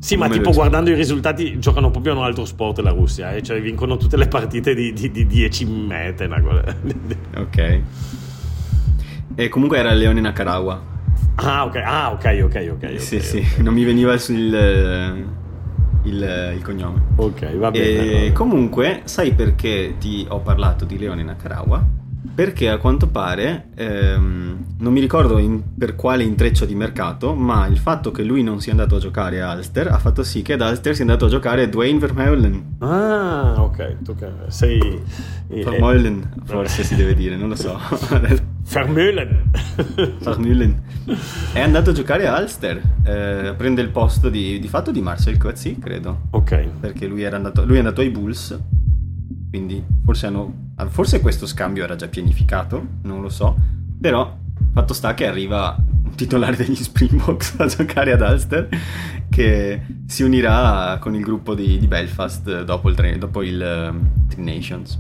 Sì, 0.04 0.18
ma 0.18 0.28
tipo 0.28 0.52
guardando 0.52 0.90
i 0.90 0.96
risultati 0.96 1.58
giocano 1.60 1.90
proprio 1.90 2.12
a 2.12 2.18
un 2.18 2.24
altro 2.26 2.44
sport 2.44 2.80
la 2.80 2.90
Russia, 2.90 3.32
eh? 3.32 3.42
cioè 3.42 3.62
vincono 3.62 3.96
tutte 3.96 4.18
le 4.18 4.28
partite 4.28 4.76
di, 4.76 4.92
di, 4.92 5.10
di 5.10 5.26
10 5.26 5.66
metri. 5.66 6.28
ok. 7.38 7.82
E 9.34 9.48
comunque 9.48 9.78
era 9.78 9.94
Leone 9.94 10.20
Nakarawa. 10.20 10.82
Ah, 11.36 11.64
ok, 11.64 11.76
ah, 11.78 12.12
ok, 12.12 12.40
ok, 12.44 12.44
ok. 12.44 12.70
okay 12.74 13.00
sì, 13.00 13.16
okay, 13.16 13.28
sì, 13.28 13.38
okay. 13.38 13.64
non 13.64 13.74
mi 13.74 13.86
veniva 13.86 14.18
sul 14.18 14.36
il, 16.04 16.54
il 16.58 16.62
cognome. 16.62 17.02
Ok, 17.16 17.56
va 17.56 17.72
bene. 17.72 18.26
E 18.26 18.32
comunque, 18.34 19.04
sai 19.06 19.34
perché 19.34 19.96
ti 20.00 20.26
ho 20.28 20.40
parlato 20.40 20.84
di 20.84 20.98
Leone 20.98 21.24
Nakarawa? 21.24 22.03
Perché 22.36 22.68
a 22.68 22.78
quanto 22.78 23.10
pare, 23.10 23.68
ehm, 23.76 24.66
non 24.80 24.92
mi 24.92 25.00
ricordo 25.00 25.38
in, 25.38 25.62
per 25.78 25.96
quale 25.96 26.24
intreccio 26.24 26.66
di 26.66 26.74
mercato, 26.74 27.36
ma 27.36 27.68
il 27.68 27.78
fatto 27.78 28.10
che 28.10 28.24
lui 28.24 28.42
non 28.42 28.60
sia 28.60 28.72
andato 28.72 28.96
a 28.96 29.00
giocare 29.00 29.40
a 29.40 29.54
Ulster 29.54 29.88
ha 29.90 30.00
fatto 30.00 30.24
sì 30.24 30.42
che 30.42 30.54
ad 30.54 30.62
Ulster 30.62 30.96
sia 30.96 31.04
andato 31.04 31.26
a 31.26 31.30
giocare 31.30 31.70
Dwayne 31.70 32.00
Vermeulen. 32.00 32.78
Ah, 32.80 33.54
ok, 33.60 34.02
tu 34.02 34.16
che 34.16 34.32
sei... 34.48 35.02
Eh, 35.48 35.64
Vermeulen, 35.64 36.42
forse 36.46 36.84
si 36.84 36.96
deve 36.96 37.14
dire, 37.14 37.36
non 37.36 37.50
lo 37.50 37.56
so. 37.56 37.80
Vermeulen. 38.66 39.52
Vermeulen. 40.20 40.82
È 41.54 41.60
andato 41.60 41.92
a 41.92 41.94
giocare 41.94 42.26
a 42.26 42.40
Ulster, 42.40 42.82
eh, 43.04 43.54
prende 43.56 43.82
il 43.82 43.90
posto 43.90 44.30
di, 44.30 44.60
di 44.60 44.68
fatto 44.68 44.90
di 44.90 45.02
Marcel 45.02 45.38
Coetzee, 45.38 45.78
credo. 45.78 46.22
Ok. 46.32 46.68
Perché 46.80 47.06
lui, 47.06 47.22
era 47.22 47.36
andato, 47.36 47.64
lui 47.64 47.76
è 47.76 47.80
andato 47.80 48.02
ai 48.02 48.10
Bulls 48.10 48.60
quindi 49.54 49.86
forse, 50.04 50.26
hanno, 50.26 50.72
forse 50.88 51.22
questo 51.22 51.46
scambio 51.46 51.84
era 51.84 51.96
già 51.96 52.08
pianificato, 52.08 52.84
non 53.04 53.22
lo 53.22 53.30
so, 53.30 53.56
però 54.02 54.36
fatto 54.74 54.96
sta 54.96 55.14
che 55.14 55.28
arriva 55.28 55.78
un 55.78 56.16
titolare 56.16 56.56
degli 56.56 56.74
Springboks 56.74 57.58
a 57.62 57.68
giocare 57.68 58.14
ad 58.14 58.22
Ulster 58.22 58.68
che 59.30 59.80
si 60.08 60.24
unirà 60.24 60.98
con 61.00 61.14
il 61.14 61.22
gruppo 61.22 61.54
di, 61.54 61.78
di 61.78 61.86
Belfast 61.86 62.64
dopo 62.64 62.90
il, 62.90 63.18
dopo 63.20 63.44
il 63.44 63.92
um, 63.92 64.28
Tri 64.28 64.42
Nations. 64.42 65.00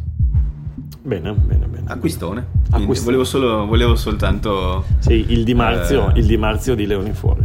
Bene, 1.01 1.33
bene, 1.33 1.65
bene. 1.65 1.85
Acquistone. 1.87 2.45
Acquistone. 2.69 3.05
Volevo, 3.05 3.23
solo, 3.23 3.65
volevo 3.65 3.95
soltanto... 3.95 4.85
Sì, 4.99 5.25
il 5.29 5.43
Di 5.43 5.55
Marzio, 5.55 6.11
uh, 6.13 6.17
il 6.17 6.27
Di, 6.27 6.37
Marzio 6.37 6.75
di 6.75 6.85
Leoni 6.85 7.13
Fuori. 7.13 7.43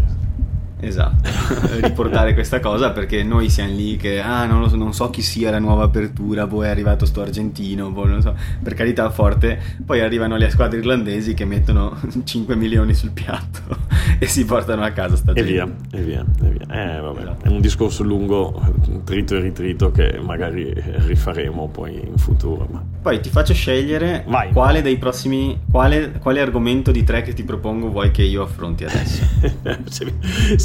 Esatto, 0.80 1.28
riportare 1.82 2.34
questa 2.34 2.60
cosa 2.60 2.90
perché 2.90 3.24
noi 3.24 3.48
siamo 3.48 3.74
lì 3.74 3.96
che 3.96 4.20
ah, 4.20 4.46
non, 4.46 4.68
so, 4.68 4.76
non, 4.76 4.94
so, 4.94 5.10
chi 5.10 5.22
sia 5.22 5.50
la 5.50 5.58
nuova 5.58 5.84
apertura, 5.84 6.46
poi 6.46 6.66
è 6.66 6.70
arrivato 6.70 7.04
sto 7.04 7.20
argentino, 7.20 7.92
poi 7.92 8.08
non 8.08 8.20
so, 8.20 8.34
per 8.62 8.74
carità 8.74 9.10
forte, 9.10 9.58
poi 9.84 10.00
arrivano 10.00 10.36
le 10.36 10.50
squadre 10.50 10.78
irlandesi 10.78 11.34
che 11.34 11.44
mettono 11.44 11.98
5 12.22 12.54
milioni 12.54 12.94
sul 12.94 13.10
piatto 13.10 13.76
e 14.20 14.26
si 14.26 14.44
portano 14.44 14.82
a 14.82 14.90
casa 14.90 15.16
sta 15.16 15.32
e 15.32 15.42
via, 15.42 15.68
e 15.90 16.00
via, 16.00 16.24
e 16.42 16.48
via. 16.48 16.96
Eh, 16.96 17.00
vabbè, 17.00 17.20
esatto. 17.22 17.44
È 17.46 17.48
un 17.48 17.60
discorso 17.60 18.04
lungo, 18.04 18.62
trito 19.04 19.34
e 19.36 19.40
ritrito 19.40 19.90
che 19.90 20.20
magari 20.22 20.72
rifaremo 20.74 21.68
poi 21.68 22.00
in 22.06 22.18
futuro. 22.18 22.68
Ma... 22.70 22.84
Poi 23.02 23.20
ti 23.20 23.30
faccio 23.30 23.52
scegliere 23.52 24.24
Vai. 24.28 24.52
quale 24.52 24.80
dei 24.82 24.96
prossimi, 24.96 25.58
quale, 25.70 26.12
quale 26.20 26.40
argomento 26.40 26.92
di 26.92 27.02
tre 27.02 27.22
che 27.22 27.32
ti 27.32 27.42
propongo 27.42 27.90
vuoi 27.90 28.10
che 28.12 28.22
io 28.22 28.42
affronti 28.42 28.84
adesso. 28.84 29.24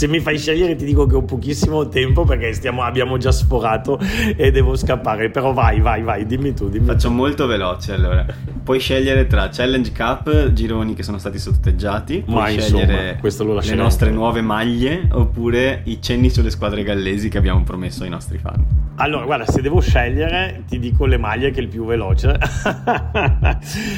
Se, 0.03 0.07
mi 0.07 0.19
fai 0.19 0.37
scegliere 0.37 0.75
ti 0.75 0.83
dico 0.85 1.05
che 1.05 1.15
ho 1.15 1.23
pochissimo 1.23 1.87
tempo 1.87 2.25
perché 2.25 2.51
stiamo, 2.53 2.83
abbiamo 2.83 3.17
già 3.17 3.31
sforato 3.31 3.99
e 4.35 4.51
devo 4.51 4.75
scappare. 4.75 5.29
Però 5.29 5.53
vai, 5.53 5.79
vai, 5.79 6.01
vai, 6.03 6.25
dimmi 6.25 6.53
tu. 6.53 6.69
Dimmi 6.69 6.85
Faccio 6.85 7.07
tu. 7.07 7.13
molto 7.13 7.47
veloce 7.47 7.93
allora. 7.93 8.25
Puoi 8.63 8.79
scegliere 8.79 9.27
tra 9.27 9.49
Challenge 9.49 9.91
Cup, 9.91 10.51
gironi 10.51 10.93
che 10.93 11.03
sono 11.03 11.17
stati 11.17 11.37
sotteggiati, 11.37 12.23
puoi 12.25 12.35
Ma, 12.35 12.47
scegliere 12.47 13.19
insomma, 13.21 13.61
le 13.61 13.75
nostre 13.75 14.09
nuove 14.09 14.41
maglie 14.41 15.07
oppure 15.11 15.81
i 15.85 16.01
cenni 16.01 16.29
sulle 16.29 16.49
squadre 16.49 16.83
gallesi 16.83 17.29
che 17.29 17.37
abbiamo 17.37 17.63
promesso 17.63 18.03
ai 18.03 18.09
nostri 18.09 18.37
fan. 18.37 18.83
Allora, 18.97 19.25
guarda, 19.25 19.45
se 19.51 19.61
devo 19.61 19.79
scegliere, 19.81 20.63
ti 20.67 20.77
dico 20.77 21.05
le 21.05 21.17
maglie 21.17 21.49
che 21.49 21.59
è 21.59 21.63
il 21.63 21.67
più 21.67 21.83
veloce. 21.83 22.37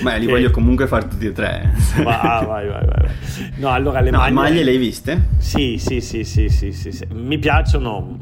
Ma 0.01 0.15
li 0.15 0.25
voglio 0.25 0.51
comunque 0.51 0.87
fare 0.87 1.07
tutti 1.07 1.25
e 1.25 1.31
tre. 1.33 1.69
vai, 2.01 2.45
vai, 2.45 2.67
vai, 2.67 2.85
vai. 2.85 3.09
No, 3.57 3.69
allora 3.71 3.99
le 3.99 4.11
no, 4.11 4.19
maglie... 4.19 4.33
maglie 4.33 4.63
le 4.63 4.71
hai 4.71 4.77
viste? 4.77 5.27
Sì, 5.37 5.77
sì, 5.77 5.94
sì, 6.01 6.23
sì, 6.23 6.49
sì, 6.49 6.71
sì, 6.71 6.91
sì. 6.91 7.05
Mi 7.11 7.37
piacciono, 7.37 8.17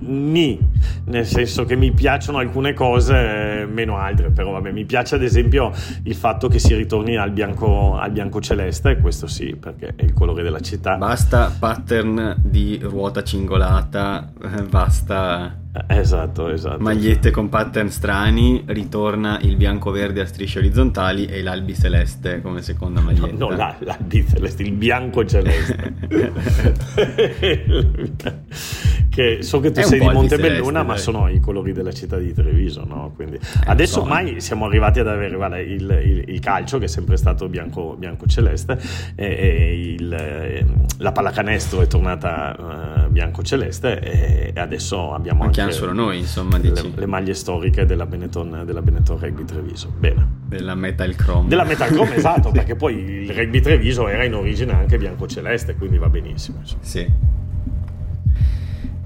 ni, 0.00 0.58
nel 1.04 1.26
senso 1.26 1.64
che 1.64 1.76
mi 1.76 1.92
piacciono 1.92 2.38
alcune 2.38 2.74
cose, 2.74 3.66
meno 3.70 3.96
altre, 3.96 4.30
però 4.30 4.52
vabbè, 4.52 4.72
mi 4.72 4.84
piace 4.84 5.14
ad 5.14 5.22
esempio 5.22 5.72
il 6.04 6.14
fatto 6.14 6.48
che 6.48 6.58
si 6.58 6.74
ritorni 6.74 7.16
al 7.16 7.30
bianco, 7.30 7.96
al 7.96 8.10
bianco 8.10 8.40
celeste, 8.40 8.98
questo 8.98 9.26
sì, 9.26 9.56
perché 9.56 9.94
è 9.96 10.04
il 10.04 10.12
colore 10.12 10.42
della 10.42 10.60
città. 10.60 10.96
Basta 10.96 11.54
pattern 11.58 12.36
di 12.42 12.78
ruota 12.82 13.22
cingolata, 13.22 14.32
basta 14.68 15.56
Esatto, 15.86 16.48
esatto. 16.48 16.80
Magliette 16.80 17.30
con 17.30 17.48
pattern 17.48 17.90
strani, 17.90 18.62
ritorna 18.66 19.38
il 19.40 19.56
bianco-verde 19.56 20.20
a 20.20 20.26
strisce 20.26 20.58
orizzontali 20.58 21.26
e 21.26 21.42
l'albi 21.42 21.74
celeste 21.74 22.40
come 22.40 22.62
seconda 22.62 23.00
maglietta. 23.00 23.36
No, 23.36 23.50
no 23.50 23.74
l'albi 23.78 24.26
celeste, 24.26 24.62
il 24.62 24.72
bianco 24.72 25.24
celeste. 25.24 25.94
che 29.18 29.42
so 29.42 29.58
che 29.58 29.72
tu 29.72 29.82
sei 29.82 29.98
di 29.98 30.08
Montebelluna, 30.08 30.84
ma 30.84 30.92
dai. 30.92 31.02
sono 31.02 31.28
i 31.28 31.40
colori 31.40 31.72
della 31.72 31.90
città 31.90 32.18
di 32.18 32.32
Treviso, 32.32 32.84
no? 32.84 33.12
Quindi, 33.16 33.34
eh, 33.34 33.40
adesso 33.64 34.02
ormai 34.02 34.40
siamo 34.40 34.66
arrivati 34.66 35.00
ad 35.00 35.08
avere 35.08 35.34
guarda, 35.34 35.58
il, 35.58 36.02
il, 36.04 36.24
il, 36.28 36.38
calcio 36.38 36.78
che 36.78 36.84
è 36.84 36.88
sempre 36.88 37.16
stato 37.16 37.48
bianco, 37.48 37.96
bianco 37.98 38.26
celeste 38.26 38.78
e, 39.16 39.26
e 39.26 39.94
il, 39.98 40.12
ehm, 40.12 40.84
la 40.98 41.10
pallacanestro 41.10 41.80
è 41.80 41.88
tornata 41.88 43.06
uh, 43.06 43.10
bianco 43.10 43.42
celeste 43.42 43.98
e, 43.98 44.52
e 44.54 44.60
adesso 44.60 45.12
abbiamo 45.12 45.42
anche, 45.42 45.62
anche 45.62 45.67
solo 45.72 45.92
noi, 45.92 46.18
insomma, 46.18 46.58
le, 46.58 46.72
le, 46.94 47.06
maglie 47.06 47.34
storiche 47.34 47.84
della 47.84 48.06
Benetton, 48.06 48.62
della 48.64 48.82
Benetton 48.82 49.18
Rugby 49.18 49.44
Treviso. 49.44 49.92
Bene. 49.96 50.26
Della 50.46 50.74
Metal 50.74 51.14
Chrome. 51.14 51.48
Della 51.48 51.64
Metal 51.64 51.88
Chrome, 51.88 52.16
esatto, 52.16 52.50
perché 52.50 52.74
poi 52.76 52.94
il 52.94 53.30
Rugby 53.30 53.60
Treviso 53.60 54.08
era 54.08 54.24
in 54.24 54.34
origine 54.34 54.72
anche 54.72 54.98
bianco 54.98 55.26
celeste, 55.26 55.74
quindi 55.74 55.98
va 55.98 56.08
benissimo. 56.08 56.58
Insomma. 56.60 56.82
Sì. 56.82 57.06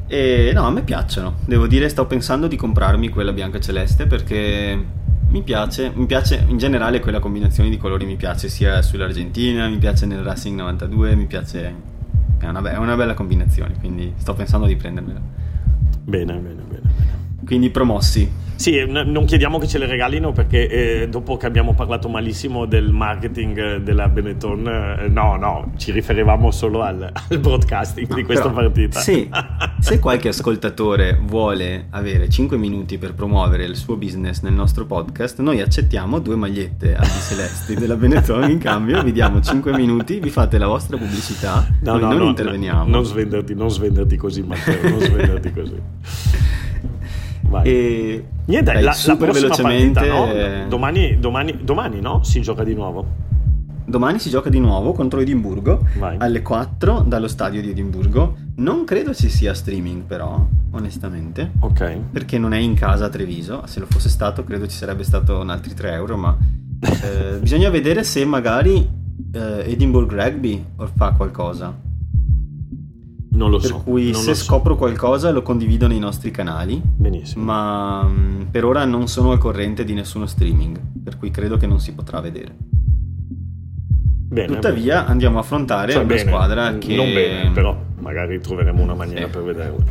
E 0.06 0.50
no, 0.52 0.66
a 0.66 0.70
me 0.70 0.82
piacciono. 0.82 1.36
Devo 1.46 1.66
dire, 1.66 1.88
sto 1.88 2.06
pensando 2.06 2.46
di 2.46 2.56
comprarmi 2.56 3.08
quella 3.08 3.32
bianca 3.32 3.58
celeste 3.60 4.06
perché 4.06 5.00
mi 5.32 5.42
piace, 5.42 5.90
mi 5.94 6.04
piace 6.04 6.44
in 6.46 6.58
generale 6.58 7.00
quella 7.00 7.18
combinazione 7.18 7.70
di 7.70 7.78
colori, 7.78 8.04
mi 8.04 8.16
piace 8.16 8.48
sia 8.48 8.82
sull'Argentina, 8.82 9.66
mi 9.68 9.78
piace 9.78 10.04
nel 10.04 10.22
Racing 10.22 10.58
92, 10.58 11.16
mi 11.16 11.26
piace... 11.26 11.74
È 12.38 12.46
una, 12.46 12.60
be- 12.60 12.72
è 12.72 12.76
una 12.76 12.94
bella 12.96 13.14
combinazione, 13.14 13.74
quindi 13.78 14.12
sto 14.16 14.34
pensando 14.34 14.66
di 14.66 14.76
prendermela. 14.76 15.20
Bene, 16.06 16.34
bene, 16.34 16.62
bene. 16.62 17.21
Quindi 17.44 17.70
promossi. 17.70 18.40
Sì, 18.62 18.84
non 18.86 19.24
chiediamo 19.24 19.58
che 19.58 19.66
ce 19.66 19.78
le 19.78 19.86
regalino 19.86 20.30
perché 20.30 20.68
eh, 20.68 21.08
dopo 21.08 21.36
che 21.36 21.46
abbiamo 21.46 21.74
parlato 21.74 22.08
malissimo 22.08 22.64
del 22.64 22.92
marketing 22.92 23.58
eh, 23.58 23.80
della 23.80 24.08
Benetton, 24.08 24.66
eh, 25.00 25.08
no, 25.08 25.34
no, 25.36 25.72
ci 25.78 25.90
riferivamo 25.90 26.52
solo 26.52 26.82
al, 26.82 27.10
al 27.28 27.38
broadcasting 27.40 28.08
no, 28.08 28.14
di 28.14 28.22
questa 28.22 28.50
però, 28.50 28.62
partita. 28.62 29.00
Sì, 29.00 29.28
se 29.80 29.98
qualche 29.98 30.28
ascoltatore 30.28 31.18
vuole 31.20 31.88
avere 31.90 32.28
5 32.28 32.56
minuti 32.56 32.98
per 32.98 33.14
promuovere 33.14 33.64
il 33.64 33.74
suo 33.74 33.96
business 33.96 34.42
nel 34.42 34.52
nostro 34.52 34.86
podcast, 34.86 35.40
noi 35.40 35.60
accettiamo 35.60 36.20
due 36.20 36.36
magliette 36.36 36.94
albi 36.94 37.18
celesti 37.28 37.74
della 37.74 37.96
Benetton 37.96 38.48
in 38.48 38.58
cambio, 38.58 39.02
vi 39.02 39.10
diamo 39.10 39.40
5 39.40 39.72
minuti, 39.72 40.20
vi 40.20 40.30
fate 40.30 40.58
la 40.58 40.68
vostra 40.68 40.96
pubblicità, 40.96 41.66
no, 41.80 41.96
no, 41.96 42.06
non 42.06 42.16
no, 42.16 42.24
interveniamo. 42.26 42.88
non 42.88 43.04
svenderti, 43.04 43.56
non 43.56 43.70
svenderti 43.70 44.16
così 44.16 44.42
Matteo, 44.42 44.88
non 44.88 45.00
svenderti 45.00 45.52
così. 45.52 45.80
Vai. 47.52 47.68
E 47.68 48.24
niente, 48.46 48.72
Dai, 48.72 48.82
la, 48.82 48.96
la 49.04 49.14
velocemente. 49.14 50.00
Partita, 50.00 50.62
no? 50.62 50.68
Domani, 50.68 51.18
domani, 51.18 51.58
domani, 51.62 52.00
no? 52.00 52.24
Si 52.24 52.40
gioca 52.40 52.64
di 52.64 52.72
nuovo. 52.72 53.20
Domani 53.84 54.18
si 54.18 54.30
gioca 54.30 54.48
di 54.48 54.58
nuovo 54.58 54.92
contro 54.92 55.20
Edimburgo 55.20 55.86
Vai. 55.98 56.16
alle 56.18 56.40
4 56.40 57.00
dallo 57.06 57.28
stadio 57.28 57.60
di 57.60 57.70
Edimburgo. 57.70 58.36
Non 58.56 58.84
credo 58.84 59.12
ci 59.12 59.28
sia 59.28 59.52
streaming, 59.52 60.04
però, 60.04 60.46
onestamente. 60.70 61.52
Ok. 61.60 61.98
Perché 62.10 62.38
non 62.38 62.54
è 62.54 62.58
in 62.58 62.72
casa 62.74 63.04
a 63.04 63.08
Treviso. 63.10 63.66
Se 63.66 63.80
lo 63.80 63.86
fosse 63.86 64.08
stato, 64.08 64.44
credo 64.44 64.66
ci 64.66 64.76
sarebbe 64.76 65.04
stato 65.04 65.38
un 65.38 65.50
altri 65.50 65.74
3 65.74 65.92
euro. 65.92 66.16
Ma 66.16 66.34
eh, 66.80 67.38
bisogna 67.38 67.68
vedere 67.68 68.02
se 68.02 68.24
magari 68.24 68.88
eh, 69.32 69.64
Edinburgh 69.66 70.10
Rugby 70.10 70.64
fa 70.94 71.10
qualcosa. 71.10 71.90
Non 73.34 73.50
lo 73.50 73.58
per 73.58 73.68
so. 73.68 73.74
Per 73.76 73.84
cui 73.84 74.14
se 74.14 74.34
so. 74.34 74.44
scopro 74.44 74.76
qualcosa 74.76 75.30
lo 75.30 75.42
condivido 75.42 75.86
nei 75.86 75.98
nostri 75.98 76.30
canali. 76.30 76.80
Benissimo. 76.82 77.44
Ma 77.44 78.02
mm, 78.04 78.42
per 78.50 78.64
ora 78.64 78.84
non 78.84 79.08
sono 79.08 79.32
al 79.32 79.38
corrente 79.38 79.84
di 79.84 79.94
nessuno 79.94 80.26
streaming, 80.26 80.80
per 81.02 81.16
cui 81.18 81.30
credo 81.30 81.56
che 81.56 81.66
non 81.66 81.80
si 81.80 81.94
potrà 81.94 82.20
vedere. 82.20 82.54
Bene, 84.32 84.46
Tuttavia 84.46 85.00
bene. 85.00 85.10
andiamo 85.10 85.38
a 85.38 85.40
affrontare 85.40 85.92
cioè, 85.92 86.04
una 86.04 86.14
bene, 86.14 86.28
squadra 86.28 86.78
che... 86.78 86.94
Non 86.94 87.12
bene, 87.12 87.50
però 87.50 87.78
magari 88.00 88.40
troveremo 88.40 88.82
una 88.82 88.94
maniera 88.94 89.26
sì. 89.26 89.30
per 89.30 89.42
vederlo. 89.42 89.84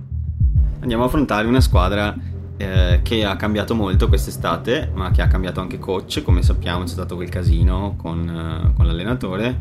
andiamo 0.80 1.02
a 1.02 1.06
affrontare 1.06 1.46
una 1.46 1.60
squadra 1.60 2.14
eh, 2.56 3.00
che 3.02 3.24
ha 3.24 3.36
cambiato 3.36 3.74
molto 3.74 4.08
quest'estate, 4.08 4.90
ma 4.94 5.10
che 5.10 5.20
ha 5.20 5.26
cambiato 5.26 5.60
anche 5.60 5.78
coach, 5.78 6.22
come 6.22 6.42
sappiamo 6.42 6.84
c'è 6.84 6.88
stato 6.88 7.16
quel 7.16 7.28
casino 7.28 7.96
con, 7.96 8.20
uh, 8.20 8.72
con 8.72 8.86
l'allenatore, 8.86 9.58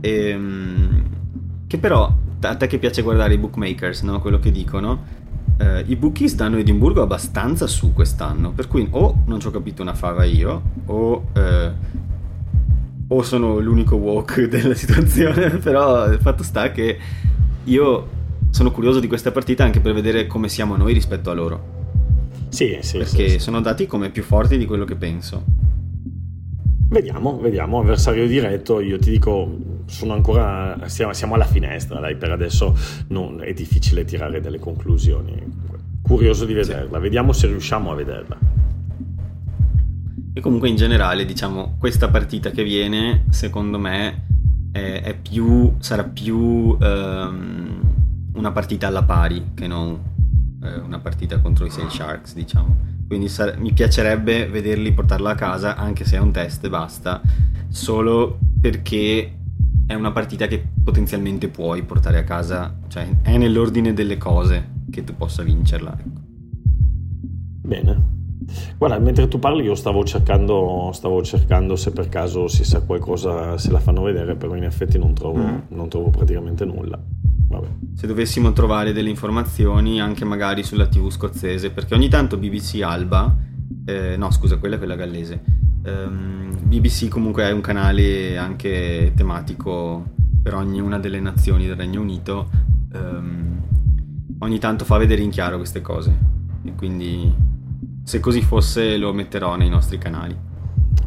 e, 0.00 0.34
um, 0.34 1.02
che 1.66 1.78
però 1.78 2.12
a 2.50 2.56
te 2.56 2.66
che 2.66 2.78
piace 2.78 3.02
guardare 3.02 3.34
i 3.34 3.38
bookmakers, 3.38 4.02
no? 4.02 4.20
quello 4.20 4.38
che 4.38 4.50
dicono, 4.50 5.22
eh, 5.58 5.84
i 5.86 5.96
bookies 5.96 6.34
danno 6.34 6.56
Edimburgo 6.56 7.02
abbastanza 7.02 7.66
su 7.66 7.92
quest'anno, 7.92 8.52
per 8.52 8.68
cui 8.68 8.86
o 8.90 9.22
non 9.26 9.40
ci 9.40 9.46
ho 9.46 9.50
capito 9.50 9.82
una 9.82 9.94
fava 9.94 10.24
io, 10.24 10.62
o, 10.86 11.26
eh, 11.32 11.72
o 13.06 13.22
sono 13.22 13.58
l'unico 13.58 13.96
walk 13.96 14.42
della 14.48 14.74
situazione, 14.74 15.50
però 15.58 16.10
il 16.10 16.18
fatto 16.20 16.42
sta 16.42 16.70
che 16.72 16.98
io 17.64 18.08
sono 18.50 18.70
curioso 18.70 19.00
di 19.00 19.08
questa 19.08 19.32
partita 19.32 19.64
anche 19.64 19.80
per 19.80 19.92
vedere 19.94 20.26
come 20.26 20.48
siamo 20.48 20.76
noi 20.76 20.92
rispetto 20.92 21.30
a 21.30 21.34
loro. 21.34 21.82
Sì, 22.48 22.78
sì. 22.82 22.98
Perché 22.98 23.28
sì, 23.30 23.38
sono 23.40 23.60
dati 23.60 23.86
come 23.86 24.10
più 24.10 24.22
forti 24.22 24.56
di 24.56 24.64
quello 24.64 24.84
che 24.84 24.94
penso. 24.94 25.42
Vediamo, 26.88 27.38
vediamo, 27.40 27.80
avversario 27.80 28.28
diretto, 28.28 28.78
io 28.78 28.98
ti 28.98 29.10
dico, 29.10 29.56
sono 29.86 30.14
ancora, 30.14 30.78
siamo, 30.86 31.12
siamo 31.12 31.34
alla 31.34 31.44
finestra, 31.44 32.00
dai, 32.00 32.16
per 32.16 32.30
adesso 32.30 32.76
non, 33.08 33.42
è 33.42 33.52
difficile 33.52 34.04
tirare 34.04 34.40
delle 34.40 34.58
conclusioni. 34.58 35.42
Curioso 36.02 36.44
di 36.44 36.52
vederla, 36.52 36.98
vediamo 36.98 37.32
se 37.32 37.46
riusciamo 37.46 37.90
a 37.90 37.94
vederla. 37.94 38.38
E 40.32 40.40
comunque 40.40 40.68
in 40.68 40.76
generale, 40.76 41.24
diciamo, 41.24 41.76
questa 41.78 42.08
partita 42.08 42.50
che 42.50 42.64
viene, 42.64 43.24
secondo 43.30 43.78
me, 43.78 44.26
è, 44.72 45.00
è 45.04 45.16
più, 45.16 45.74
sarà 45.78 46.04
più 46.04 46.36
um, 46.36 47.80
una 48.34 48.52
partita 48.52 48.88
alla 48.88 49.04
pari 49.04 49.52
che 49.54 49.66
non 49.66 49.98
eh, 50.62 50.78
una 50.78 50.98
partita 50.98 51.38
contro 51.40 51.64
i 51.64 51.70
Sail 51.70 51.90
Sharks, 51.90 52.34
diciamo 52.34 52.92
quindi 53.06 53.28
sare- 53.28 53.56
mi 53.58 53.72
piacerebbe 53.72 54.48
vederli 54.48 54.92
portarla 54.92 55.30
a 55.30 55.34
casa 55.34 55.76
anche 55.76 56.04
se 56.04 56.16
è 56.16 56.20
un 56.20 56.32
test 56.32 56.64
e 56.64 56.68
basta, 56.68 57.20
solo 57.68 58.38
perché 58.60 59.32
è 59.86 59.94
una 59.94 60.12
partita 60.12 60.46
che 60.46 60.64
potenzialmente 60.82 61.48
puoi 61.48 61.82
portare 61.82 62.18
a 62.18 62.24
casa, 62.24 62.78
cioè 62.88 63.08
è 63.22 63.36
nell'ordine 63.36 63.92
delle 63.92 64.16
cose 64.16 64.72
che 64.90 65.04
tu 65.04 65.14
possa 65.16 65.42
vincerla. 65.42 65.96
Ecco. 65.98 66.20
Bene. 67.62 68.12
Guarda, 68.76 68.98
mentre 68.98 69.28
tu 69.28 69.38
parli 69.38 69.62
io 69.64 69.74
stavo 69.74 70.04
cercando, 70.04 70.90
stavo 70.92 71.22
cercando 71.22 71.76
se 71.76 71.92
per 71.92 72.08
caso 72.08 72.46
si 72.48 72.64
sa 72.64 72.82
qualcosa, 72.82 73.56
se 73.58 73.70
la 73.70 73.80
fanno 73.80 74.02
vedere, 74.02 74.36
però 74.36 74.54
in 74.54 74.64
effetti 74.64 74.98
non 74.98 75.14
trovo, 75.14 75.42
mm. 75.42 75.58
non 75.68 75.88
trovo 75.88 76.10
praticamente 76.10 76.64
nulla. 76.64 77.02
Vabbè. 77.48 77.68
Se 77.94 78.06
dovessimo 78.06 78.52
trovare 78.52 78.92
delle 78.92 79.08
informazioni 79.08 80.00
anche 80.00 80.24
magari 80.24 80.62
sulla 80.62 80.86
TV 80.86 81.10
scozzese, 81.10 81.70
perché 81.70 81.94
ogni 81.94 82.08
tanto 82.08 82.36
BBC 82.36 82.80
Alba, 82.82 83.34
eh, 83.86 84.16
no 84.16 84.30
scusa, 84.30 84.58
quella 84.58 84.74
è 84.74 84.78
quella 84.78 84.96
gallese, 84.96 85.42
um, 85.84 85.90
ehm, 85.90 86.58
BBC 86.62 87.08
comunque 87.08 87.44
è 87.44 87.52
un 87.52 87.60
canale 87.60 88.36
anche 88.36 89.12
tematico 89.14 90.12
per 90.42 90.54
ognuna 90.54 90.98
delle 90.98 91.20
nazioni 91.20 91.66
del 91.66 91.76
Regno 91.76 92.00
Unito, 92.00 92.50
um, 92.92 93.60
ogni 94.40 94.58
tanto 94.58 94.84
fa 94.84 94.98
vedere 94.98 95.22
in 95.22 95.30
chiaro 95.30 95.56
queste 95.56 95.80
cose, 95.80 96.14
e 96.64 96.74
quindi 96.74 97.32
se 98.02 98.20
così 98.20 98.42
fosse 98.42 98.96
lo 98.98 99.12
metterò 99.12 99.56
nei 99.56 99.70
nostri 99.70 99.96
canali. 99.96 100.36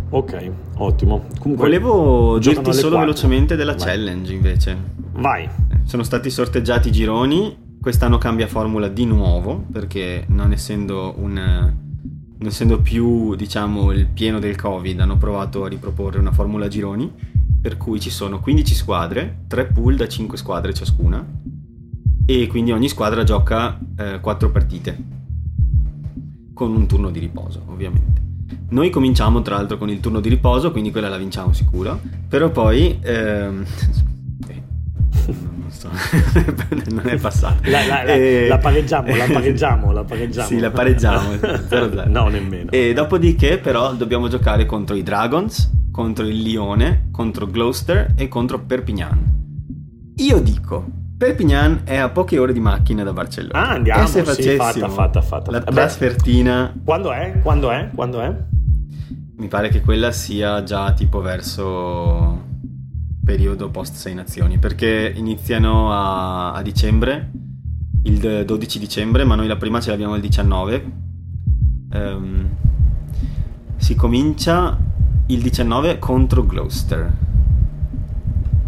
Ok, 0.09 0.51
ottimo. 0.75 1.25
Comunque, 1.39 1.65
Volevo 1.65 2.39
dirti 2.39 2.73
solo 2.73 2.95
4. 2.95 2.99
velocemente 2.99 3.55
della 3.55 3.75
Vai. 3.75 3.85
challenge 3.85 4.33
invece. 4.33 4.77
Vai. 5.13 5.43
Eh, 5.43 5.79
sono 5.83 6.03
stati 6.03 6.29
sorteggiati 6.29 6.87
i 6.87 6.91
gironi, 6.91 7.75
quest'anno 7.79 8.17
cambia 8.17 8.47
formula 8.47 8.87
di 8.87 9.05
nuovo 9.05 9.65
perché 9.71 10.23
non 10.29 10.51
essendo, 10.53 11.13
un, 11.17 11.75
non 12.39 12.49
essendo 12.49 12.79
più 12.81 13.35
diciamo 13.35 13.91
il 13.91 14.07
pieno 14.07 14.39
del 14.39 14.55
covid 14.55 14.99
hanno 14.99 15.17
provato 15.17 15.63
a 15.63 15.67
riproporre 15.67 16.19
una 16.19 16.31
formula 16.31 16.67
gironi 16.67 17.11
per 17.59 17.77
cui 17.77 17.99
ci 17.99 18.11
sono 18.11 18.39
15 18.39 18.75
squadre, 18.75 19.43
3 19.47 19.65
pool 19.67 19.95
da 19.95 20.07
5 20.07 20.37
squadre 20.37 20.73
ciascuna 20.73 21.25
e 22.25 22.47
quindi 22.47 22.71
ogni 22.71 22.89
squadra 22.89 23.23
gioca 23.23 23.79
eh, 23.97 24.19
4 24.19 24.51
partite 24.51 24.97
con 26.53 26.75
un 26.75 26.87
turno 26.87 27.09
di 27.09 27.19
riposo 27.19 27.63
ovviamente. 27.67 28.21
Noi 28.69 28.89
cominciamo 28.89 29.41
tra 29.41 29.55
l'altro 29.55 29.77
con 29.77 29.89
il 29.89 29.99
turno 29.99 30.19
di 30.19 30.29
riposo, 30.29 30.71
quindi 30.71 30.91
quella 30.91 31.09
la 31.09 31.17
vinciamo 31.17 31.53
sicuro, 31.53 31.99
però 32.27 32.49
poi... 32.49 32.97
Ehm, 33.01 33.65
non 35.87 36.85
so, 36.85 36.95
non 36.95 37.07
è 37.07 37.17
passato. 37.17 37.69
La, 37.69 37.85
la, 37.85 38.03
la, 38.03 38.13
e... 38.13 38.47
la, 38.47 38.57
pareggiamo, 38.57 39.15
la 39.15 39.25
pareggiamo, 39.31 39.91
la 39.91 40.03
pareggiamo. 40.05 40.47
Sì, 40.47 40.59
la 40.59 40.71
pareggiamo. 40.71 41.29
0-0. 41.31 42.07
no, 42.09 42.27
nemmeno. 42.27 42.71
E 42.71 42.93
dopodiché 42.93 43.57
però 43.57 43.93
dobbiamo 43.93 44.27
giocare 44.27 44.65
contro 44.65 44.95
i 44.95 45.03
Dragons, 45.03 45.71
contro 45.91 46.25
il 46.25 46.41
Lione, 46.41 47.09
contro 47.11 47.47
Gloucester 47.47 48.13
e 48.15 48.27
contro 48.27 48.59
Perpignan. 48.59 49.35
Io 50.17 50.39
dico, 50.39 50.85
Perpignan 51.17 51.81
è 51.83 51.97
a 51.97 52.09
poche 52.09 52.37
ore 52.37 52.53
di 52.53 52.59
macchina 52.59 53.03
da 53.03 53.13
Barcellona. 53.13 53.67
Ah, 53.67 53.69
andiamo, 53.71 54.03
e 54.03 54.07
se 54.07 54.25
sì, 54.25 54.55
fatta, 54.55 54.87
fatta, 54.89 55.21
fatta. 55.21 55.51
La 55.51 55.61
trasfertina... 55.61 56.73
Quando 56.83 57.11
è? 57.11 57.39
Quando 57.41 57.71
è? 57.71 57.89
Quando 57.93 58.21
è? 58.21 58.35
Mi 59.37 59.47
pare 59.47 59.69
che 59.69 59.81
quella 59.81 60.11
sia 60.11 60.63
già 60.63 60.93
tipo 60.93 61.21
verso 61.21 62.46
periodo 63.27 63.69
post 63.69 63.95
6 63.95 64.13
nazioni, 64.13 64.57
perché 64.57 65.11
iniziano 65.13 65.91
a, 65.91 66.53
a 66.53 66.61
dicembre, 66.61 67.29
il 68.03 68.45
12 68.45 68.79
dicembre, 68.79 69.25
ma 69.25 69.35
noi 69.35 69.47
la 69.47 69.57
prima 69.57 69.81
ce 69.81 69.89
l'abbiamo 69.89 70.15
il 70.15 70.21
19. 70.21 70.91
Um, 71.91 71.99
ehm, 71.99 72.49
si 73.75 73.95
comincia 73.95 74.77
il 75.25 75.41
19 75.41 75.99
contro 75.99 76.45
Gloucester. 76.45 77.11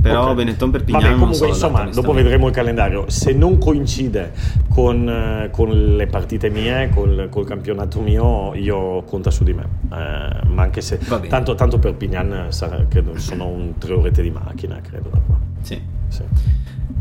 Però 0.02 0.24
okay. 0.24 0.36
Benetton 0.36 0.72
per 0.72 0.84
Pignano 0.86 1.06
Vabbè, 1.06 1.20
comunque, 1.20 1.48
insomma, 1.48 1.84
dopo 1.86 2.14
vedremo 2.14 2.48
il 2.48 2.54
calendario. 2.54 3.10
Se 3.10 3.34
non 3.34 3.58
coincide 3.58 4.32
con, 4.70 5.10
eh, 5.10 5.50
con 5.52 5.96
le 5.96 6.08
partite 6.08 6.50
mie, 6.50 6.90
col, 6.94 7.28
col, 7.30 7.46
campionato 7.46 8.00
mio, 8.00 8.54
io 8.56 9.04
conta 9.04 9.30
su 9.30 9.44
di 9.44 9.54
me. 9.54 9.64
Eh, 9.92 10.48
ma 10.48 10.62
anche 10.62 10.80
se 10.82 11.00
tanto, 11.28 11.56
tanto 11.56 11.80
per 11.80 11.96
Pignan 11.96 12.48
sarà, 12.50 12.86
credo, 12.88 13.18
sono 13.18 13.48
un 13.48 13.78
tre 13.78 13.94
orette 13.94 14.22
di 14.22 14.32
macchina, 14.32 14.80
credo 14.82 15.10
da 15.10 15.20
qua. 15.26 15.38
Sì. 15.62 15.82
sì. 16.08 16.24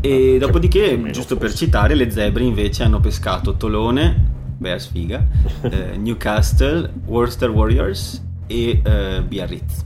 E 0.01 0.35
ah, 0.35 0.39
dopodiché, 0.39 1.01
giusto 1.11 1.37
per 1.37 1.53
citare, 1.53 1.95
le 1.95 2.11
zebre 2.11 2.43
invece 2.43 2.83
hanno 2.83 2.99
pescato 2.99 3.55
Tolone, 3.55 4.27
beh, 4.57 4.77
sfiga, 4.77 5.25
eh, 5.63 5.97
Newcastle, 5.97 6.91
Worcester 7.05 7.49
Warriors 7.49 8.21
e 8.47 8.81
eh, 8.83 9.23
Biarritz. 9.25 9.85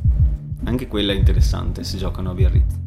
Anche 0.65 0.87
quella 0.87 1.11
è 1.11 1.15
interessante 1.15 1.83
se 1.83 1.97
giocano 1.97 2.31
a 2.31 2.33
Biarritz. 2.33 2.82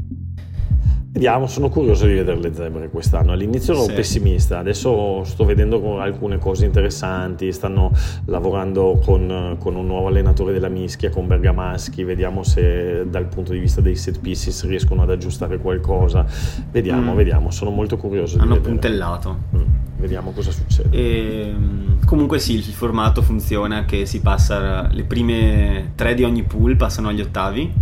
Vediamo, 1.16 1.46
sono 1.46 1.70
curioso 1.70 2.04
di 2.04 2.12
vedere 2.12 2.38
le 2.38 2.52
zebre 2.52 2.90
quest'anno. 2.90 3.32
All'inizio 3.32 3.72
ero 3.72 3.84
sì. 3.84 3.92
pessimista, 3.94 4.58
adesso 4.58 5.24
sto 5.24 5.46
vedendo 5.46 5.98
alcune 5.98 6.36
cose 6.36 6.66
interessanti. 6.66 7.50
Stanno 7.52 7.90
lavorando 8.26 9.00
con, 9.02 9.56
con, 9.58 9.76
un 9.76 9.86
nuovo 9.86 10.08
allenatore 10.08 10.52
della 10.52 10.68
mischia, 10.68 11.08
con 11.08 11.26
Bergamaschi. 11.26 12.04
Vediamo 12.04 12.42
se 12.42 13.08
dal 13.08 13.24
punto 13.28 13.52
di 13.52 13.60
vista 13.60 13.80
dei 13.80 13.96
set 13.96 14.20
pieces 14.20 14.66
riescono 14.66 15.04
ad 15.04 15.10
aggiustare 15.10 15.56
qualcosa. 15.56 16.26
Vediamo, 16.70 17.14
mm. 17.14 17.16
vediamo. 17.16 17.50
Sono 17.50 17.70
molto 17.70 17.96
curioso. 17.96 18.38
Hanno 18.38 18.60
puntellato. 18.60 19.38
Mm. 19.56 19.62
Vediamo 19.96 20.32
cosa 20.32 20.50
succede. 20.50 20.94
E, 20.94 21.46
ehm, 21.48 22.04
comunque 22.04 22.38
sì, 22.38 22.56
il 22.56 22.62
formato 22.64 23.22
funziona 23.22 23.86
che 23.86 24.04
si 24.04 24.20
passa 24.20 24.90
le 24.92 25.04
prime 25.04 25.92
tre 25.94 26.12
di 26.12 26.24
ogni 26.24 26.42
pool 26.42 26.76
passano 26.76 27.08
agli 27.08 27.22
ottavi, 27.22 27.72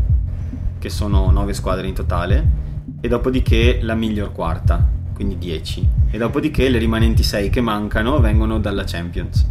che 0.78 0.88
sono 0.88 1.32
nove 1.32 1.52
squadre 1.52 1.88
in 1.88 1.94
totale 1.94 2.62
e 3.04 3.08
dopodiché 3.08 3.80
la 3.82 3.94
miglior 3.94 4.32
quarta, 4.32 4.82
quindi 5.12 5.36
10. 5.36 5.88
E 6.10 6.16
dopodiché 6.16 6.70
le 6.70 6.78
rimanenti 6.78 7.22
6 7.22 7.50
che 7.50 7.60
mancano 7.60 8.18
vengono 8.18 8.58
dalla 8.58 8.84
Champions. 8.84 9.46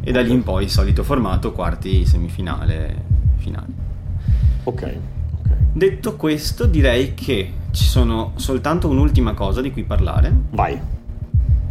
E 0.00 0.10
da 0.10 0.22
lì 0.22 0.32
in 0.32 0.42
poi 0.42 0.64
il 0.64 0.70
solito 0.70 1.02
formato, 1.02 1.52
quarti, 1.52 2.06
semifinale, 2.06 3.04
finale. 3.36 3.66
Ok. 4.64 4.74
okay. 4.74 5.56
Detto 5.70 6.16
questo, 6.16 6.64
direi 6.64 7.12
che 7.12 7.52
ci 7.72 7.84
sono 7.84 8.32
soltanto 8.36 8.88
un'ultima 8.88 9.34
cosa 9.34 9.60
di 9.60 9.70
cui 9.70 9.84
parlare. 9.84 10.34
Vai 10.52 10.80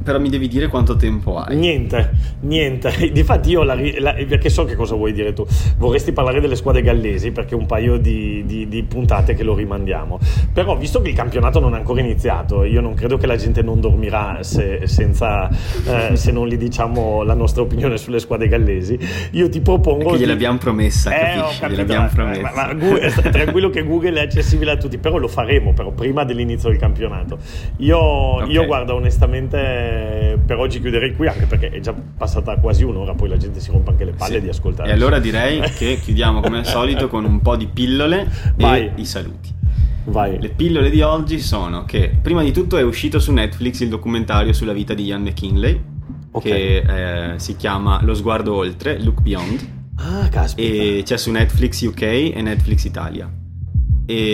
però 0.08 0.22
mi 0.22 0.30
devi 0.30 0.48
dire 0.48 0.68
quanto 0.68 0.96
tempo 0.96 1.38
hai. 1.38 1.58
Niente, 1.58 2.12
niente. 2.44 2.94
Difatti 3.12 3.50
io, 3.50 3.64
la, 3.64 3.76
la, 4.00 4.14
perché 4.26 4.50
so 4.50 4.64
che 4.64 4.74
cosa 4.74 4.96
vuoi 4.96 5.12
dire 5.12 5.34
tu, 5.34 5.46
vorresti 5.76 6.14
parlare 6.14 6.40
delle 6.40 6.56
squadre 6.56 6.82
gallesi 6.82 7.32
perché 7.32 7.56
un 7.56 7.66
paio 7.66 7.98
di, 7.98 8.42
di, 8.46 8.70
di, 8.70 8.84
puntate 8.84 9.34
che 9.34 9.44
lo 9.44 9.54
rimandiamo. 9.54 10.18
Però 10.54 10.78
visto 10.78 11.02
che 11.02 11.10
il 11.10 11.16
campionato 11.16 11.60
non 11.60 11.74
è 11.76 11.78
ancora 11.80 12.00
iniziato, 12.00 12.64
io 12.64 12.80
non 12.80 12.94
credo 12.94 13.18
che 13.18 13.28
la 13.28 13.36
gente 13.36 13.62
non 13.62 13.82
dormirà 13.82 14.38
se, 14.44 14.88
senza, 14.88 15.50
eh, 15.50 16.16
se 16.16 16.32
non 16.32 16.48
gli 16.48 16.56
diciamo 16.56 17.24
la 17.24 17.34
nostra 17.34 17.64
opinione 17.64 17.98
sulle 17.98 18.20
squadre 18.20 18.48
gallesi. 18.48 18.98
Io 19.32 19.50
ti 19.50 19.60
propongo... 19.60 20.12
Che 20.12 20.20
gliel'abbiamo 20.20 20.58
promessa, 20.58 21.12
eh, 21.12 21.36
capisci? 21.36 21.60
Capito, 21.60 21.82
gliel'abbiamo 21.82 22.08
promessa. 22.14 22.42
Ma, 22.56 22.68
ma, 22.68 22.74
Google, 22.76 23.12
tranquillo 23.30 23.70
che 23.70 23.84
Google 23.84 24.22
è 24.22 24.24
accessibile 24.24 24.72
a 24.72 24.78
tutti, 24.78 24.98
però 24.98 25.18
lo 25.18 25.28
faremo 25.28 25.74
però 25.74 25.92
prima 25.92 26.24
dell'inizio 26.24 26.70
del 26.70 26.78
campionato. 26.78 27.40
Io, 27.80 27.98
okay. 28.00 28.52
io 28.52 28.66
guarda 28.66 28.94
onestamente 28.94 29.97
per 30.46 30.58
oggi 30.58 30.80
chiuderei 30.80 31.16
qui 31.16 31.28
anche 31.28 31.46
perché 31.46 31.70
è 31.70 31.80
già 31.80 31.94
passata 31.94 32.58
quasi 32.58 32.84
un'ora, 32.84 33.14
poi 33.14 33.30
la 33.30 33.38
gente 33.38 33.60
si 33.60 33.72
rompe 33.72 33.92
anche 33.92 34.06
le 34.06 34.12
palle 34.12 34.36
sì. 34.36 34.42
di 34.42 34.50
ascoltare. 34.50 34.90
E 34.90 34.94
allora 34.94 35.20
direi 35.20 35.62
che 35.72 36.00
chiudiamo 36.02 36.40
come 36.40 36.60
al 36.60 36.66
solito 36.66 37.08
con 37.08 37.26
un 37.26 37.42
po' 37.42 37.56
di 37.56 37.68
pillole 37.68 38.28
Vai. 38.56 38.86
e 38.86 38.92
i 38.96 39.06
saluti. 39.06 39.56
Vai. 40.06 40.40
Le 40.40 40.50
pillole 40.50 40.90
di 40.90 41.02
oggi 41.02 41.40
sono 41.40 41.84
che 41.86 42.16
prima 42.22 42.42
di 42.42 42.52
tutto 42.52 42.78
è 42.78 42.84
uscito 42.84 43.20
su 43.20 43.32
Netflix 43.34 43.82
il 43.82 43.90
documentario 43.90 44.54
sulla 44.54 44.74
vita 44.74 44.94
di 44.94 45.04
Ian 45.04 45.22
McKinley 45.22 45.82
okay. 46.32 46.52
che 46.52 47.34
eh, 47.34 47.40
si 47.40 47.56
chiama 47.58 48.00
Lo 48.04 48.14
sguardo 48.14 48.56
oltre, 48.56 49.02
Look 49.02 49.22
Beyond. 49.22 49.76
Ah, 49.96 50.30
caspita. 50.30 50.68
E 50.68 51.02
c'è 51.04 51.18
su 51.18 51.32
Netflix 51.32 51.82
UK 51.82 52.02
e 52.02 52.42
Netflix 52.42 52.86
Italia. 52.86 53.30
E 54.10 54.34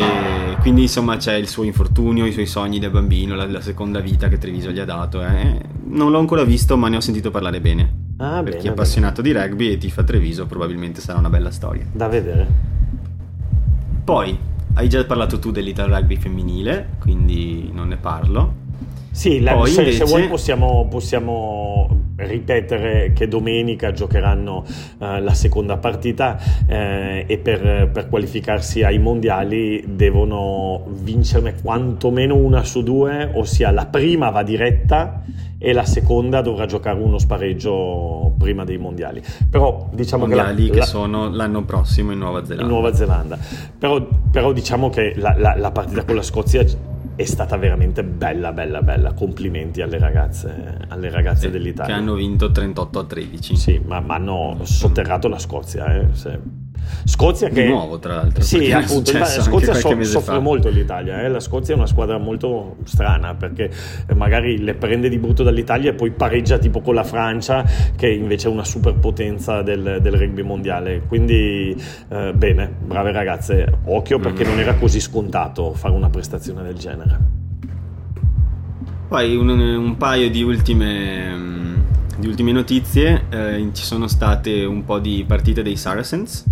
quindi 0.62 0.84
insomma 0.84 1.18
c'è 1.18 1.34
il 1.34 1.48
suo 1.48 1.64
infortunio, 1.64 2.28
i 2.28 2.32
suoi 2.32 2.46
sogni 2.46 2.78
da 2.78 2.90
bambino, 2.90 3.34
la, 3.34 3.48
la 3.48 3.60
seconda 3.60 4.02
vita 4.02 4.28
che 4.28 4.38
Treviso 4.38 4.70
gli 4.70 4.78
ha 4.78 4.86
dato. 4.86 5.24
Eh. 5.24 5.60
Non 5.86 6.12
l'ho 6.12 6.20
ancora 6.20 6.44
visto, 6.44 6.78
ma 6.78 6.90
ne 6.90 6.98
ho 6.98 7.02
sentito 7.02 7.32
parlare 7.32 7.60
bene. 7.60 8.02
Ah, 8.18 8.36
per 8.36 8.44
bene, 8.44 8.58
chi 8.58 8.68
è 8.68 8.70
appassionato 8.70 9.24
bene. 9.24 9.34
di 9.34 9.42
rugby 9.42 9.72
e 9.72 9.78
tifa 9.78 10.04
Treviso, 10.04 10.46
probabilmente 10.46 11.02
sarà 11.02 11.18
una 11.18 11.32
bella 11.32 11.50
storia. 11.50 11.86
Da 11.92 12.08
vedere. 12.08 12.48
Poi 14.04 14.38
hai 14.76 14.90
già 14.90 15.04
parlato 15.06 15.40
tu 15.40 15.50
dell'Ital 15.50 15.90
Rugby 15.90 16.18
femminile, 16.18 16.90
quindi 17.00 17.72
non 17.74 17.88
ne 17.88 17.98
parlo. 17.98 18.62
Sì, 19.10 19.40
la, 19.42 19.60
se, 19.66 19.82
invece... 19.82 19.98
se, 19.98 20.06
vuoi 20.06 20.28
possiamo, 20.28 20.88
possiamo, 20.88 22.03
ripetere 22.16 23.12
che 23.14 23.28
domenica 23.28 23.92
giocheranno 23.92 24.64
uh, 24.66 25.20
la 25.20 25.34
seconda 25.34 25.78
partita 25.78 26.38
eh, 26.68 27.26
e 27.28 27.38
per, 27.40 27.90
per, 27.92 28.08
qualificarsi 28.08 28.84
ai 28.84 29.00
mondiali 29.00 29.84
devono 29.88 30.84
vincerne 30.88 31.56
quantomeno 31.62 32.36
una 32.36 32.64
su 32.64 32.84
due, 32.84 33.32
ossia 33.34 33.72
la 33.72 33.86
prima 33.86 34.30
va 34.30 34.44
diretta 34.44 35.24
e 35.58 35.72
la 35.72 35.86
seconda 35.86 36.42
dovrà 36.42 36.66
giocare 36.66 37.00
uno 37.00 37.18
spareggio 37.18 38.34
prima 38.38 38.66
dei 38.66 38.78
mondiali. 38.78 39.24
Però 39.50 39.90
diciamo 39.94 40.26
mondiali 40.26 40.70
che, 40.70 40.78
la, 40.78 40.82
che 40.82 40.86
sono 40.86 41.30
l'anno 41.30 41.64
prossimo 41.64 42.12
in 42.12 42.20
Nuova 42.20 42.44
Zelanda. 42.44 42.64
In 42.64 42.70
Nuova 42.70 42.94
Zelanda. 42.94 43.38
Però, 43.78 44.06
però 44.30 44.52
diciamo 44.52 44.90
che 44.90 45.14
la, 45.16 45.34
la, 45.38 45.56
la 45.56 45.72
partita 45.72 46.04
con 46.04 46.16
la 46.16 46.22
Scozia 46.22 46.66
è 47.16 47.26
stata 47.26 47.58
veramente 47.58 48.04
bella, 48.04 48.52
bella, 48.52 48.82
bella. 48.82 49.14
Complimenti 49.14 49.82
alle 49.82 50.00
ragazze, 50.00 50.78
alle 50.88 51.10
ragazze 51.10 51.48
sì, 51.48 51.52
dell'Italia. 51.52 51.96
Che 51.96 52.00
hanno 52.00 52.16
vinto 52.16 52.52
38 52.52 53.00
a 53.00 53.06
13. 53.06 53.56
Sì, 53.56 53.82
ma, 53.86 54.00
ma 54.00 54.16
hanno 54.16 54.60
sotterrato 54.64 55.28
la 55.28 55.40
Scozia. 55.40 55.94
Eh, 55.96 56.08
se 56.14 56.40
Scozia 57.06 57.50
che... 57.50 57.64
Di 57.64 57.70
nuovo, 57.70 58.00
tra 58.00 58.16
l'altro. 58.16 58.44
Sì, 58.44 58.72
appunto, 58.72 59.12
la 59.18 59.26
Scozia 59.26 59.74
so, 59.74 60.04
soffre 60.04 60.36
fa. 60.36 60.40
molto 60.40 60.70
l'Italia. 60.70 61.22
Eh? 61.22 61.28
La 61.28 61.40
Scozia 61.40 61.74
è 61.74 61.78
una 61.78 61.86
squadra 61.86 62.18
molto 62.18 62.78
strana 62.84 63.36
perché 63.36 63.70
magari 64.16 64.60
le 64.60 64.74
prende 64.74 65.10
di 65.10 65.18
brutto 65.18 65.44
dall'Italia 65.44 65.92
e 65.92 65.94
poi 65.94 66.12
pareggia 66.12 66.58
tipo 66.58 66.82
con 66.82 66.96
la 66.96 67.04
Francia, 67.04 67.66
che 67.96 68.10
invece 68.10 68.48
è 68.48 68.52
una 68.52 68.64
superpotenza 68.64 69.62
del, 69.62 70.00
del 70.02 70.14
rugby 70.14 70.44
mondiale. 70.44 71.02
Quindi, 71.08 71.76
eh, 72.10 72.34
bene, 72.34 72.74
brave 72.86 73.12
ragazze. 73.12 73.80
Occhio 73.86 74.20
perché 74.20 74.46
mm. 74.46 74.48
non 74.48 74.60
era 74.60 74.76
così 74.76 75.00
scontato 75.00 75.74
fare 75.74 75.94
una 75.94 76.10
prestazione 76.10 76.64
del 76.64 76.76
genere. 76.76 77.20
Poi 79.10 79.36
un, 79.36 79.50
un 79.50 79.98
paio 79.98 80.30
di 80.30 80.42
ultime, 80.42 81.76
di 82.18 82.28
ultime 82.28 82.52
notizie. 82.54 83.26
Eh, 83.30 83.70
ci 83.74 83.84
sono 83.84 84.08
state 84.08 84.64
un 84.64 84.86
po' 84.86 85.00
di 85.00 85.26
partite 85.28 85.62
dei 85.62 85.76
Saracens 85.76 86.46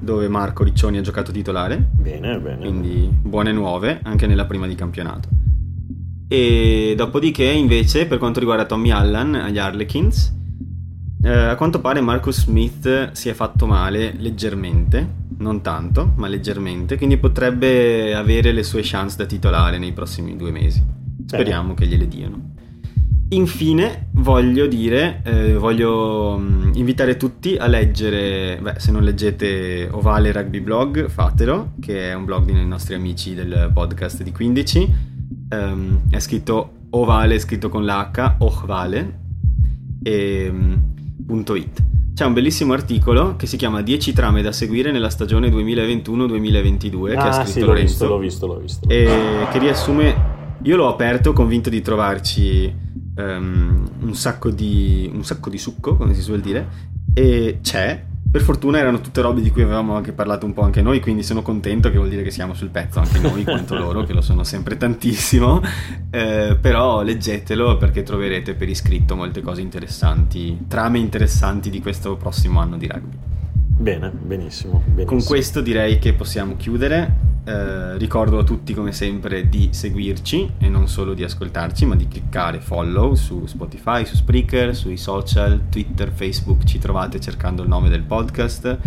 dove 0.00 0.28
Marco 0.28 0.64
Riccioni 0.64 0.98
ha 0.98 1.02
giocato 1.02 1.30
titolare. 1.30 1.76
Bene, 1.92 2.38
bene. 2.38 2.58
Quindi 2.58 3.08
buone 3.10 3.52
nuove 3.52 4.00
anche 4.02 4.26
nella 4.26 4.46
prima 4.46 4.66
di 4.66 4.74
campionato. 4.74 5.28
E 6.28 6.94
dopodiché, 6.96 7.44
invece, 7.44 8.06
per 8.06 8.18
quanto 8.18 8.38
riguarda 8.38 8.64
Tommy 8.64 8.90
Allen 8.90 9.34
agli 9.34 9.58
Harlequins, 9.58 10.32
eh, 11.22 11.30
a 11.30 11.54
quanto 11.56 11.80
pare 11.80 12.00
Marcus 12.00 12.42
Smith 12.42 13.12
si 13.12 13.28
è 13.28 13.32
fatto 13.32 13.66
male 13.66 14.14
leggermente, 14.16 15.18
non 15.38 15.60
tanto, 15.60 16.12
ma 16.16 16.28
leggermente, 16.28 16.96
quindi 16.96 17.16
potrebbe 17.16 18.14
avere 18.14 18.52
le 18.52 18.62
sue 18.62 18.82
chance 18.82 19.16
da 19.16 19.26
titolare 19.26 19.78
nei 19.78 19.92
prossimi 19.92 20.36
due 20.36 20.50
mesi. 20.50 20.82
Speriamo 21.26 21.74
Bene. 21.74 21.74
che 21.74 21.86
gliele 21.86 22.08
diano. 22.08 22.54
Infine 23.32 24.08
voglio 24.14 24.66
dire, 24.66 25.20
eh, 25.22 25.54
voglio 25.54 26.36
mh, 26.36 26.72
invitare 26.74 27.16
tutti 27.16 27.54
a 27.56 27.68
leggere, 27.68 28.58
beh, 28.60 28.74
se 28.78 28.90
non 28.90 29.04
leggete 29.04 29.88
Ovale 29.88 30.32
Rugby 30.32 30.58
Blog, 30.58 31.08
fatelo, 31.08 31.74
che 31.80 32.10
è 32.10 32.14
un 32.14 32.24
blog 32.24 32.46
dei 32.46 32.66
nostri 32.66 32.94
amici 32.94 33.36
del 33.36 33.70
podcast 33.72 34.24
di 34.24 34.32
15. 34.32 34.94
Um, 35.50 36.00
è 36.10 36.18
scritto 36.18 36.72
Ovale, 36.90 37.38
scritto 37.38 37.68
con 37.68 37.84
l'H, 37.84 38.36
Ochvale, 38.38 39.20
e, 40.02 40.48
um, 40.48 41.44
It. 41.54 41.82
C'è 42.12 42.24
un 42.24 42.32
bellissimo 42.32 42.72
articolo 42.72 43.36
che 43.36 43.46
si 43.46 43.56
chiama 43.56 43.80
10 43.80 44.12
trame 44.12 44.42
da 44.42 44.50
seguire 44.50 44.90
nella 44.90 45.08
stagione 45.08 45.48
2021-2022 45.50 47.10
ah, 47.16 47.22
che 47.22 47.28
ha 47.28 47.32
scritto 47.32 47.50
sì, 47.50 47.60
Lorenzo. 47.60 48.08
L'ho 48.08 48.18
visto, 48.18 48.46
l'ho 48.46 48.58
visto, 48.58 48.86
l'ho 48.86 48.88
visto. 48.88 48.88
E 48.88 49.46
che 49.52 49.58
riassume... 49.60 50.38
Io 50.64 50.76
l'ho 50.76 50.88
aperto 50.88 51.32
convinto 51.32 51.70
di 51.70 51.80
trovarci 51.80 52.70
um, 53.20 53.88
un, 54.00 54.14
sacco 54.14 54.50
di, 54.50 55.10
un 55.12 55.24
sacco 55.24 55.50
di 55.50 55.58
succo, 55.58 55.96
come 55.96 56.14
si 56.14 56.22
suol 56.22 56.40
dire, 56.40 56.68
e 57.14 57.58
c'è 57.62 58.04
per 58.30 58.42
fortuna 58.42 58.78
erano 58.78 59.00
tutte 59.00 59.22
robe 59.22 59.40
di 59.40 59.50
cui 59.50 59.62
avevamo 59.62 59.96
anche 59.96 60.12
parlato 60.12 60.46
un 60.46 60.52
po' 60.52 60.62
anche 60.62 60.82
noi, 60.82 61.00
quindi 61.00 61.24
sono 61.24 61.42
contento 61.42 61.90
che 61.90 61.96
vuol 61.96 62.08
dire 62.08 62.22
che 62.22 62.30
siamo 62.30 62.54
sul 62.54 62.68
pezzo 62.68 63.00
anche 63.00 63.18
noi, 63.18 63.42
quanto 63.42 63.74
loro, 63.76 64.04
che 64.04 64.12
lo 64.12 64.20
sono 64.20 64.44
sempre 64.44 64.76
tantissimo. 64.76 65.60
Eh, 66.10 66.56
però 66.60 67.02
leggetelo 67.02 67.76
perché 67.76 68.04
troverete 68.04 68.54
per 68.54 68.68
iscritto 68.68 69.16
molte 69.16 69.40
cose 69.40 69.62
interessanti, 69.62 70.66
trame 70.68 71.00
interessanti 71.00 71.70
di 71.70 71.80
questo 71.80 72.14
prossimo 72.14 72.60
anno 72.60 72.76
di 72.76 72.86
rugby. 72.86 73.16
Bene, 73.80 74.10
benissimo, 74.10 74.80
benissimo. 74.84 75.06
Con 75.06 75.24
questo 75.24 75.60
direi 75.60 75.98
che 75.98 76.12
possiamo 76.12 76.54
chiudere. 76.56 77.29
Eh, 77.42 77.96
ricordo 77.96 78.38
a 78.38 78.44
tutti 78.44 78.74
come 78.74 78.92
sempre 78.92 79.48
di 79.48 79.70
seguirci 79.72 80.54
e 80.58 80.68
non 80.68 80.88
solo 80.88 81.14
di 81.14 81.24
ascoltarci, 81.24 81.86
ma 81.86 81.96
di 81.96 82.06
cliccare 82.06 82.60
follow 82.60 83.14
su 83.14 83.46
Spotify, 83.46 84.04
su 84.04 84.14
Spreaker, 84.14 84.76
sui 84.76 84.96
social, 84.96 85.68
Twitter, 85.70 86.10
Facebook, 86.12 86.64
ci 86.64 86.78
trovate 86.78 87.18
cercando 87.18 87.62
il 87.62 87.68
nome 87.68 87.88
del 87.88 88.02
podcast. 88.02 88.78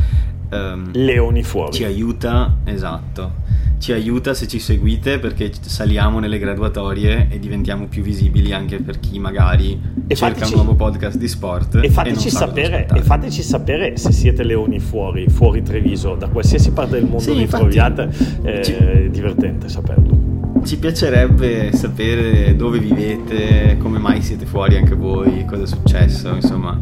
Um, 0.52 0.92
Leoni 0.94 1.44
fuori. 1.44 1.74
Ci 1.74 1.84
aiuta, 1.84 2.58
esatto 2.64 3.42
ci 3.84 3.92
aiuta 3.92 4.34
se 4.34 4.48
ci 4.48 4.60
seguite 4.60 5.20
perché 5.20 5.52
saliamo 5.60 6.20
nelle 6.20 6.40
graduatorie 6.40 7.28
e 7.30 7.38
diventiamo 7.38 7.88
più 7.88 8.02
visibili 8.02 8.54
anche 8.54 8.78
per 8.78 9.02
chi 9.02 9.20
magari 9.20 9.78
e 10.08 10.16
cerca 10.16 10.36
fateci, 10.36 10.54
un 10.54 10.64
nuovo 10.64 10.76
podcast 10.76 11.18
di 11.18 11.28
sport. 11.28 11.80
E 11.84 11.90
fateci, 11.90 12.30
e 12.30 12.32
sapere, 12.32 12.88
e 12.88 13.02
fateci 13.02 13.42
sapere 13.42 13.98
se 13.98 14.14
siete 14.14 14.44
leoni 14.44 14.80
fuori, 14.80 15.28
fuori 15.28 15.64
Treviso, 15.64 16.16
da 16.16 16.30
qualsiasi 16.30 16.72
parte 16.72 16.94
del 16.94 17.04
mondo 17.04 17.20
sì, 17.20 17.34
vi 17.34 17.46
troviate, 17.46 18.10
eh, 18.44 18.64
ci... 18.64 18.72
è 18.72 19.10
divertente 19.10 19.68
saperlo. 19.68 20.62
Ci 20.64 20.78
piacerebbe 20.78 21.74
sapere 21.74 22.56
dove 22.56 22.80
vivete, 22.80 23.76
come 23.80 24.00
mai 24.00 24.22
siete 24.22 24.46
fuori 24.46 24.78
anche 24.78 24.96
voi, 24.96 25.44
cosa 25.44 25.64
è 25.64 25.68
successo, 25.68 26.34
insomma, 26.34 26.80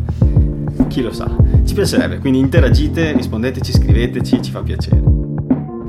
chi 0.88 1.02
lo 1.02 1.12
sa. 1.12 1.30
Ci 1.66 1.74
piacerebbe, 1.74 2.20
quindi 2.20 2.40
interagite, 2.40 3.14
rispondeteci, 3.14 3.72
scriveteci, 3.72 4.42
ci 4.42 4.52
fa 4.52 4.62
piacere. 4.62 5.02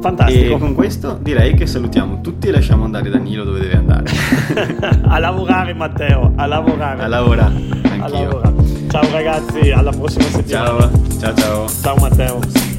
Fantastico. 0.00 0.56
E 0.56 0.58
con 0.58 0.74
questo 0.74 1.16
direi 1.20 1.54
che 1.54 1.66
salutiamo 1.66 2.20
tutti 2.20 2.48
e 2.48 2.50
lasciamo 2.50 2.84
andare 2.84 3.08
Danilo 3.08 3.44
dove 3.44 3.60
deve 3.60 3.76
andare. 3.76 4.10
a 5.06 5.18
lavorare 5.18 5.74
Matteo, 5.74 6.32
a 6.34 6.46
lavorare. 6.46 7.02
A 7.02 7.06
lavorare, 7.06 7.54
anch'io. 7.84 8.00
A 8.00 8.08
lavorare. 8.08 8.54
Ciao 8.88 9.10
ragazzi, 9.10 9.70
alla 9.70 9.92
prossima 9.92 10.24
settimana. 10.24 10.80
Ciao, 10.80 10.90
ciao 11.18 11.34
ciao. 11.34 11.68
Ciao 11.68 11.96
Matteo. 11.96 12.71